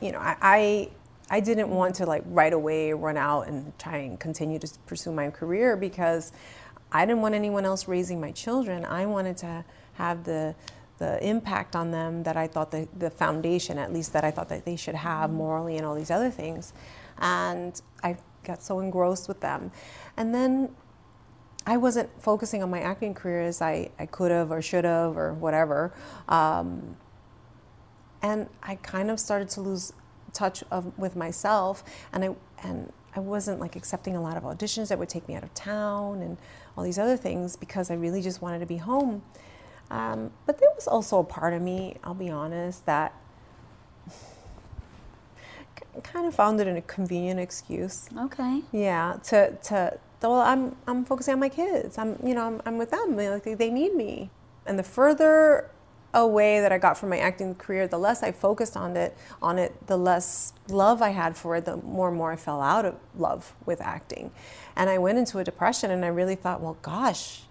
you 0.01 0.13
know, 0.13 0.19
I, 0.19 0.37
I, 0.41 0.91
I 1.31 1.41
didn't 1.41 1.71
want 1.71 1.95
to 1.97 2.07
like 2.07 2.23
right 2.27 2.53
away 2.53 2.93
run 2.93 3.17
out 3.17 3.49
and 3.49 3.77
try 3.79 3.99
and 3.99 4.19
continue 4.19 4.59
to 4.59 4.69
pursue 4.87 5.13
my 5.13 5.31
career 5.31 5.77
because 5.77 6.33
I 6.93 7.07
didn't 7.07 7.23
want 7.23 7.35
anyone 7.35 7.65
else 7.65 7.87
raising 7.87 8.21
my 8.21 8.33
children. 8.33 8.85
I 8.85 9.07
wanted 9.07 9.37
to 9.39 9.65
have 9.95 10.25
the 10.25 10.55
the 11.01 11.27
impact 11.27 11.75
on 11.75 11.91
them 11.91 12.23
that 12.25 12.37
I 12.37 12.47
thought 12.47 12.71
the, 12.71 12.87
the 12.99 13.09
foundation, 13.11 13.79
at 13.79 13.91
least 13.91 14.13
that 14.13 14.23
I 14.23 14.31
thought 14.31 14.51
that 14.51 14.67
they 14.67 14.77
should 14.77 14.95
have 14.95 15.31
morally 15.31 15.79
and 15.79 15.87
all 15.87 15.95
these 15.95 16.11
other 16.11 16.31
things. 16.31 16.75
And 17.19 17.81
I 18.05 18.19
got 18.45 18.63
so 18.63 18.81
engrossed 18.81 19.27
with 19.27 19.41
them. 19.41 19.73
And 20.19 20.35
then 20.35 20.75
I 21.67 21.79
wasn't 21.79 22.11
focusing 22.23 22.63
on 22.63 22.69
my 22.69 22.81
acting 22.81 23.15
career 23.15 23.41
as 23.41 23.63
I, 23.63 23.91
I 23.99 24.05
could 24.05 24.31
have 24.31 24.53
or 24.53 24.61
should 24.61 24.85
have 24.85 25.17
or 25.17 25.33
whatever. 25.33 25.95
Um, 26.29 26.97
and 28.23 28.49
I 28.63 28.77
kind 28.77 29.11
of 29.11 29.19
started 29.21 29.49
to 29.51 29.61
lose 29.61 29.93
touch 30.33 30.63
of, 30.71 30.97
with 30.99 31.17
myself, 31.17 31.83
and 32.13 32.25
I 32.25 32.35
and 32.63 32.93
I 33.15 33.21
wasn't 33.21 33.61
like 33.61 33.77
accepting 33.77 34.17
a 34.17 34.23
lot 34.23 34.37
of 34.37 34.45
auditions 34.45 34.89
that 34.89 34.99
would 34.99 35.09
take 35.09 35.27
me 35.29 35.35
out 35.35 35.43
of 35.43 35.53
town 35.55 36.23
and 36.23 36.37
all 36.77 36.85
these 36.85 36.99
other 36.99 37.17
things 37.17 37.57
because 37.57 37.91
I 37.91 37.95
really 37.95 38.23
just 38.23 38.41
wanted 38.41 38.61
to 38.61 38.67
be 38.67 38.77
home. 38.77 39.23
Um, 39.91 40.31
but 40.47 40.59
there 40.61 40.69
was 40.77 40.87
also 40.87 41.19
a 41.19 41.25
part 41.25 41.53
of 41.53 41.61
me, 41.61 41.97
I'll 42.05 42.15
be 42.15 42.31
honest, 42.31 42.87
that 42.87 43.13
kind 46.05 46.27
of 46.27 46.35
found 46.35 46.61
it 46.61 46.69
in 46.69 46.77
a 46.77 46.83
convenient 46.83 47.41
excuse. 47.41 48.09
Okay. 48.17 48.63
Yeah, 48.73 49.17
to 49.25 49.57
to 49.65 49.99
well, 50.23 50.35
I'm 50.35 50.77
I'm 50.87 51.05
focusing 51.05 51.35
on 51.35 51.41
my 51.41 51.49
kids. 51.49 51.99
I'm 51.99 52.17
you 52.25 52.35
know 52.35 52.47
I'm, 52.47 52.63
I'm 52.65 52.79
with 52.79 52.91
them. 52.91 53.17
Like 53.17 53.43
they, 53.43 53.55
they 53.55 53.71
need 53.71 53.95
me. 53.95 54.31
And 54.67 54.79
the 54.79 54.85
further 54.85 55.71
away 56.13 56.61
that 56.61 56.73
I 56.73 56.79
got 56.79 56.99
from 56.99 57.11
my 57.11 57.19
acting 57.19 57.55
career, 57.55 57.87
the 57.87 57.99
less 57.99 58.23
I 58.23 58.33
focused 58.33 58.77
on 58.77 58.97
it, 58.97 59.17
on 59.41 59.59
it, 59.59 59.87
the 59.87 59.97
less 59.97 60.53
love 60.69 61.03
I 61.03 61.11
had 61.11 61.37
for 61.37 61.57
it, 61.57 61.65
the 61.65 61.77
more 61.77 62.09
and 62.09 62.17
more 62.17 62.33
I 62.33 62.37
fell 62.37 62.61
out 62.61 62.85
of 62.85 62.97
love 63.17 63.55
with 63.65 63.81
acting. 63.81 64.33
And 64.77 64.91
I 64.91 64.99
went 64.99 65.19
into 65.19 65.39
a 65.39 65.45
depression 65.45 65.91
and 65.91 66.05
I 66.05 66.09
really 66.09 66.35
thought, 66.35 66.61
well, 66.61 66.79
gosh, 66.83 67.43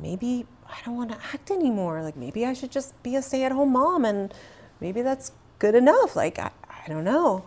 maybe 0.00 0.46
I 0.68 0.78
don't 0.84 0.96
want 0.96 1.10
to 1.10 1.18
act 1.32 1.50
anymore. 1.50 2.02
Like 2.02 2.16
maybe 2.16 2.44
I 2.44 2.52
should 2.52 2.70
just 2.70 3.00
be 3.02 3.16
a 3.16 3.22
stay-at-home 3.22 3.72
mom 3.72 4.04
and 4.04 4.34
maybe 4.80 5.02
that's 5.02 5.32
good 5.58 5.74
enough. 5.74 6.16
Like 6.16 6.38
I, 6.38 6.50
I 6.68 6.88
don't 6.88 7.04
know. 7.04 7.44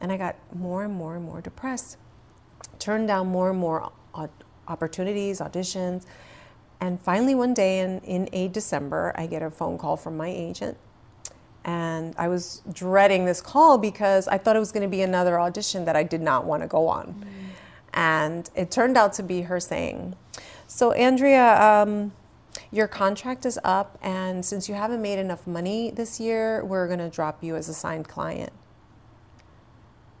And 0.00 0.12
I 0.12 0.16
got 0.16 0.36
more 0.54 0.84
and 0.84 0.94
more 0.94 1.16
and 1.16 1.24
more 1.24 1.40
depressed. 1.40 1.96
Turned 2.78 3.08
down 3.08 3.28
more 3.28 3.50
and 3.50 3.58
more 3.58 3.90
opportunities, 4.68 5.40
auditions. 5.40 6.04
And 6.80 7.00
finally, 7.00 7.34
one 7.34 7.54
day 7.54 7.80
in, 7.80 8.00
in 8.00 8.28
a 8.32 8.48
December, 8.48 9.12
I 9.16 9.26
get 9.26 9.42
a 9.42 9.50
phone 9.50 9.78
call 9.78 9.96
from 9.96 10.16
my 10.16 10.28
agent. 10.28 10.76
And 11.64 12.14
I 12.18 12.28
was 12.28 12.60
dreading 12.70 13.24
this 13.24 13.40
call 13.40 13.78
because 13.78 14.28
I 14.28 14.36
thought 14.36 14.54
it 14.54 14.58
was 14.58 14.70
going 14.70 14.82
to 14.82 14.88
be 14.88 15.00
another 15.00 15.40
audition 15.40 15.86
that 15.86 15.96
I 15.96 16.02
did 16.02 16.20
not 16.20 16.44
want 16.44 16.62
to 16.62 16.68
go 16.68 16.88
on. 16.88 17.14
Mm. 17.14 17.24
And 17.94 18.50
it 18.54 18.70
turned 18.70 18.98
out 18.98 19.14
to 19.14 19.22
be 19.22 19.42
her 19.42 19.60
saying, 19.60 20.14
So, 20.66 20.92
Andrea, 20.92 21.62
um, 21.62 22.12
your 22.70 22.88
contract 22.88 23.46
is 23.46 23.58
up, 23.64 23.98
and 24.02 24.44
since 24.44 24.68
you 24.68 24.74
haven't 24.74 25.00
made 25.00 25.18
enough 25.18 25.46
money 25.46 25.90
this 25.90 26.20
year, 26.20 26.64
we're 26.64 26.86
going 26.86 26.98
to 26.98 27.08
drop 27.08 27.42
you 27.42 27.56
as 27.56 27.68
a 27.68 27.74
signed 27.74 28.08
client. 28.08 28.52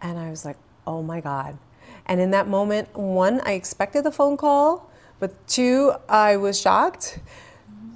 And 0.00 0.18
I 0.18 0.30
was 0.30 0.44
like, 0.44 0.56
Oh 0.86 1.02
my 1.02 1.20
God. 1.20 1.58
And 2.06 2.20
in 2.20 2.30
that 2.32 2.46
moment, 2.46 2.94
one, 2.96 3.40
I 3.44 3.52
expected 3.52 4.04
the 4.04 4.10
phone 4.10 4.36
call, 4.36 4.90
but 5.24 5.48
two, 5.48 5.94
I 6.06 6.36
was 6.36 6.60
shocked. 6.60 7.18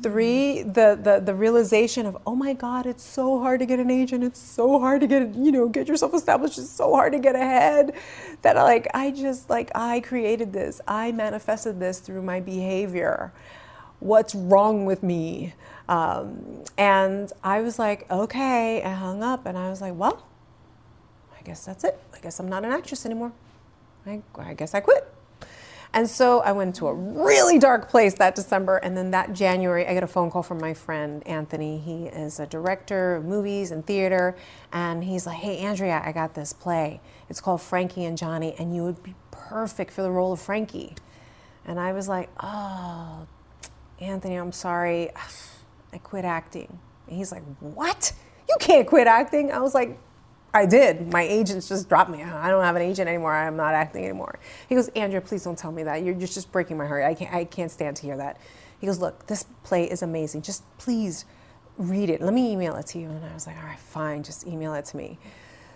Three, 0.03 0.63
the, 0.63 0.99
the, 0.99 1.21
the 1.23 1.35
realization 1.35 2.07
of, 2.07 2.17
oh 2.27 2.35
my 2.35 2.55
God, 2.55 2.87
it's 2.87 3.05
so 3.05 3.39
hard 3.39 3.61
to 3.61 3.67
get 3.67 3.79
an 3.79 3.91
agent. 3.91 4.25
It's 4.25 4.41
so 4.41 4.79
hard 4.79 5.03
to 5.03 5.07
get, 5.07 5.35
you 5.35 5.53
know, 5.53 5.69
get 5.69 5.89
yourself 5.89 6.15
established. 6.15 6.57
It's 6.57 6.71
so 6.71 6.95
hard 6.95 7.13
to 7.13 7.19
get 7.19 7.35
ahead 7.35 7.93
that 8.41 8.57
like, 8.57 8.89
I 8.95 9.11
just, 9.11 9.51
like, 9.51 9.71
I 9.75 10.01
created 10.01 10.55
this. 10.55 10.81
I 10.89 11.13
manifested 11.13 11.79
this 11.81 11.99
through 12.01 12.23
my 12.23 12.41
behavior. 12.41 13.31
What's 14.01 14.35
wrong 14.35 14.87
with 14.87 15.03
me? 15.03 15.53
Um, 15.87 16.65
and 16.79 17.31
I 17.45 17.61
was 17.61 17.79
like, 17.79 18.11
okay. 18.11 18.83
I 18.83 18.93
hung 18.95 19.23
up 19.23 19.45
and 19.45 19.59
I 19.59 19.69
was 19.69 19.83
like, 19.83 19.93
well, 19.95 20.27
I 21.39 21.43
guess 21.43 21.67
that's 21.67 21.85
it. 21.85 22.01
I 22.15 22.21
guess 22.21 22.41
I'm 22.41 22.49
not 22.49 22.65
an 22.65 22.73
actress 22.73 23.05
anymore. 23.05 23.33
I, 24.07 24.23
I 24.39 24.55
guess 24.55 24.73
I 24.73 24.81
quit. 24.81 25.13
And 25.93 26.09
so 26.09 26.41
I 26.41 26.53
went 26.53 26.77
to 26.77 26.89
a 26.89 26.95
really 26.95 27.59
dark 27.59 27.89
place 27.89 28.15
that 28.15 28.35
December. 28.35 28.77
And 28.77 28.97
then 28.97 29.11
that 29.13 29.33
January, 29.33 29.87
I 29.87 29.95
get 29.95 30.03
a 30.03 30.09
phone 30.09 30.31
call 30.31 30.43
from 30.43 30.59
my 30.59 30.75
friend 30.75 31.27
Anthony. 31.27 31.79
He 31.79 32.07
is 32.07 32.39
a 32.39 32.47
director 32.47 33.17
of 33.17 33.25
movies 33.25 33.71
and 33.71 33.85
theater. 33.87 34.37
And 34.73 35.05
he's 35.05 35.27
like, 35.27 35.39
Hey, 35.39 35.59
Andrea, 35.59 36.03
I 36.05 36.13
got 36.13 36.35
this 36.35 36.53
play. 36.53 37.01
It's 37.29 37.41
called 37.41 37.63
Frankie 37.63 38.05
and 38.05 38.17
Johnny, 38.17 38.55
and 38.59 38.75
you 38.75 38.83
would 38.85 39.03
be 39.03 39.15
perfect 39.31 39.93
for 39.93 40.03
the 40.03 40.11
role 40.11 40.33
of 40.33 40.41
Frankie. 40.41 40.95
And 41.65 41.81
I 41.81 41.93
was 41.93 42.09
like, 42.09 42.29
Oh, 42.41 43.27
Anthony, 44.01 44.37
I'm 44.37 44.53
sorry. 44.53 45.11
I 45.93 45.99
quit 45.99 46.27
acting. 46.27 46.79
And 47.07 47.17
he's 47.17 47.33
like, 47.33 47.43
What? 47.61 48.13
You 48.49 48.57
can't 48.61 48.87
quit 48.87 49.07
acting. 49.07 49.53
I 49.53 49.61
was 49.61 49.75
like, 49.75 49.99
I 50.55 50.65
did. 50.67 51.13
My 51.13 51.23
agents 51.23 51.69
just 51.69 51.89
dropped 51.89 52.11
me. 52.11 52.23
I 52.23 52.49
don't 52.49 52.63
have 52.65 52.75
an 52.77 52.83
agent 52.83 53.09
anymore. 53.09 53.35
I'm 53.35 53.57
not 53.57 53.75
acting 53.75 54.05
anymore. 54.05 54.39
He 54.69 54.75
goes, 54.75 54.89
Andrea, 54.89 55.21
please 55.21 55.45
don't 55.45 55.59
tell 55.59 55.73
me 55.73 55.83
that. 55.83 56.03
You're 56.03 56.15
just 56.15 56.51
breaking 56.51 56.79
my 56.79 56.87
heart. 56.87 57.05
I 57.05 57.15
can't, 57.15 57.35
I 57.35 57.45
can't 57.45 57.71
stand 57.71 57.97
to 57.97 58.03
hear 58.03 58.17
that. 58.17 58.39
He 58.81 58.87
goes, 58.87 58.99
look, 58.99 59.27
this 59.27 59.45
play 59.63 59.85
is 59.91 60.03
amazing. 60.03 60.43
Just 60.43 60.63
please 60.79 61.25
read 61.77 62.09
it. 62.11 62.21
Let 62.21 62.33
me 62.33 62.51
email 62.53 62.77
it 62.77 62.87
to 62.89 62.99
you. 62.99 63.09
And 63.09 63.25
I 63.25 63.35
was 63.35 63.47
like, 63.47 63.57
all 63.59 63.65
right, 63.65 63.79
fine. 63.79 64.23
Just 64.23 64.47
email 64.47 64.75
it 64.75 64.85
to 64.87 64.97
me. 64.97 65.19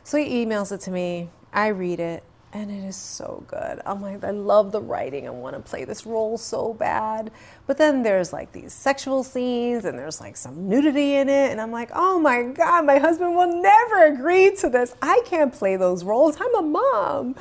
So 0.05 0.17
he 0.17 0.45
emails 0.45 0.73
it 0.73 0.81
to 0.83 0.91
me. 0.91 1.29
I 1.53 1.69
read 1.69 2.01
it 2.01 2.25
and 2.55 2.71
it 2.71 2.85
is 2.87 2.97
so 2.97 3.45
good. 3.47 3.81
I'm 3.87 4.03
like, 4.03 4.23
I 4.23 4.31
love 4.31 4.73
the 4.73 4.81
writing. 4.81 5.27
I 5.27 5.31
want 5.31 5.57
to 5.57 5.61
play 5.61 5.85
this 5.85 6.05
role 6.05 6.37
so 6.37 6.75
bad. 6.75 7.31
But 7.67 7.79
then 7.79 8.03
there's 8.03 8.33
like 8.33 8.53
these 8.53 8.75
sexual 8.75 9.23
scenes 9.25 9.87
and 9.87 9.99
there's 9.99 10.21
like 10.21 10.37
some 10.37 10.69
nudity 10.69 11.15
in 11.17 11.31
it. 11.31 11.51
And 11.51 11.61
I'm 11.61 11.73
like, 11.73 11.91
oh 11.95 12.19
my 12.19 12.43
God, 12.43 12.85
my 12.85 12.99
husband 12.99 13.35
will 13.35 13.63
never 13.63 14.05
agree 14.05 14.55
to 14.57 14.69
this. 14.69 14.95
I 15.01 15.23
can't 15.25 15.53
play 15.53 15.77
those 15.77 16.05
roles. 16.05 16.37
I'm 16.39 16.55
a 16.55 16.63
mom. 16.63 17.37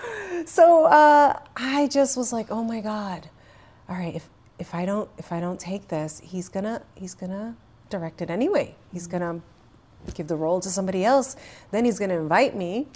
So 0.45 0.85
uh, 0.85 1.39
I 1.57 1.87
just 1.87 2.15
was 2.15 2.31
like, 2.31 2.47
oh 2.49 2.63
my 2.63 2.79
God. 2.79 3.29
All 3.89 3.97
right, 3.97 4.15
if, 4.15 4.29
if 4.59 4.73
I 4.73 4.85
don't 4.85 5.09
if 5.17 5.33
I 5.33 5.41
don't 5.41 5.59
take 5.59 5.89
this, 5.89 6.21
he's 6.23 6.47
gonna 6.47 6.83
he's 6.95 7.13
gonna 7.15 7.57
direct 7.89 8.21
it 8.21 8.29
anyway. 8.29 8.75
He's 8.93 9.07
gonna 9.07 9.41
give 10.13 10.27
the 10.27 10.37
role 10.37 10.61
to 10.61 10.69
somebody 10.69 11.03
else. 11.03 11.35
Then 11.71 11.83
he's 11.83 11.99
gonna 11.99 12.17
invite 12.17 12.55
me 12.55 12.87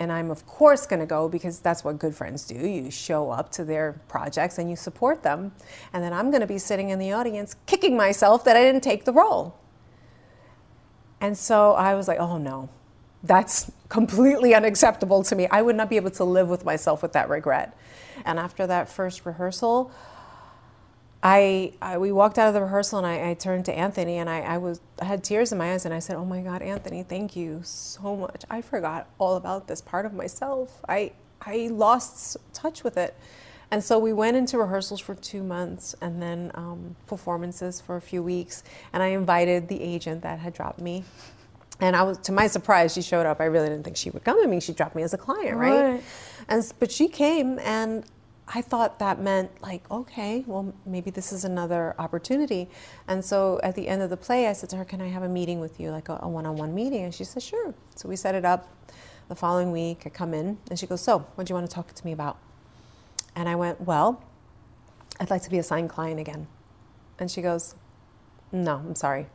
and 0.00 0.12
I'm, 0.12 0.30
of 0.30 0.46
course, 0.46 0.86
going 0.86 1.00
to 1.00 1.06
go 1.06 1.28
because 1.28 1.58
that's 1.58 1.82
what 1.82 1.98
good 1.98 2.14
friends 2.14 2.46
do. 2.46 2.54
You 2.54 2.90
show 2.90 3.30
up 3.30 3.50
to 3.52 3.64
their 3.64 4.00
projects 4.08 4.58
and 4.58 4.70
you 4.70 4.76
support 4.76 5.22
them. 5.22 5.52
And 5.92 6.04
then 6.04 6.12
I'm 6.12 6.30
going 6.30 6.40
to 6.40 6.46
be 6.46 6.58
sitting 6.58 6.90
in 6.90 6.98
the 6.98 7.12
audience 7.12 7.56
kicking 7.66 7.96
myself 7.96 8.44
that 8.44 8.56
I 8.56 8.62
didn't 8.62 8.82
take 8.82 9.04
the 9.04 9.12
role. 9.12 9.58
And 11.20 11.36
so 11.36 11.72
I 11.72 11.94
was 11.96 12.06
like, 12.06 12.20
oh 12.20 12.38
no, 12.38 12.68
that's 13.24 13.72
completely 13.88 14.54
unacceptable 14.54 15.24
to 15.24 15.34
me. 15.34 15.48
I 15.48 15.62
would 15.62 15.74
not 15.74 15.90
be 15.90 15.96
able 15.96 16.10
to 16.12 16.24
live 16.24 16.48
with 16.48 16.64
myself 16.64 17.02
with 17.02 17.12
that 17.14 17.28
regret. 17.28 17.76
And 18.24 18.38
after 18.38 18.66
that 18.68 18.88
first 18.88 19.26
rehearsal, 19.26 19.90
I, 21.22 21.72
I, 21.82 21.98
we 21.98 22.12
walked 22.12 22.38
out 22.38 22.48
of 22.48 22.54
the 22.54 22.62
rehearsal 22.62 22.98
and 22.98 23.06
I, 23.06 23.30
I 23.30 23.34
turned 23.34 23.64
to 23.66 23.76
Anthony 23.76 24.18
and 24.18 24.30
I, 24.30 24.40
I 24.40 24.58
was 24.58 24.80
I 25.00 25.06
had 25.06 25.24
tears 25.24 25.50
in 25.50 25.58
my 25.58 25.72
eyes 25.72 25.84
and 25.84 25.92
I 25.92 25.98
said, 25.98 26.16
"Oh 26.16 26.24
my 26.24 26.40
God, 26.40 26.62
Anthony, 26.62 27.02
thank 27.02 27.34
you 27.34 27.60
so 27.64 28.16
much. 28.16 28.44
I 28.48 28.62
forgot 28.62 29.08
all 29.18 29.36
about 29.36 29.66
this 29.66 29.80
part 29.80 30.06
of 30.06 30.12
myself. 30.12 30.80
I 30.88 31.12
I 31.42 31.68
lost 31.72 32.36
touch 32.52 32.84
with 32.84 32.96
it." 32.96 33.16
And 33.70 33.84
so 33.84 33.98
we 33.98 34.12
went 34.12 34.36
into 34.36 34.58
rehearsals 34.58 35.00
for 35.00 35.14
two 35.14 35.42
months 35.42 35.94
and 36.00 36.22
then 36.22 36.50
um, 36.54 36.96
performances 37.06 37.80
for 37.80 37.96
a 37.96 38.00
few 38.00 38.22
weeks. 38.22 38.62
And 38.92 39.02
I 39.02 39.08
invited 39.08 39.68
the 39.68 39.82
agent 39.82 40.22
that 40.22 40.38
had 40.38 40.54
dropped 40.54 40.80
me. 40.80 41.04
And 41.80 41.94
I 41.94 42.02
was, 42.02 42.18
to 42.18 42.32
my 42.32 42.46
surprise, 42.46 42.94
she 42.94 43.02
showed 43.02 43.26
up. 43.26 43.40
I 43.40 43.44
really 43.44 43.68
didn't 43.68 43.84
think 43.84 43.96
she 43.96 44.10
would 44.10 44.24
come. 44.24 44.38
I 44.42 44.46
mean, 44.46 44.60
she 44.60 44.72
dropped 44.72 44.96
me 44.96 45.02
as 45.02 45.12
a 45.14 45.18
client, 45.18 45.56
right? 45.56 45.82
right? 45.82 46.02
And 46.48 46.72
but 46.78 46.90
she 46.90 47.08
came, 47.08 47.58
and 47.60 48.04
I 48.54 48.62
thought 48.62 48.98
that 48.98 49.20
meant 49.20 49.50
like, 49.62 49.88
okay, 49.90 50.42
well, 50.46 50.72
maybe 50.86 51.10
this 51.10 51.32
is 51.32 51.44
another 51.44 51.94
opportunity. 51.98 52.68
And 53.06 53.22
so 53.22 53.60
at 53.62 53.74
the 53.74 53.88
end 53.88 54.00
of 54.00 54.08
the 54.08 54.16
play, 54.16 54.46
I 54.48 54.54
said 54.54 54.70
to 54.70 54.76
her, 54.76 54.84
Can 54.84 55.02
I 55.02 55.08
have 55.08 55.22
a 55.22 55.28
meeting 55.28 55.60
with 55.60 55.78
you, 55.78 55.90
like 55.90 56.08
a 56.08 56.26
one 56.26 56.46
on 56.46 56.56
one 56.56 56.74
meeting? 56.74 57.04
And 57.04 57.14
she 57.14 57.24
said, 57.24 57.42
Sure. 57.42 57.74
So 57.94 58.08
we 58.08 58.16
set 58.16 58.34
it 58.34 58.44
up 58.44 58.68
the 59.28 59.34
following 59.34 59.70
week. 59.70 60.02
I 60.06 60.08
come 60.08 60.32
in 60.32 60.58
and 60.70 60.78
she 60.78 60.86
goes, 60.86 61.02
So, 61.02 61.20
what 61.34 61.46
do 61.46 61.50
you 61.50 61.54
want 61.54 61.68
to 61.68 61.74
talk 61.74 61.92
to 61.92 62.06
me 62.06 62.12
about? 62.12 62.38
And 63.36 63.48
I 63.48 63.54
went, 63.54 63.82
Well, 63.82 64.24
I'd 65.20 65.30
like 65.30 65.42
to 65.42 65.50
be 65.50 65.58
a 65.58 65.62
signed 65.62 65.90
client 65.90 66.18
again. 66.18 66.46
And 67.18 67.30
she 67.30 67.42
goes, 67.42 67.74
No, 68.50 68.76
I'm 68.76 68.94
sorry. 68.94 69.26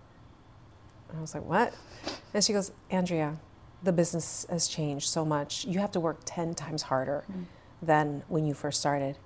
And 1.09 1.20
I 1.20 1.22
was 1.22 1.36
like, 1.36 1.45
What? 1.45 1.76
And 2.34 2.43
she 2.43 2.51
goes, 2.51 2.72
Andrea, 2.89 3.38
the 3.84 3.93
business 3.93 4.47
has 4.49 4.68
changed 4.68 5.07
so 5.07 5.24
much. 5.24 5.66
You 5.66 5.80
have 5.80 5.91
to 5.91 5.99
work 5.99 6.22
10 6.26 6.55
times 6.55 6.84
harder. 6.84 7.26
Mm 7.32 7.45
than 7.84 8.24
when 8.28 8.46
you 8.46 8.54
first 8.54 8.80
started. 8.80 9.18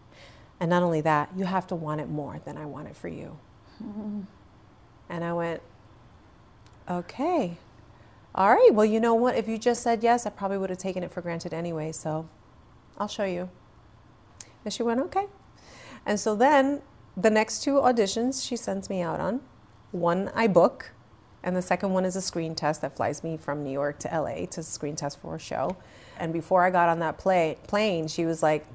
And 0.60 0.70
not 0.70 0.84
only 0.84 1.02
that, 1.02 1.30
you 1.36 1.46
have 1.46 1.68
to 1.68 1.76
want 1.76 2.02
it 2.02 2.10
more 2.10 2.42
than 2.44 2.58
I 2.58 2.66
want 2.66 2.88
it 2.88 2.96
for 2.96 3.08
you. 3.08 3.38
Mm-hmm. 3.84 4.22
And 5.10 5.24
I 5.24 5.34
went, 5.34 5.62
okay. 6.90 7.58
All 8.34 8.50
right, 8.50 8.74
well, 8.74 8.86
you 8.86 9.00
know 9.00 9.14
what? 9.14 9.36
If 9.36 9.48
you 9.48 9.58
just 9.58 9.82
said 9.82 10.04
yes, 10.04 10.26
I 10.26 10.30
probably 10.30 10.58
would 10.58 10.70
have 10.70 10.80
taken 10.80 11.04
it 11.04 11.12
for 11.12 11.22
granted 11.22 11.54
anyway, 11.54 11.92
so 11.92 12.28
I'll 12.98 13.08
show 13.08 13.24
you. 13.24 13.50
And 14.64 14.74
she 14.74 14.84
went, 14.84 15.00
okay. 15.02 15.28
And 16.06 16.20
so 16.20 16.36
then 16.36 16.82
the 17.16 17.30
next 17.30 17.64
two 17.64 17.74
auditions 17.76 18.48
she 18.48 18.56
sends 18.56 18.90
me 18.90 19.02
out 19.02 19.20
on 19.20 19.42
one 19.92 20.32
I 20.36 20.48
book, 20.48 20.92
and 21.44 21.56
the 21.56 21.62
second 21.62 21.94
one 21.94 22.06
is 22.06 22.16
a 22.16 22.22
screen 22.22 22.56
test 22.56 22.82
that 22.82 22.96
flies 22.96 23.24
me 23.24 23.38
from 23.38 23.64
New 23.64 23.72
York 23.72 24.00
to 24.00 24.10
LA 24.10 24.46
to 24.48 24.64
screen 24.64 24.96
test 24.96 25.20
for 25.20 25.36
a 25.36 25.40
show. 25.40 25.78
And 26.20 26.34
before 26.34 26.64
I 26.64 26.72
got 26.72 26.90
on 26.90 27.00
that 27.00 27.18
play, 27.18 27.58
plane, 27.68 28.08
she 28.08 28.26
was 28.26 28.42
like, 28.42 28.66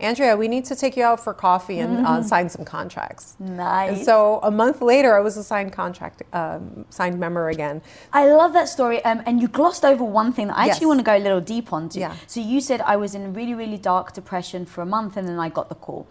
Andrea, 0.00 0.36
we 0.36 0.48
need 0.48 0.64
to 0.66 0.74
take 0.74 0.96
you 0.96 1.04
out 1.04 1.20
for 1.20 1.32
coffee 1.32 1.78
and 1.78 2.04
uh, 2.04 2.10
mm-hmm. 2.10 2.26
sign 2.26 2.48
some 2.48 2.64
contracts. 2.64 3.36
Nice. 3.38 3.96
And 3.96 4.04
so 4.04 4.40
a 4.42 4.50
month 4.50 4.82
later, 4.82 5.16
I 5.16 5.20
was 5.20 5.36
a 5.36 5.44
signed 5.44 5.72
contract, 5.72 6.22
um, 6.32 6.84
signed 6.90 7.18
member 7.18 7.48
again. 7.48 7.80
I 8.12 8.26
love 8.26 8.52
that 8.54 8.68
story. 8.68 9.04
Um, 9.04 9.22
and 9.24 9.40
you 9.40 9.46
glossed 9.46 9.84
over 9.84 10.04
one 10.04 10.32
thing 10.32 10.48
that 10.48 10.58
I 10.58 10.66
yes. 10.66 10.74
actually 10.74 10.88
want 10.88 11.00
to 11.00 11.04
go 11.04 11.16
a 11.16 11.18
little 11.18 11.40
deep 11.40 11.72
onto. 11.72 12.00
Yeah. 12.00 12.14
So 12.26 12.40
you 12.40 12.60
said 12.60 12.80
I 12.80 12.96
was 12.96 13.14
in 13.14 13.32
really, 13.34 13.54
really 13.54 13.78
dark 13.78 14.12
depression 14.12 14.66
for 14.66 14.82
a 14.82 14.86
month 14.86 15.16
and 15.16 15.28
then 15.28 15.38
I 15.38 15.48
got 15.48 15.68
the 15.68 15.76
call. 15.76 16.08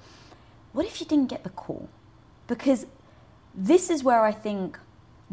What 0.71 0.85
if 0.85 1.01
you 1.01 1.05
didn't 1.05 1.27
get 1.27 1.43
the 1.43 1.49
call? 1.49 1.89
Because 2.47 2.87
this 3.53 3.89
is 3.89 4.03
where 4.03 4.23
I 4.23 4.31
think, 4.31 4.79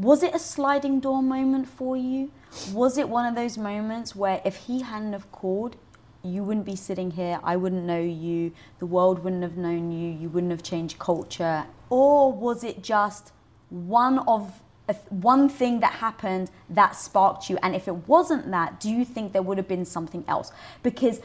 was 0.00 0.22
it 0.22 0.34
a 0.34 0.38
sliding 0.38 0.98
door 0.98 1.22
moment 1.22 1.68
for 1.68 1.96
you? 1.96 2.30
Was 2.72 2.96
it 2.96 3.08
one 3.08 3.26
of 3.26 3.34
those 3.34 3.58
moments 3.58 4.16
where 4.16 4.40
if 4.46 4.56
he 4.56 4.80
hadn't 4.80 5.12
have 5.12 5.30
called, 5.30 5.76
you 6.22 6.42
wouldn't 6.42 6.64
be 6.64 6.76
sitting 6.76 7.10
here, 7.10 7.38
I 7.44 7.56
wouldn't 7.56 7.84
know 7.84 8.00
you, 8.00 8.52
the 8.78 8.86
world 8.86 9.22
wouldn't 9.22 9.42
have 9.42 9.58
known 9.58 9.92
you, 9.92 10.10
you 10.10 10.30
wouldn't 10.30 10.52
have 10.52 10.62
changed 10.62 10.98
culture? 10.98 11.66
Or 11.90 12.32
was 12.32 12.64
it 12.64 12.82
just 12.82 13.32
one 13.68 14.20
of 14.20 14.62
one 15.10 15.48
thing 15.48 15.80
that 15.80 15.92
happened 15.92 16.50
that 16.70 16.96
sparked 16.96 17.50
you? 17.50 17.58
And 17.62 17.76
if 17.76 17.86
it 17.86 18.08
wasn't 18.08 18.50
that, 18.50 18.80
do 18.80 18.90
you 18.90 19.04
think 19.04 19.32
there 19.32 19.42
would 19.42 19.58
have 19.58 19.68
been 19.68 19.84
something 19.84 20.24
else? 20.26 20.50
Because 20.82 21.20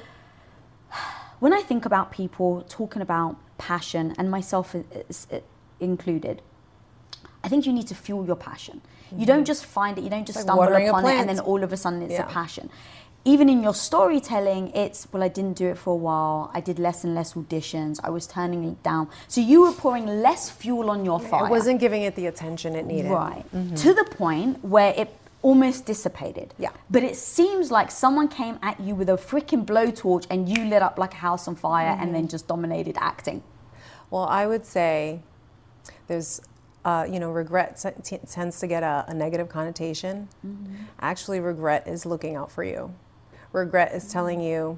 when 1.40 1.54
I 1.54 1.62
think 1.62 1.86
about 1.86 2.12
people 2.12 2.66
talking 2.68 3.02
about 3.02 3.38
passion, 3.58 4.14
and 4.18 4.30
myself 4.30 4.76
included, 5.80 6.42
I 7.46 7.48
think 7.48 7.66
you 7.68 7.74
need 7.80 7.88
to 7.94 7.96
fuel 7.96 8.26
your 8.26 8.36
passion. 8.36 8.82
You 8.82 9.18
mm-hmm. 9.18 9.26
don't 9.26 9.46
just 9.46 9.64
find 9.66 9.98
it, 9.98 10.04
you 10.04 10.10
don't 10.10 10.26
just 10.26 10.38
Like 10.38 10.46
stumble 10.46 10.64
upon 10.64 11.06
it 11.06 11.18
and 11.22 11.30
then 11.30 11.40
all 11.40 11.62
of 11.64 11.72
a 11.72 11.78
sudden 11.78 12.02
it's 12.02 12.14
Yeah. 12.14 12.28
a 12.28 12.30
passion. 12.42 12.70
Even 13.34 13.50
in 13.50 13.64
your 13.64 13.74
storytelling, 13.74 14.64
it's, 14.84 15.08
well, 15.12 15.24
I 15.24 15.30
didn't 15.38 15.58
do 15.58 15.68
it 15.74 15.78
for 15.84 15.92
a 15.94 16.02
while. 16.08 16.52
I 16.54 16.62
did 16.62 16.78
less 16.78 17.04
and 17.04 17.16
less 17.16 17.34
auditions. 17.34 18.00
I 18.04 18.12
was 18.18 18.28
turning 18.28 18.64
it 18.72 18.84
down. 18.84 19.10
So 19.28 19.42
you 19.42 19.62
were 19.62 19.72
pouring 19.72 20.06
less 20.28 20.44
fuel 20.50 20.92
on 20.92 21.06
your 21.06 21.20
fire. 21.20 21.46
I 21.46 21.50
wasn't 21.50 21.80
giving 21.80 22.04
it 22.04 22.14
the 22.16 22.28
attention 22.28 22.76
it 22.76 22.86
needed. 22.86 23.12
Right. 23.12 23.44
Mm-hmm. 23.56 23.76
To 23.84 23.94
the 23.96 24.06
point 24.06 24.64
where 24.64 24.94
it 24.96 25.10
almost 25.42 25.86
dissipated. 25.86 26.54
Yeah. 26.58 26.72
But 26.90 27.04
it 27.04 27.16
seems 27.16 27.72
like 27.72 27.90
someone 27.92 28.28
came 28.28 28.58
at 28.62 28.80
you 28.80 28.94
with 28.96 29.10
a 29.10 29.18
freaking 29.30 29.66
blowtorch 29.66 30.26
and 30.32 30.50
you 30.50 30.66
lit 30.66 30.82
up 30.82 30.98
like 30.98 31.14
a 31.14 31.22
house 31.28 31.48
on 31.48 31.56
fire 31.56 31.90
and 31.90 32.00
mm-hmm. 32.02 32.14
then 32.14 32.28
just 32.28 32.48
dominated 32.48 32.96
acting. 33.00 33.44
Well, 34.10 34.26
I 34.26 34.46
would 34.48 34.66
say 34.66 35.22
there's, 36.08 36.42
uh, 36.86 37.06
you 37.10 37.20
know, 37.20 37.32
regret 37.32 37.84
t- 38.04 38.20
tends 38.30 38.60
to 38.60 38.68
get 38.68 38.84
a, 38.84 39.04
a 39.08 39.14
negative 39.14 39.50
connotation. 39.50 40.30
Actually, 41.02 41.40
regret 41.40 41.88
is 41.88 42.06
looking 42.06 42.36
out 42.36 42.52
for 42.52 42.64
you. 42.64 42.94
Regret 43.52 43.94
is 43.94 44.12
telling 44.12 44.40
you, 44.40 44.78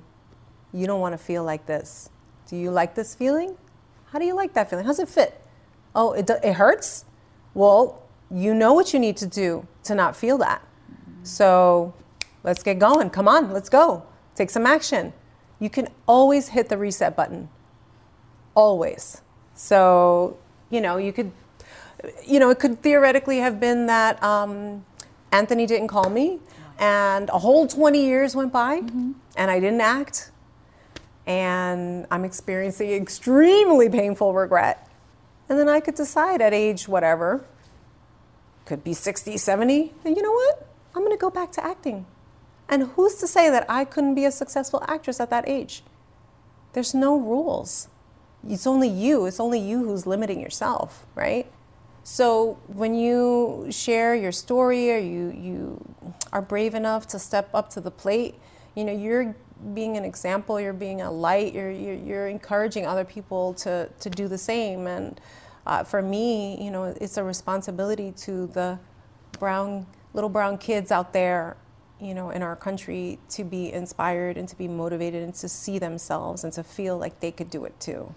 you 0.73 0.87
don't 0.87 1.01
want 1.01 1.13
to 1.13 1.17
feel 1.17 1.43
like 1.43 1.65
this. 1.65 2.09
Do 2.47 2.55
you 2.55 2.71
like 2.71 2.95
this 2.95 3.13
feeling? 3.13 3.57
How 4.05 4.19
do 4.19 4.25
you 4.25 4.33
like 4.33 4.53
that 4.53 4.69
feeling? 4.69 4.85
How's 4.85 4.99
it 4.99 5.09
fit? 5.09 5.41
Oh, 5.93 6.13
it, 6.13 6.29
it 6.29 6.53
hurts? 6.53 7.05
Well, 7.53 8.03
you 8.31 8.53
know 8.53 8.73
what 8.73 8.93
you 8.93 8.99
need 8.99 9.17
to 9.17 9.27
do 9.27 9.67
to 9.83 9.93
not 9.93 10.15
feel 10.15 10.37
that. 10.37 10.61
So 11.23 11.93
let's 12.43 12.63
get 12.63 12.79
going. 12.79 13.09
Come 13.09 13.27
on, 13.27 13.51
let's 13.51 13.69
go. 13.69 14.03
Take 14.35 14.49
some 14.49 14.65
action. 14.65 15.11
You 15.59 15.69
can 15.69 15.89
always 16.07 16.49
hit 16.49 16.69
the 16.69 16.77
reset 16.77 17.15
button 17.15 17.49
always. 18.55 19.21
So, 19.55 20.37
you 20.69 20.81
know, 20.81 20.97
you 20.97 21.11
could, 21.11 21.31
you 22.25 22.39
know, 22.39 22.49
it 22.49 22.59
could 22.59 22.81
theoretically 22.81 23.39
have 23.39 23.59
been 23.59 23.87
that 23.87 24.21
um, 24.23 24.85
Anthony 25.31 25.65
didn't 25.65 25.87
call 25.87 26.09
me 26.09 26.39
and 26.79 27.29
a 27.29 27.39
whole 27.39 27.67
20 27.67 28.05
years 28.05 28.35
went 28.35 28.53
by 28.53 28.75
and 28.75 29.51
I 29.51 29.59
didn't 29.59 29.81
act. 29.81 30.31
And 31.25 32.07
I'm 32.09 32.23
experiencing 32.23 32.91
extremely 32.91 33.89
painful 33.89 34.33
regret. 34.33 34.87
And 35.49 35.59
then 35.59 35.67
I 35.67 35.79
could 35.79 35.95
decide 35.95 36.41
at 36.41 36.53
age 36.53 36.87
whatever, 36.87 37.45
could 38.65 38.83
be 38.83 38.93
60, 38.93 39.37
70, 39.37 39.93
and 40.05 40.15
you 40.15 40.21
know 40.21 40.31
what? 40.31 40.67
I'm 40.95 41.03
gonna 41.03 41.17
go 41.17 41.29
back 41.29 41.51
to 41.53 41.65
acting. 41.65 42.05
And 42.69 42.83
who's 42.83 43.15
to 43.15 43.27
say 43.27 43.49
that 43.49 43.65
I 43.69 43.85
couldn't 43.85 44.15
be 44.15 44.25
a 44.25 44.31
successful 44.31 44.83
actress 44.87 45.19
at 45.19 45.29
that 45.29 45.47
age? 45.47 45.83
There's 46.73 46.93
no 46.93 47.17
rules. 47.17 47.87
It's 48.47 48.67
only 48.67 48.89
you. 48.89 49.25
It's 49.25 49.39
only 49.39 49.59
you 49.59 49.83
who's 49.85 50.05
limiting 50.05 50.39
yourself, 50.39 51.05
right? 51.15 51.49
So 52.09 52.57
when 52.67 52.95
you 52.95 53.67
share 53.69 54.15
your 54.15 54.31
story 54.31 54.89
or 54.91 54.97
you, 54.97 55.29
you 55.37 55.95
are 56.31 56.41
brave 56.41 56.73
enough 56.73 57.05
to 57.07 57.19
step 57.19 57.49
up 57.53 57.69
to 57.71 57.81
the 57.81 57.91
plate, 57.91 58.35
you 58.75 58.85
know, 58.85 58.93
you're 58.93 59.35
being 59.73 59.97
an 59.97 60.05
example, 60.05 60.57
you're 60.57 60.71
being 60.71 61.01
a 61.01 61.11
light, 61.11 61.53
you're, 61.53 61.69
you're, 61.69 61.95
you're 61.95 62.27
encouraging 62.29 62.87
other 62.87 63.03
people 63.03 63.53
to, 63.55 63.89
to 63.99 64.09
do 64.09 64.29
the 64.29 64.37
same. 64.37 64.87
And 64.87 65.19
uh, 65.65 65.83
for 65.83 66.01
me, 66.01 66.63
you 66.63 66.71
know, 66.71 66.85
it's 66.85 67.17
a 67.17 67.23
responsibility 67.25 68.13
to 68.19 68.47
the 68.47 68.79
brown, 69.37 69.85
little 70.13 70.29
brown 70.29 70.59
kids 70.59 70.93
out 70.93 71.11
there, 71.11 71.57
you 71.99 72.13
know, 72.13 72.29
in 72.29 72.41
our 72.41 72.55
country 72.55 73.19
to 73.31 73.43
be 73.43 73.73
inspired 73.73 74.37
and 74.37 74.47
to 74.47 74.55
be 74.55 74.69
motivated 74.69 75.23
and 75.23 75.35
to 75.35 75.49
see 75.49 75.77
themselves 75.77 76.45
and 76.45 76.53
to 76.53 76.63
feel 76.63 76.97
like 76.97 77.19
they 77.19 77.31
could 77.31 77.49
do 77.49 77.65
it 77.65 77.77
too. 77.81 78.15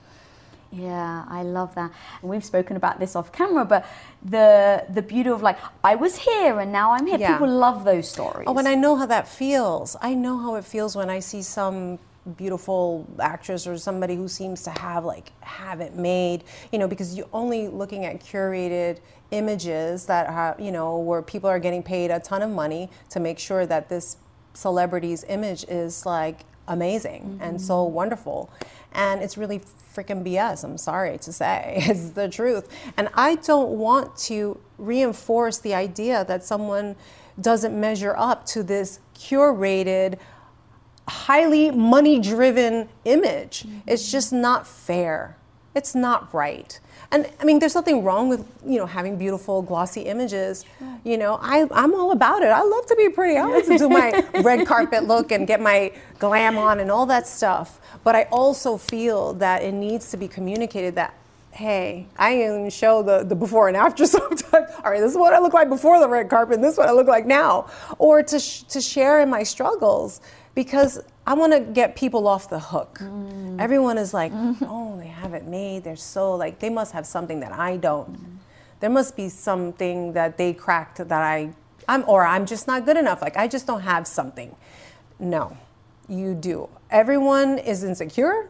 Yeah, 0.72 1.24
I 1.28 1.42
love 1.42 1.74
that. 1.74 1.90
And 2.22 2.30
we've 2.30 2.44
spoken 2.44 2.76
about 2.76 3.00
this 3.00 3.16
off 3.16 3.32
camera, 3.32 3.64
but 3.64 3.86
the 4.24 4.84
the 4.90 5.02
beauty 5.02 5.30
of 5.30 5.42
like 5.42 5.58
I 5.82 5.96
was 5.96 6.16
here 6.16 6.60
and 6.60 6.70
now 6.70 6.92
I'm 6.92 7.06
here. 7.06 7.18
Yeah. 7.18 7.32
People 7.32 7.48
love 7.48 7.84
those 7.84 8.08
stories. 8.08 8.44
Oh, 8.46 8.56
and 8.56 8.68
I 8.68 8.76
know 8.76 8.94
how 8.96 9.06
that 9.06 9.26
feels. 9.26 9.96
I 10.00 10.14
know 10.14 10.38
how 10.38 10.54
it 10.54 10.64
feels 10.64 10.94
when 10.94 11.10
I 11.10 11.18
see 11.18 11.42
some 11.42 11.98
beautiful 12.36 13.06
actress 13.18 13.66
or 13.66 13.76
somebody 13.78 14.14
who 14.14 14.28
seems 14.28 14.62
to 14.62 14.70
have 14.70 15.04
like 15.04 15.32
have 15.40 15.80
it 15.80 15.96
made, 15.96 16.44
you 16.70 16.78
know, 16.78 16.86
because 16.86 17.16
you're 17.16 17.28
only 17.32 17.66
looking 17.66 18.04
at 18.04 18.20
curated 18.20 18.98
images 19.32 20.06
that 20.06 20.28
are 20.28 20.54
you 20.58 20.70
know, 20.70 20.98
where 20.98 21.22
people 21.22 21.50
are 21.50 21.58
getting 21.58 21.82
paid 21.82 22.10
a 22.12 22.20
ton 22.20 22.42
of 22.42 22.50
money 22.50 22.90
to 23.08 23.18
make 23.18 23.38
sure 23.38 23.66
that 23.66 23.88
this 23.88 24.18
celebrity's 24.54 25.24
image 25.24 25.64
is 25.68 26.04
like 26.06 26.44
amazing 26.70 27.38
and 27.42 27.60
so 27.60 27.74
mm-hmm. 27.74 27.94
wonderful. 27.94 28.50
And 28.92 29.22
it's 29.22 29.36
really 29.36 29.60
freaking 29.94 30.24
BS, 30.24 30.64
I'm 30.64 30.78
sorry 30.78 31.18
to 31.18 31.32
say. 31.32 31.82
It's 31.90 32.10
the 32.10 32.28
truth. 32.28 32.68
And 32.96 33.08
I 33.14 33.34
don't 33.36 33.70
want 33.78 34.16
to 34.28 34.58
reinforce 34.78 35.58
the 35.58 35.74
idea 35.74 36.24
that 36.24 36.44
someone 36.44 36.96
doesn't 37.40 37.78
measure 37.78 38.14
up 38.16 38.46
to 38.46 38.62
this 38.62 39.00
curated, 39.14 40.18
highly 41.08 41.70
money 41.70 42.18
driven 42.18 42.88
image. 43.04 43.64
Mm-hmm. 43.64 43.78
It's 43.86 44.10
just 44.10 44.32
not 44.32 44.66
fair. 44.66 45.36
It's 45.74 45.94
not 45.94 46.32
right. 46.34 46.78
And 47.12 47.28
I 47.40 47.44
mean, 47.44 47.58
there's 47.58 47.74
nothing 47.74 48.04
wrong 48.04 48.28
with 48.28 48.46
you 48.64 48.78
know 48.78 48.86
having 48.86 49.16
beautiful 49.16 49.62
glossy 49.62 50.02
images. 50.02 50.64
You 51.04 51.16
know, 51.16 51.38
I 51.40 51.66
I'm 51.72 51.94
all 51.94 52.12
about 52.12 52.42
it. 52.42 52.48
I 52.48 52.62
love 52.62 52.86
to 52.86 52.96
be 52.96 53.08
pretty. 53.08 53.36
I 53.36 53.44
like 53.44 53.66
to 53.66 53.78
do 53.78 53.88
my 53.88 54.24
red 54.42 54.66
carpet 54.66 55.04
look 55.04 55.32
and 55.32 55.46
get 55.46 55.60
my 55.60 55.92
glam 56.18 56.58
on 56.58 56.80
and 56.80 56.90
all 56.90 57.06
that 57.06 57.26
stuff. 57.26 57.80
But 58.04 58.14
I 58.14 58.24
also 58.24 58.76
feel 58.76 59.32
that 59.34 59.62
it 59.62 59.72
needs 59.72 60.10
to 60.10 60.16
be 60.16 60.28
communicated 60.28 60.94
that 60.96 61.14
hey, 61.52 62.06
I 62.16 62.36
even 62.36 62.70
show 62.70 63.02
the, 63.02 63.24
the 63.24 63.34
before 63.34 63.68
and 63.68 63.76
after 63.76 64.06
sometimes. 64.18 64.70
All 64.84 64.90
right, 64.90 65.00
this 65.00 65.10
is 65.10 65.18
what 65.18 65.32
I 65.34 65.40
look 65.40 65.52
like 65.52 65.68
before 65.68 65.98
the 65.98 66.08
red 66.08 66.28
carpet, 66.30 66.60
this 66.60 66.72
is 66.72 66.78
what 66.78 66.88
I 66.88 66.92
look 66.92 67.08
like 67.08 67.26
now. 67.26 67.68
Or 67.98 68.22
to, 68.22 68.38
sh- 68.38 68.62
to 68.64 68.80
share 68.80 69.20
in 69.20 69.28
my 69.28 69.42
struggles 69.42 70.20
because 70.54 71.00
I 71.30 71.34
want 71.34 71.52
to 71.52 71.60
get 71.60 71.94
people 71.94 72.26
off 72.26 72.50
the 72.50 72.58
hook. 72.58 72.98
Mm. 73.00 73.60
Everyone 73.60 73.98
is 73.98 74.12
like, 74.12 74.32
mm-hmm. 74.32 74.64
oh, 74.68 74.98
they 74.98 75.06
have 75.06 75.32
it 75.32 75.44
made. 75.44 75.84
They're 75.84 75.94
so 75.94 76.34
like, 76.34 76.58
they 76.58 76.70
must 76.70 76.92
have 76.92 77.06
something 77.06 77.38
that 77.38 77.52
I 77.52 77.76
don't. 77.76 78.14
Mm-hmm. 78.14 78.36
There 78.80 78.90
must 78.90 79.14
be 79.14 79.28
something 79.28 80.12
that 80.14 80.38
they 80.38 80.52
cracked 80.52 80.96
that 80.96 81.12
I, 81.12 81.52
I'm, 81.86 82.02
or 82.08 82.26
I'm 82.26 82.46
just 82.46 82.66
not 82.66 82.84
good 82.84 82.96
enough. 82.96 83.22
Like, 83.22 83.36
I 83.36 83.46
just 83.46 83.64
don't 83.64 83.82
have 83.82 84.08
something. 84.08 84.56
No, 85.20 85.56
you 86.08 86.34
do. 86.34 86.68
Everyone 86.90 87.58
is 87.58 87.84
insecure. 87.84 88.48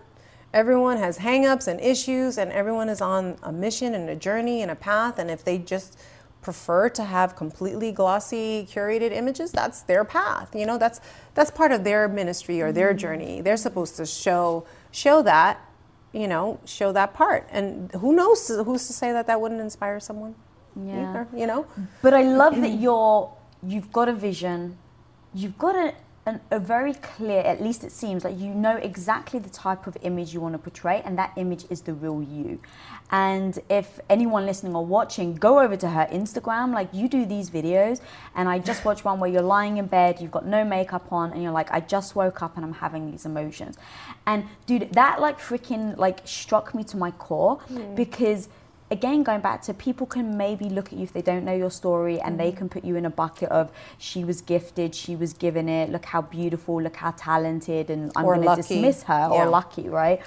Everyone 0.54 0.96
has 0.96 1.18
hangups 1.18 1.68
and 1.68 1.78
issues, 1.82 2.38
and 2.38 2.50
everyone 2.50 2.88
is 2.88 3.02
on 3.02 3.36
a 3.42 3.52
mission 3.52 3.94
and 3.94 4.08
a 4.08 4.16
journey 4.16 4.62
and 4.62 4.70
a 4.70 4.74
path. 4.74 5.18
And 5.18 5.30
if 5.30 5.44
they 5.44 5.58
just 5.58 5.98
prefer 6.42 6.88
to 6.88 7.04
have 7.04 7.36
completely 7.36 7.92
glossy, 7.92 8.66
curated 8.70 9.12
images, 9.12 9.52
that's 9.52 9.82
their 9.82 10.04
path. 10.04 10.54
You 10.54 10.66
know, 10.66 10.78
that's 10.78 11.00
that's 11.34 11.50
part 11.50 11.72
of 11.72 11.84
their 11.84 12.08
ministry 12.08 12.60
or 12.60 12.72
their 12.72 12.90
mm-hmm. 12.90 12.98
journey. 12.98 13.40
They're 13.40 13.56
supposed 13.56 13.96
to 13.96 14.06
show 14.06 14.66
show 14.90 15.22
that, 15.22 15.60
you 16.12 16.28
know, 16.28 16.60
show 16.64 16.92
that 16.92 17.14
part. 17.14 17.46
And 17.50 17.92
who 17.92 18.14
knows? 18.14 18.48
Who's 18.48 18.86
to 18.86 18.92
say 18.92 19.12
that 19.12 19.26
that 19.26 19.40
wouldn't 19.40 19.60
inspire 19.60 20.00
someone? 20.00 20.34
Yeah. 20.76 21.10
Either, 21.10 21.28
you 21.34 21.46
know. 21.46 21.66
But 22.02 22.14
I 22.14 22.22
love 22.22 22.60
that 22.60 22.74
you're 22.80 23.32
you've 23.62 23.92
got 23.92 24.08
a 24.08 24.14
vision, 24.14 24.78
you've 25.34 25.58
got 25.58 25.76
a 25.76 25.94
an, 26.26 26.40
a 26.50 26.58
very 26.58 26.94
clear, 26.94 27.40
at 27.40 27.62
least 27.62 27.82
it 27.82 27.92
seems 27.92 28.24
like 28.24 28.38
you 28.38 28.52
know 28.54 28.76
exactly 28.76 29.40
the 29.40 29.48
type 29.48 29.86
of 29.86 29.96
image 30.02 30.34
you 30.34 30.40
want 30.40 30.54
to 30.54 30.58
portray, 30.58 31.02
and 31.04 31.16
that 31.18 31.32
image 31.36 31.64
is 31.70 31.80
the 31.82 31.94
real 31.94 32.22
you. 32.22 32.60
And 33.10 33.58
if 33.68 33.98
anyone 34.08 34.46
listening 34.46 34.74
or 34.74 34.84
watching, 34.84 35.34
go 35.34 35.60
over 35.60 35.76
to 35.76 35.88
her 35.88 36.06
Instagram. 36.12 36.72
Like 36.72 36.88
you 36.92 37.08
do 37.08 37.24
these 37.24 37.50
videos, 37.50 38.00
and 38.34 38.48
I 38.48 38.58
just 38.58 38.84
watched 38.84 39.04
one 39.04 39.18
where 39.18 39.30
you're 39.30 39.42
lying 39.42 39.78
in 39.78 39.86
bed, 39.86 40.20
you've 40.20 40.30
got 40.30 40.46
no 40.46 40.64
makeup 40.64 41.10
on, 41.12 41.32
and 41.32 41.42
you're 41.42 41.52
like, 41.52 41.70
I 41.72 41.80
just 41.80 42.14
woke 42.14 42.42
up 42.42 42.56
and 42.56 42.64
I'm 42.64 42.74
having 42.74 43.10
these 43.10 43.24
emotions. 43.24 43.78
And 44.26 44.44
dude, 44.66 44.92
that 44.92 45.20
like 45.20 45.40
freaking 45.40 45.96
like 45.96 46.20
struck 46.24 46.74
me 46.74 46.84
to 46.84 46.96
my 46.96 47.10
core 47.12 47.60
because 47.94 48.48
again 48.90 49.22
going 49.22 49.40
back 49.40 49.62
to 49.62 49.74
people 49.74 50.06
can 50.06 50.36
maybe 50.36 50.64
look 50.66 50.92
at 50.92 50.98
you 50.98 51.04
if 51.04 51.12
they 51.12 51.22
don't 51.22 51.44
know 51.44 51.54
your 51.54 51.70
story 51.70 52.20
and 52.20 52.38
they 52.38 52.50
can 52.50 52.68
put 52.68 52.84
you 52.84 52.96
in 52.96 53.04
a 53.04 53.10
bucket 53.10 53.48
of 53.50 53.70
she 53.98 54.24
was 54.24 54.40
gifted 54.40 54.94
she 54.94 55.14
was 55.16 55.32
given 55.32 55.68
it 55.68 55.90
look 55.90 56.04
how 56.04 56.20
beautiful 56.20 56.82
look 56.82 56.96
how 56.96 57.10
talented 57.12 57.90
and 57.90 58.10
i'm 58.16 58.24
going 58.24 58.42
to 58.42 58.56
dismiss 58.56 59.02
her 59.04 59.28
or 59.30 59.46
lucky 59.46 59.88
right? 59.88 60.20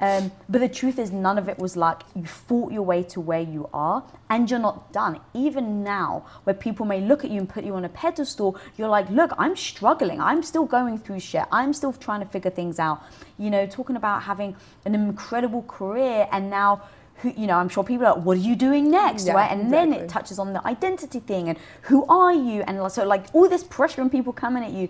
Um, 0.00 0.30
but 0.48 0.60
the 0.60 0.68
truth 0.68 0.96
is 1.00 1.10
none 1.10 1.38
of 1.38 1.48
it 1.48 1.58
was 1.58 1.76
luck 1.76 2.04
you 2.14 2.24
fought 2.24 2.70
your 2.70 2.82
way 2.82 3.02
to 3.04 3.20
where 3.20 3.40
you 3.40 3.68
are 3.74 4.04
and 4.30 4.48
you're 4.48 4.60
not 4.60 4.92
done. 4.92 5.18
Even 5.34 5.82
now 5.82 6.24
where 6.44 6.54
people 6.54 6.86
may 6.86 7.00
look 7.00 7.24
at 7.24 7.32
you 7.32 7.40
and 7.40 7.48
put 7.48 7.64
you 7.64 7.74
on 7.74 7.84
a 7.84 7.88
pedestal 7.88 8.56
you're 8.76 8.88
like 8.88 9.10
look 9.10 9.32
i'm 9.38 9.56
struggling. 9.56 10.20
I'm 10.20 10.42
still 10.44 10.66
going 10.66 10.98
through 10.98 11.20
shit. 11.20 11.44
I'm 11.50 11.72
still 11.72 11.92
trying 11.92 12.20
to 12.20 12.26
figure 12.26 12.50
things 12.50 12.78
out. 12.78 13.02
You 13.38 13.50
know 13.50 13.66
talking 13.66 13.96
about 13.96 14.22
having 14.22 14.54
an 14.84 14.94
incredible 14.94 15.62
career 15.62 16.28
and 16.30 16.48
now 16.48 16.82
who, 17.18 17.30
you 17.36 17.46
know, 17.46 17.56
I'm 17.56 17.68
sure 17.68 17.84
people 17.84 18.06
are 18.06 18.14
like, 18.14 18.24
what 18.24 18.36
are 18.36 18.40
you 18.40 18.56
doing 18.56 18.90
next, 18.90 19.26
Yeah, 19.26 19.34
right? 19.34 19.50
And 19.50 19.72
then 19.72 19.92
it 19.92 20.08
touches 20.08 20.38
on 20.38 20.52
the 20.52 20.66
identity 20.66 21.20
thing 21.20 21.48
and 21.48 21.58
who 21.82 22.06
are 22.06 22.32
you? 22.32 22.62
And 22.62 22.90
so, 22.92 23.04
like, 23.04 23.26
all 23.32 23.48
this 23.48 23.64
pressure 23.64 24.00
and 24.00 24.10
people 24.10 24.32
coming 24.32 24.62
at 24.62 24.72
you, 24.72 24.88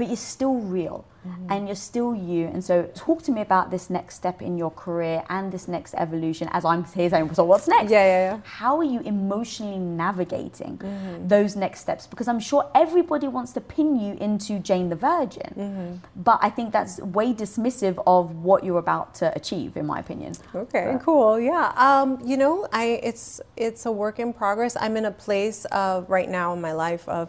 but 0.00 0.08
you're 0.08 0.16
still 0.34 0.54
real 0.78 1.04
Mm-hmm. 1.20 1.52
and 1.52 1.66
you're 1.68 1.76
still 1.90 2.14
you. 2.14 2.46
And 2.46 2.64
so, 2.64 2.74
talk 2.94 3.18
to 3.24 3.30
me 3.36 3.42
about 3.42 3.70
this 3.70 3.90
next 3.90 4.14
step 4.20 4.40
in 4.40 4.56
your 4.56 4.70
career 4.70 5.22
and 5.28 5.52
this 5.52 5.68
next 5.68 5.92
evolution 6.04 6.48
as 6.50 6.64
I'm 6.64 6.82
here 6.96 7.10
saying, 7.10 7.34
so 7.34 7.44
what's 7.44 7.68
next? 7.68 7.90
Yeah, 7.90 8.06
yeah, 8.12 8.20
yeah. 8.30 8.40
How 8.60 8.78
are 8.78 8.88
you 8.94 9.00
emotionally 9.00 9.76
navigating 9.78 10.78
Mm-hmm. 10.78 11.28
those 11.28 11.56
next 11.56 11.80
steps? 11.80 12.06
Because 12.06 12.26
I'm 12.26 12.40
sure 12.40 12.62
everybody 12.74 13.28
wants 13.28 13.52
to 13.52 13.60
pin 13.60 14.00
you 14.00 14.12
into 14.18 14.52
Jane 14.60 14.88
the 14.88 14.96
Virgin, 14.96 15.52
Mm-hmm. 15.58 15.90
but 16.28 16.38
I 16.40 16.48
think 16.56 16.72
that's 16.72 16.94
way 17.18 17.34
dismissive 17.34 17.96
of 18.06 18.22
what 18.48 18.64
you're 18.64 18.78
about 18.88 19.14
to 19.20 19.26
achieve, 19.36 19.76
in 19.76 19.84
my 19.92 19.98
opinion. 20.00 20.32
Okay, 20.54 20.96
cool. 21.02 21.38
Yeah. 21.38 21.66
Um, 21.76 22.18
you 22.24 22.38
know, 22.38 22.66
I 22.72 22.84
it's 23.10 23.42
it's 23.58 23.84
a 23.84 23.92
work 23.92 24.18
in 24.24 24.32
progress. 24.32 24.72
I'm 24.84 24.96
in 24.96 25.04
a 25.04 25.16
place 25.26 25.66
of 25.66 26.08
right 26.08 26.30
now 26.30 26.54
in 26.54 26.60
my 26.62 26.72
life 26.72 27.06
of 27.18 27.26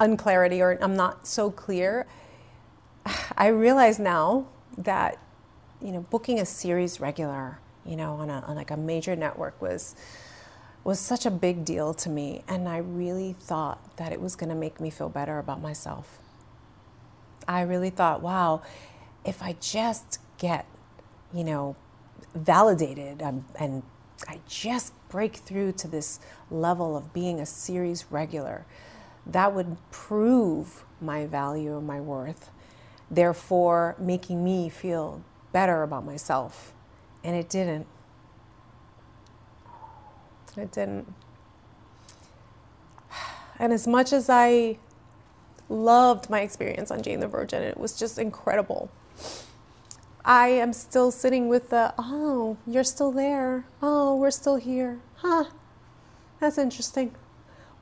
unclarity 0.00 0.60
or 0.60 0.78
I'm 0.80 0.96
not 0.96 1.26
so 1.26 1.50
clear. 1.50 2.06
I 3.36 3.48
realize 3.48 3.98
now 3.98 4.46
that 4.78 5.18
you 5.80 5.92
know 5.92 6.00
booking 6.10 6.40
a 6.40 6.46
series 6.46 7.00
regular, 7.00 7.58
you 7.84 7.96
know, 7.96 8.14
on 8.14 8.30
a 8.30 8.40
on 8.46 8.56
like 8.56 8.70
a 8.70 8.76
major 8.76 9.16
network 9.16 9.60
was 9.60 9.94
was 10.84 11.00
such 11.00 11.26
a 11.26 11.30
big 11.32 11.64
deal 11.64 11.92
to 11.92 12.08
me 12.08 12.44
and 12.46 12.68
I 12.68 12.76
really 12.76 13.34
thought 13.40 13.96
that 13.96 14.12
it 14.12 14.20
was 14.20 14.36
going 14.36 14.50
to 14.50 14.54
make 14.54 14.80
me 14.80 14.88
feel 14.88 15.08
better 15.08 15.40
about 15.40 15.60
myself. 15.60 16.20
I 17.48 17.62
really 17.62 17.90
thought, 17.90 18.22
wow, 18.22 18.62
if 19.24 19.42
I 19.42 19.56
just 19.60 20.20
get, 20.38 20.64
you 21.34 21.42
know, 21.42 21.74
validated 22.36 23.20
um, 23.20 23.44
and 23.58 23.82
I 24.28 24.38
just 24.48 24.92
break 25.08 25.36
through 25.36 25.72
to 25.72 25.88
this 25.88 26.20
level 26.52 26.96
of 26.96 27.12
being 27.12 27.40
a 27.40 27.46
series 27.46 28.06
regular, 28.10 28.64
that 29.26 29.54
would 29.54 29.76
prove 29.90 30.84
my 31.00 31.26
value 31.26 31.76
and 31.76 31.86
my 31.86 32.00
worth, 32.00 32.50
therefore 33.10 33.96
making 33.98 34.42
me 34.42 34.68
feel 34.68 35.22
better 35.52 35.82
about 35.82 36.04
myself. 36.04 36.72
And 37.24 37.36
it 37.36 37.48
didn't. 37.48 37.86
It 40.56 40.72
didn't. 40.72 41.12
And 43.58 43.72
as 43.72 43.86
much 43.86 44.12
as 44.12 44.28
I 44.30 44.78
loved 45.68 46.30
my 46.30 46.40
experience 46.40 46.90
on 46.90 47.02
Jane 47.02 47.20
the 47.20 47.28
Virgin. 47.28 47.62
It 47.62 47.78
was 47.78 47.98
just 47.98 48.18
incredible. 48.18 48.90
I 50.24 50.48
am 50.48 50.72
still 50.72 51.10
sitting 51.10 51.48
with 51.48 51.70
the, 51.70 51.94
oh, 51.98 52.56
you're 52.66 52.84
still 52.84 53.12
there. 53.12 53.66
Oh, 53.80 54.16
we're 54.16 54.30
still 54.30 54.56
here. 54.56 55.00
Huh. 55.16 55.44
That's 56.40 56.58
interesting. 56.58 57.14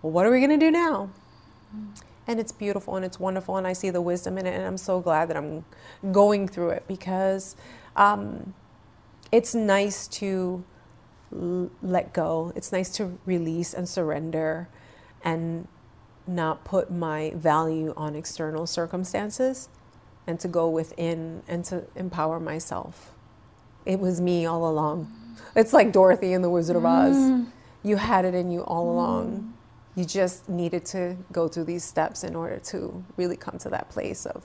Well, 0.03 0.13
what 0.13 0.27
are 0.27 0.31
we 0.31 0.39
going 0.39 0.51
to 0.51 0.59
do 0.59 0.71
now? 0.71 1.11
And 2.27 2.41
it's 2.41 2.53
beautiful 2.53 2.97
and 2.97 3.05
it's 3.05 3.21
wonderful, 3.21 3.57
and 3.57 3.67
I 3.67 3.75
see 3.75 3.91
the 3.91 4.03
wisdom 4.03 4.39
in 4.39 4.47
it, 4.47 4.55
and 4.55 4.65
I'm 4.65 4.79
so 4.79 5.01
glad 5.01 5.29
that 5.29 5.37
I'm 5.37 5.65
going 6.13 6.49
through 6.49 6.71
it 6.71 6.85
because 6.89 7.57
um, 7.97 8.55
it's 9.33 9.55
nice 9.55 10.09
to 10.09 10.65
l- 11.33 11.71
let 11.83 12.13
go. 12.15 12.53
It's 12.57 12.73
nice 12.73 12.91
to 12.97 13.19
release 13.27 13.75
and 13.75 13.89
surrender 13.89 14.69
and 15.25 15.69
not 16.27 16.65
put 16.65 16.91
my 16.91 17.33
value 17.37 17.95
on 17.97 18.17
external 18.17 18.67
circumstances 18.67 19.69
and 20.27 20.41
to 20.41 20.49
go 20.49 20.69
within 20.69 21.43
and 21.49 21.65
to 21.67 21.85
empower 21.97 22.41
myself. 22.41 23.13
It 23.87 24.01
was 24.01 24.21
me 24.21 24.47
all 24.47 24.69
along. 24.69 25.13
It's 25.57 25.73
like 25.75 25.93
Dorothy 25.93 26.33
in 26.33 26.43
The 26.43 26.51
Wizard 26.51 26.77
of 26.77 26.85
Oz. 26.87 27.33
You 27.83 27.97
had 27.97 28.25
it 28.25 28.35
in 28.35 28.51
you 28.51 28.63
all 28.63 28.91
along. 28.91 29.54
You 29.97 30.05
just 30.05 30.49
needed 30.49 30.85
to 30.87 31.17
go 31.33 31.49
through 31.49 31.65
these 31.65 31.85
steps 31.85 32.25
in 32.25 32.35
order 32.35 32.59
to 32.59 33.05
really 33.17 33.37
come 33.37 33.59
to 33.59 33.71
that 33.71 33.91
place 33.91 34.27
of 34.27 34.45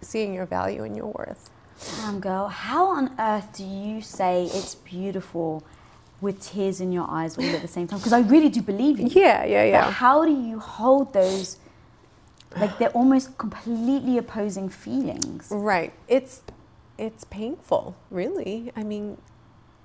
seeing 0.00 0.34
your 0.34 0.46
value 0.46 0.82
and 0.82 0.96
your 0.96 1.06
worth. 1.06 1.50
Damn, 2.00 2.20
girl, 2.20 2.48
how 2.48 2.86
on 2.86 3.14
earth 3.18 3.52
do 3.56 3.64
you 3.64 4.00
say 4.00 4.44
it's 4.52 4.74
beautiful 4.76 5.64
with 6.20 6.40
tears 6.40 6.80
in 6.80 6.92
your 6.92 7.06
eyes 7.08 7.36
all 7.38 7.44
at 7.44 7.62
the 7.62 7.68
same 7.68 7.86
time? 7.86 7.98
Because 7.98 8.12
I 8.12 8.20
really 8.20 8.48
do 8.48 8.62
believe 8.62 8.98
you. 8.98 9.08
Yeah, 9.08 9.44
yeah, 9.44 9.84
But 9.84 9.92
how 9.92 10.24
do 10.24 10.32
you 10.32 10.58
hold 10.58 11.12
those, 11.12 11.58
like 12.56 12.78
they're 12.78 12.90
almost 12.90 13.36
completely 13.38 14.18
opposing 14.18 14.68
feelings? 14.68 15.48
Right. 15.50 15.92
It's 16.08 16.42
it's 16.96 17.24
painful, 17.24 17.96
really. 18.10 18.72
I 18.76 18.84
mean, 18.84 19.18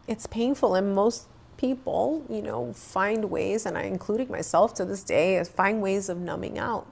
it's 0.07 0.27
painful 0.27 0.75
and 0.75 0.93
most 0.93 1.27
people, 1.59 2.25
you 2.29 2.41
know, 2.41 2.71
find 2.71 3.29
ways 3.29 3.65
and 3.65 3.77
I 3.77 3.81
including 3.83 4.31
myself 4.31 4.73
to 4.75 4.85
this 4.85 5.03
day, 5.03 5.43
find 5.43 5.81
ways 5.81 6.07
of 6.07 6.17
numbing 6.17 6.57
out. 6.57 6.87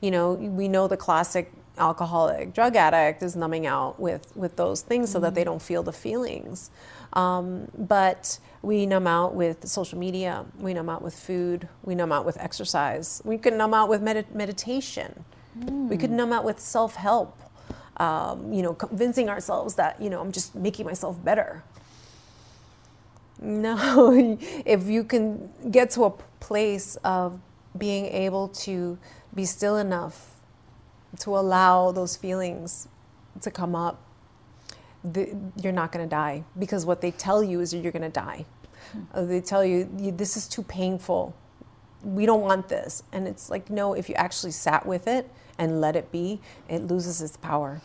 You 0.00 0.10
know, 0.10 0.32
we 0.32 0.68
know 0.68 0.88
the 0.88 0.96
classic 0.96 1.52
alcoholic 1.76 2.54
drug 2.54 2.76
addict 2.76 3.22
is 3.22 3.36
numbing 3.36 3.66
out 3.66 4.00
with 4.00 4.34
with 4.34 4.56
those 4.56 4.80
things 4.80 5.10
so 5.10 5.20
that 5.20 5.34
they 5.34 5.44
don't 5.44 5.60
feel 5.60 5.82
the 5.82 5.92
feelings. 5.92 6.70
Um, 7.12 7.70
but 7.76 8.38
we 8.62 8.86
numb 8.86 9.06
out 9.06 9.34
with 9.34 9.68
social 9.68 9.98
media. 9.98 10.46
We 10.58 10.72
numb 10.72 10.88
out 10.88 11.02
with 11.02 11.14
food. 11.14 11.68
We 11.82 11.94
numb 11.94 12.12
out 12.12 12.24
with 12.24 12.38
exercise. 12.38 13.20
We 13.24 13.36
could 13.36 13.52
numb 13.52 13.74
out 13.74 13.90
with 13.90 14.00
med- 14.00 14.34
meditation. 14.34 15.24
We 15.90 15.96
could 15.98 16.10
numb 16.10 16.32
out 16.32 16.44
with 16.44 16.58
self 16.58 16.94
help. 16.94 17.38
Um, 17.98 18.50
you 18.50 18.62
know, 18.62 18.72
convincing 18.72 19.28
ourselves 19.28 19.74
that 19.74 20.00
you 20.00 20.08
know 20.08 20.20
I'm 20.22 20.32
just 20.32 20.54
making 20.54 20.86
myself 20.86 21.22
better. 21.22 21.62
No, 23.40 24.36
if 24.66 24.86
you 24.86 25.04
can 25.04 25.50
get 25.70 25.90
to 25.90 26.04
a 26.04 26.10
place 26.40 26.96
of 27.04 27.40
being 27.76 28.06
able 28.06 28.48
to 28.48 28.98
be 29.34 29.44
still 29.44 29.76
enough 29.76 30.40
to 31.20 31.36
allow 31.36 31.92
those 31.92 32.16
feelings 32.16 32.88
to 33.40 33.50
come 33.50 33.74
up, 33.74 34.02
the, 35.02 35.34
you're 35.56 35.72
not 35.72 35.92
going 35.92 36.04
to 36.04 36.10
die 36.10 36.44
because 36.58 36.84
what 36.84 37.00
they 37.00 37.10
tell 37.10 37.42
you 37.42 37.60
is 37.60 37.72
you're 37.72 37.92
going 37.92 38.02
to 38.02 38.08
die. 38.08 38.44
Uh, 39.14 39.24
they 39.24 39.40
tell 39.40 39.64
you 39.64 39.88
this 40.12 40.36
is 40.36 40.46
too 40.46 40.62
painful. 40.62 41.34
We 42.02 42.26
don't 42.26 42.42
want 42.42 42.68
this. 42.68 43.02
And 43.12 43.26
it's 43.26 43.48
like, 43.50 43.70
no, 43.70 43.94
if 43.94 44.08
you 44.08 44.14
actually 44.16 44.52
sat 44.52 44.84
with 44.84 45.06
it 45.06 45.30
and 45.58 45.80
let 45.80 45.96
it 45.96 46.10
be, 46.10 46.40
it 46.68 46.82
loses 46.82 47.22
its 47.22 47.36
power. 47.36 47.80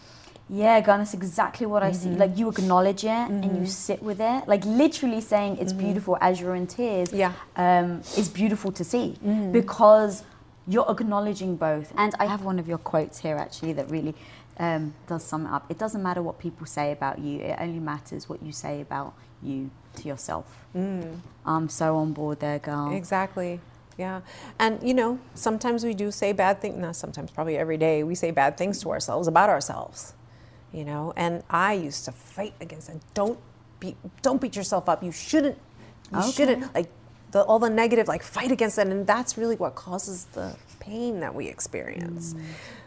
Yeah, 0.47 0.79
Gun, 0.81 0.99
that's 0.99 1.13
exactly 1.15 1.65
what 1.65 1.81
I 1.81 1.91
see. 1.91 2.09
Mm-hmm. 2.09 2.19
Like 2.19 2.37
you 2.37 2.49
acknowledge 2.49 3.03
it 3.03 3.09
and 3.09 3.59
you 3.59 3.65
sit 3.65 4.01
with 4.03 4.21
it. 4.21 4.47
Like 4.47 4.63
literally 4.65 5.21
saying 5.21 5.57
it's 5.57 5.73
beautiful 5.73 6.17
as 6.21 6.39
you're 6.39 6.55
in 6.55 6.67
tears. 6.67 7.09
Mm-hmm. 7.09 7.17
Yeah. 7.17 7.33
um, 7.55 8.01
is 8.17 8.29
beautiful 8.29 8.71
to 8.73 8.83
see 8.83 9.15
because 9.51 10.23
you're 10.67 10.89
acknowledging 10.89 11.55
both. 11.55 11.93
And 11.97 12.13
I 12.19 12.25
have 12.25 12.43
one 12.43 12.59
of 12.59 12.67
your 12.67 12.77
quotes 12.77 13.19
here 13.19 13.37
actually 13.37 13.73
that 13.73 13.89
really 13.89 14.15
um, 14.57 14.93
does 15.07 15.23
sum 15.23 15.45
it 15.45 15.51
up. 15.51 15.69
It 15.69 15.77
doesn't 15.77 16.01
matter 16.01 16.21
what 16.21 16.39
people 16.39 16.65
say 16.65 16.91
about 16.91 17.19
you. 17.19 17.39
It 17.39 17.57
only 17.59 17.79
matters 17.79 18.29
what 18.29 18.41
you 18.41 18.51
say 18.51 18.81
about 18.81 19.13
you 19.43 19.69
to 19.95 20.07
yourself. 20.07 20.45
I'm 20.75 21.69
so 21.69 21.97
on 21.97 22.13
board 22.13 22.39
there, 22.39 22.59
girl. 22.59 22.91
Exactly. 22.93 23.59
Yeah. 23.97 24.21
And, 24.59 24.81
you 24.83 24.93
know, 24.93 25.19
sometimes 25.35 25.83
we 25.85 25.93
do 25.93 26.11
say 26.11 26.33
bad 26.33 26.61
things, 26.61 26.77
not 26.77 26.95
sometimes, 26.97 27.31
probably 27.31 27.57
every 27.57 27.77
day, 27.77 28.03
we 28.03 28.13
say 28.15 28.31
bad 28.31 28.57
things 28.57 28.81
to 28.81 28.89
ourselves 28.89 29.27
about 29.27 29.49
ourselves, 29.49 30.13
you 30.76 30.86
know. 30.86 31.13
And 31.15 31.43
I 31.49 31.73
used 31.73 32.05
to 32.05 32.11
fight 32.11 32.53
against 32.59 32.89
it. 32.89 33.01
Don't 33.13 33.39
beat, 33.80 33.95
don't 34.21 34.41
beat 34.41 34.55
yourself 34.55 34.89
up. 34.89 35.01
You 35.03 35.11
shouldn't, 35.11 35.57
you 36.11 36.19
Okay. 36.19 36.32
shouldn't, 36.32 36.76
like, 36.76 36.89
the, 37.32 37.41
all 37.43 37.59
the 37.59 37.69
negative, 37.69 38.07
like, 38.07 38.23
fight 38.23 38.51
against 38.51 38.78
it. 38.78 38.88
And 38.88 39.07
that's 39.07 39.38
really 39.38 39.55
what 39.55 39.76
causes 39.76 40.26
the 40.34 40.55
pain 40.80 41.21
that 41.21 41.34
we 41.34 41.47
experience. 41.47 42.34
Mm. 42.34 42.41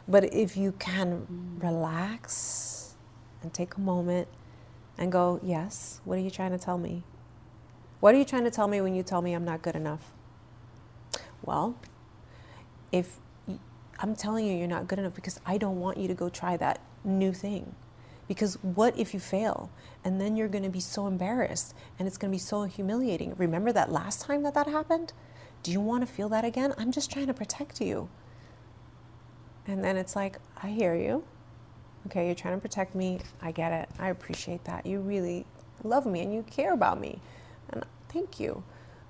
But 0.07 0.33
if 0.33 0.57
you 0.57 0.73
can 0.73 1.59
relax 1.59 2.95
and 3.43 3.53
take 3.53 3.77
a 3.77 3.81
moment 3.81 4.29
and 4.99 5.11
go, 5.11 5.41
yes, 5.43 6.01
what 6.05 6.19
are 6.19 6.23
you 6.23 6.31
trying 6.31 6.53
to 6.53 6.59
tell 6.59 6.79
me? 6.79 7.03
What 8.01 8.15
are 8.15 8.19
you 8.19 8.25
trying 8.25 8.45
to 8.45 8.51
tell 8.51 8.69
me 8.69 8.81
when 8.81 8.95
you 8.95 9.03
tell 9.03 9.23
me 9.23 9.33
I'm 9.33 9.45
not 9.45 9.63
good 9.63 9.75
enough? 9.75 10.13
Well, 11.43 11.77
if 12.93 13.19
I'm 14.01 14.15
telling 14.15 14.47
you 14.47 14.57
you're 14.57 14.69
not 14.69 14.87
good 14.87 14.99
enough 14.99 15.15
because 15.15 15.41
I 15.45 15.59
don't 15.59 15.81
want 15.81 15.99
you 15.99 16.09
to 16.09 16.15
go 16.15 16.29
try 16.29 16.57
that 16.57 16.81
new 17.05 17.33
thing. 17.33 17.75
Because 18.27 18.55
what 18.63 18.99
if 18.99 19.15
you 19.15 19.21
fail? 19.21 19.71
And 20.05 20.21
then 20.21 20.37
you're 20.37 20.49
going 20.49 20.65
to 20.65 20.71
be 20.71 20.81
so 20.81 21.07
embarrassed 21.07 21.75
and 21.99 22.07
it's 22.07 22.19
going 22.19 22.31
to 22.31 22.35
be 22.35 22.39
so 22.39 22.65
humiliating. 22.65 23.35
Remember 23.37 23.73
that 23.73 23.91
last 23.91 24.21
time 24.21 24.43
that 24.43 24.55
that 24.55 24.67
happened? 24.67 25.13
Do 25.63 25.73
you 25.73 25.81
want 25.81 26.07
to 26.07 26.13
feel 26.13 26.29
that 26.29 26.45
again? 26.45 26.75
I'm 26.79 26.93
just 26.93 27.11
trying 27.11 27.27
to 27.27 27.35
protect 27.35 27.81
you. 27.81 28.09
And 29.67 29.83
then 29.83 29.97
it's 29.97 30.15
like, 30.15 30.39
I 30.63 30.69
hear 30.69 30.95
you. 30.95 31.25
Okay, 32.07 32.27
you're 32.27 32.35
trying 32.35 32.55
to 32.55 32.61
protect 32.61 32.95
me. 32.95 33.21
I 33.43 33.51
get 33.51 33.73
it. 33.73 33.89
I 33.99 34.09
appreciate 34.09 34.65
that. 34.65 34.87
You 34.87 35.01
really 35.01 35.45
love 35.83 36.07
me 36.07 36.21
and 36.21 36.33
you 36.33 36.43
care 36.43 36.73
about 36.73 37.01
me. 37.01 37.21
And 37.71 37.85
thank 38.09 38.39
you. 38.39 38.63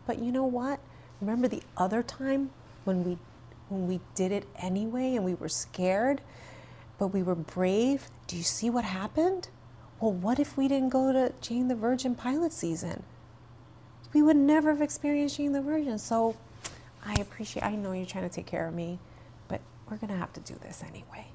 But 0.07 0.20
you 0.20 0.32
know 0.32 0.45
what? 0.45 0.80
Remember 1.20 1.49
the 1.49 1.62
other 1.76 2.03
time 2.03 2.51
when 2.84 3.05
we 3.05 3.18
when 3.68 3.86
we 3.86 4.01
did 4.14 4.32
it 4.32 4.47
anyway 4.57 5.14
and 5.14 5.24
we 5.24 5.34
were 5.34 5.49
scared, 5.49 6.22
but 6.99 7.09
we 7.09 7.22
were 7.22 7.34
brave? 7.34 8.09
Do 8.26 8.36
you 8.36 8.42
see 8.42 8.70
what 8.70 8.84
happened? 8.84 9.49
well, 10.01 10.12
what 10.12 10.38
if 10.38 10.57
we 10.57 10.68
didn't 10.68 10.90
go 10.90 11.12
to 11.12 11.32
Jane 11.40 11.68
the 11.68 11.74
Virgin 11.74 12.14
pilot 12.14 12.53
season? 12.53 13.03
We 14.12 14.22
would 14.22 14.36
never 14.36 14.70
have 14.70 14.80
experienced 14.80 15.36
Jane 15.36 15.53
the 15.53 15.61
Virgin. 15.61 15.99
So 15.99 16.36
I 17.05 17.14
appreciate, 17.14 17.64
I 17.64 17.74
know 17.74 17.92
you're 17.92 18.07
trying 18.07 18.28
to 18.28 18.34
take 18.34 18.46
care 18.46 18.66
of 18.66 18.74
me, 18.74 18.99
but 19.49 19.61
we're 19.88 19.96
going 19.96 20.12
to 20.12 20.16
have 20.16 20.32
to 20.34 20.40
do 20.40 20.55
this 20.62 20.82
anyway. 20.82 21.26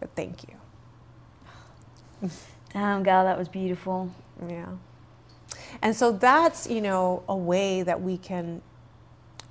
But 0.00 0.10
thank 0.16 0.44
you. 0.48 2.30
Damn, 2.72 3.02
girl, 3.02 3.24
that 3.24 3.38
was 3.38 3.48
beautiful. 3.48 4.10
Yeah. 4.48 4.66
And 5.82 5.94
so 5.94 6.10
that's, 6.10 6.68
you 6.68 6.80
know, 6.80 7.22
a 7.28 7.36
way 7.36 7.82
that 7.82 8.00
we 8.00 8.16
can 8.16 8.62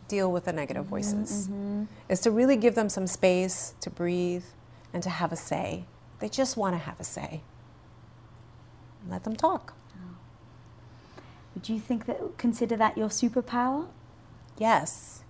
deal 0.08 0.32
with 0.32 0.46
the 0.46 0.54
negative 0.54 0.84
mm-hmm, 0.84 0.90
voices 0.90 1.48
mm-hmm. 1.48 1.84
is 2.10 2.20
to 2.22 2.32
really 2.32 2.58
give 2.58 2.76
them 2.76 2.90
some 2.90 3.08
space 3.08 3.76
to 3.80 3.90
breathe 3.90 4.44
and 4.94 5.02
to 5.04 5.10
have 5.10 5.32
a 5.32 5.36
say. 5.36 5.86
They 6.20 6.30
just 6.30 6.56
want 6.56 6.76
to 6.76 6.80
have 6.80 7.00
a 7.00 7.04
say. 7.04 7.42
Let 9.10 9.24
them 9.24 9.36
talk. 9.36 9.74
Would 11.56 11.70
you 11.70 11.80
think 11.80 12.06
that 12.06 12.38
consider 12.38 12.76
that 12.78 12.98
your 12.98 13.10
superpower? 13.10 13.88
Yes. 14.58 15.24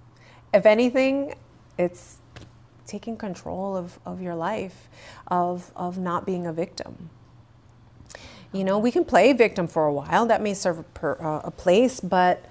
If 0.53 0.65
anything, 0.65 1.35
it's 1.77 2.17
taking 2.85 3.17
control 3.17 3.75
of, 3.75 3.99
of 4.05 4.21
your 4.21 4.35
life, 4.35 4.87
of, 5.27 5.71
of 5.75 5.97
not 5.97 6.25
being 6.25 6.45
a 6.45 6.53
victim. 6.53 7.09
You 8.51 8.63
know, 8.63 8.77
we 8.77 8.91
can 8.91 9.03
play 9.03 9.33
victim 9.33 9.67
for 9.67 9.85
a 9.85 9.93
while, 9.93 10.25
that 10.27 10.41
may 10.41 10.53
serve 10.53 10.79
a, 10.79 10.83
per, 10.83 11.17
uh, 11.19 11.41
a 11.43 11.51
place, 11.51 11.99
but 11.99 12.45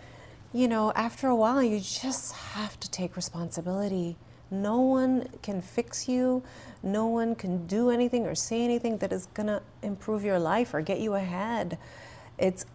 you 0.53 0.69
know, 0.69 0.93
after 0.95 1.29
a 1.29 1.37
while, 1.37 1.63
you 1.63 1.81
just 1.81 2.33
have 2.33 2.79
to 2.81 2.91
take 2.91 3.17
responsibility. 3.17 4.17
No 4.53 4.81
one 4.81 5.29
can 5.43 5.61
fix 5.61 6.09
you, 6.09 6.43
no 6.83 7.07
one 7.07 7.35
can 7.35 7.67
do 7.67 7.91
anything 7.91 8.27
or 8.27 8.35
say 8.35 8.63
anything 8.63 8.99
that 8.99 9.13
is 9.13 9.27
gonna 9.35 9.63
improve 9.83 10.23
your 10.23 10.39
life 10.39 10.75
or 10.75 10.83
get 10.83 11.01
you 11.01 11.15
ahead. 11.15 11.79
It's 12.39 12.67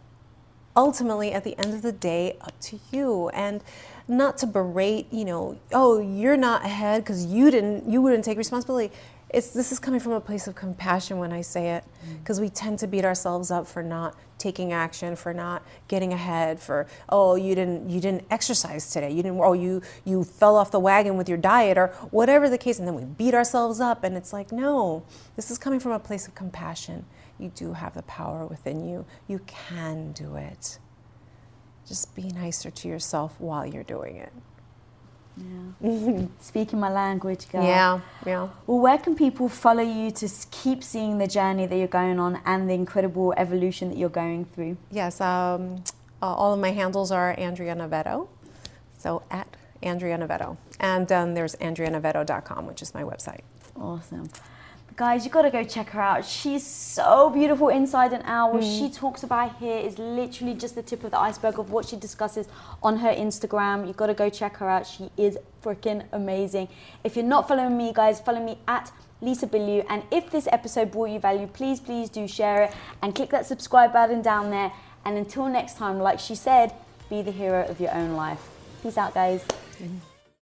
ultimately 0.75 1.31
at 1.31 1.43
the 1.43 1.57
end 1.57 1.73
of 1.73 1.83
the 1.83 1.91
day 1.91 2.37
up 2.41 2.59
to 2.61 2.79
you. 2.91 3.29
And 3.29 3.63
not 4.07 4.37
to 4.37 4.47
berate 4.47 5.11
you 5.11 5.25
know 5.25 5.57
oh 5.73 5.99
you're 5.99 6.37
not 6.37 6.63
ahead 6.63 7.03
because 7.03 7.25
you 7.25 7.51
didn't 7.51 7.89
you 7.89 8.01
wouldn't 8.01 8.23
take 8.23 8.37
responsibility 8.37 8.93
it's 9.29 9.49
this 9.49 9.71
is 9.71 9.79
coming 9.79 9.99
from 9.99 10.13
a 10.13 10.21
place 10.21 10.47
of 10.47 10.55
compassion 10.55 11.17
when 11.17 11.33
i 11.33 11.41
say 11.41 11.71
it 11.71 11.83
mm. 11.83 12.19
because 12.19 12.39
we 12.39 12.49
tend 12.49 12.79
to 12.79 12.87
beat 12.87 13.03
ourselves 13.03 13.51
up 13.51 13.67
for 13.67 13.83
not 13.83 14.15
taking 14.37 14.71
action 14.71 15.15
for 15.15 15.33
not 15.33 15.63
getting 15.87 16.13
ahead 16.13 16.59
for 16.59 16.87
oh 17.09 17.35
you 17.35 17.55
didn't 17.55 17.89
you 17.89 17.99
didn't 17.99 18.23
exercise 18.29 18.91
today. 18.91 19.09
You 19.09 19.23
didn't 19.23 19.39
oh 19.39 19.53
you 19.53 19.81
you 20.05 20.23
fell 20.23 20.55
off 20.55 20.71
the 20.71 20.79
wagon 20.79 21.17
with 21.17 21.27
your 21.27 21.37
diet 21.37 21.77
or 21.77 21.87
whatever 22.11 22.49
the 22.49 22.57
case 22.57 22.79
and 22.79 22.87
then 22.87 22.95
we 22.95 23.03
beat 23.03 23.33
ourselves 23.33 23.79
up 23.79 24.03
and 24.03 24.15
it's 24.15 24.33
like 24.33 24.51
no 24.51 25.03
this 25.35 25.49
is 25.51 25.57
coming 25.57 25.79
from 25.79 25.91
a 25.91 25.99
place 25.99 26.27
of 26.27 26.35
compassion. 26.35 27.05
You 27.39 27.51
do 27.53 27.73
have 27.73 27.93
the 27.93 28.01
power 28.03 28.45
within 28.47 28.87
you. 28.87 29.05
You 29.27 29.39
can 29.45 30.11
do 30.11 30.35
it. 30.35 30.79
Just 31.87 32.15
be 32.15 32.23
nicer 32.29 32.71
to 32.71 32.87
yourself 32.87 33.39
while 33.39 33.65
you're 33.65 33.83
doing 33.83 34.17
it 34.17 34.33
Yeah. 35.37 36.25
Speaking 36.41 36.79
my 36.79 36.89
language, 36.89 37.47
girl. 37.51 37.63
yeah 37.63 37.99
yeah 38.25 38.47
Well, 38.65 38.79
where 38.79 38.97
can 38.97 39.15
people 39.15 39.47
follow 39.49 39.83
you 39.83 40.11
to 40.11 40.27
keep 40.51 40.83
seeing 40.83 41.17
the 41.19 41.27
journey 41.27 41.65
that 41.67 41.77
you're 41.77 41.87
going 42.01 42.19
on 42.19 42.39
and 42.45 42.67
the 42.69 42.73
incredible 42.73 43.33
evolution 43.37 43.89
that 43.89 43.97
you're 43.97 44.09
going 44.23 44.45
through? 44.45 44.77
Yes, 44.91 45.21
um, 45.21 45.83
uh, 46.21 46.33
all 46.33 46.53
of 46.53 46.59
my 46.59 46.71
handles 46.71 47.11
are 47.11 47.35
Andrea 47.37 47.75
Navedo, 47.75 48.27
so 48.97 49.21
at 49.29 49.47
Andrea 49.83 50.17
Navedo. 50.17 50.57
And 50.79 51.11
um, 51.11 51.33
there's 51.35 51.55
andreanavedo.com, 51.55 52.65
which 52.67 52.81
is 52.81 52.93
my 52.93 53.03
website. 53.03 53.41
Awesome. 53.75 54.29
Guys, 54.97 55.23
you 55.23 55.29
gotta 55.29 55.51
go 55.51 55.63
check 55.63 55.91
her 55.91 56.01
out. 56.01 56.25
She's 56.25 56.65
so 56.65 57.29
beautiful 57.29 57.69
inside 57.69 58.13
and 58.13 58.23
out. 58.25 58.51
What 58.51 58.63
she 58.63 58.87
hmm. 58.87 58.93
talks 58.93 59.21
about 59.21 59.55
here 59.57 59.77
is 59.77 59.99
literally 59.99 60.55
just 60.55 60.73
the 60.73 60.81
tip 60.81 61.03
of 61.03 61.11
the 61.11 61.19
iceberg 61.19 61.59
of 61.59 61.69
what 61.69 61.85
she 61.85 61.97
discusses 61.97 62.47
on 62.81 62.97
her 62.97 63.13
Instagram. 63.13 63.85
You 63.85 63.93
gotta 63.93 64.15
go 64.15 64.27
check 64.31 64.57
her 64.57 64.67
out. 64.67 64.87
She 64.87 65.11
is 65.15 65.37
freaking 65.63 66.03
amazing. 66.13 66.67
If 67.03 67.15
you're 67.15 67.25
not 67.25 67.47
following 67.47 67.77
me, 67.77 67.93
guys, 67.93 68.19
follow 68.19 68.43
me 68.43 68.57
at 68.67 68.91
Lisa 69.21 69.45
Bilyeu. 69.45 69.85
And 69.87 70.01
if 70.09 70.31
this 70.31 70.47
episode 70.51 70.89
brought 70.89 71.11
you 71.11 71.19
value, 71.19 71.45
please, 71.45 71.79
please 71.79 72.09
do 72.09 72.27
share 72.27 72.63
it 72.63 72.73
and 73.03 73.13
click 73.13 73.29
that 73.29 73.45
subscribe 73.45 73.93
button 73.93 74.23
down 74.23 74.49
there. 74.49 74.71
And 75.05 75.15
until 75.15 75.47
next 75.47 75.77
time, 75.77 75.99
like 75.99 76.19
she 76.19 76.33
said, 76.33 76.73
be 77.07 77.21
the 77.21 77.31
hero 77.31 77.67
of 77.67 77.79
your 77.79 77.93
own 77.93 78.15
life. 78.15 78.49
Peace 78.81 78.97
out, 78.97 79.13
guys. 79.13 79.45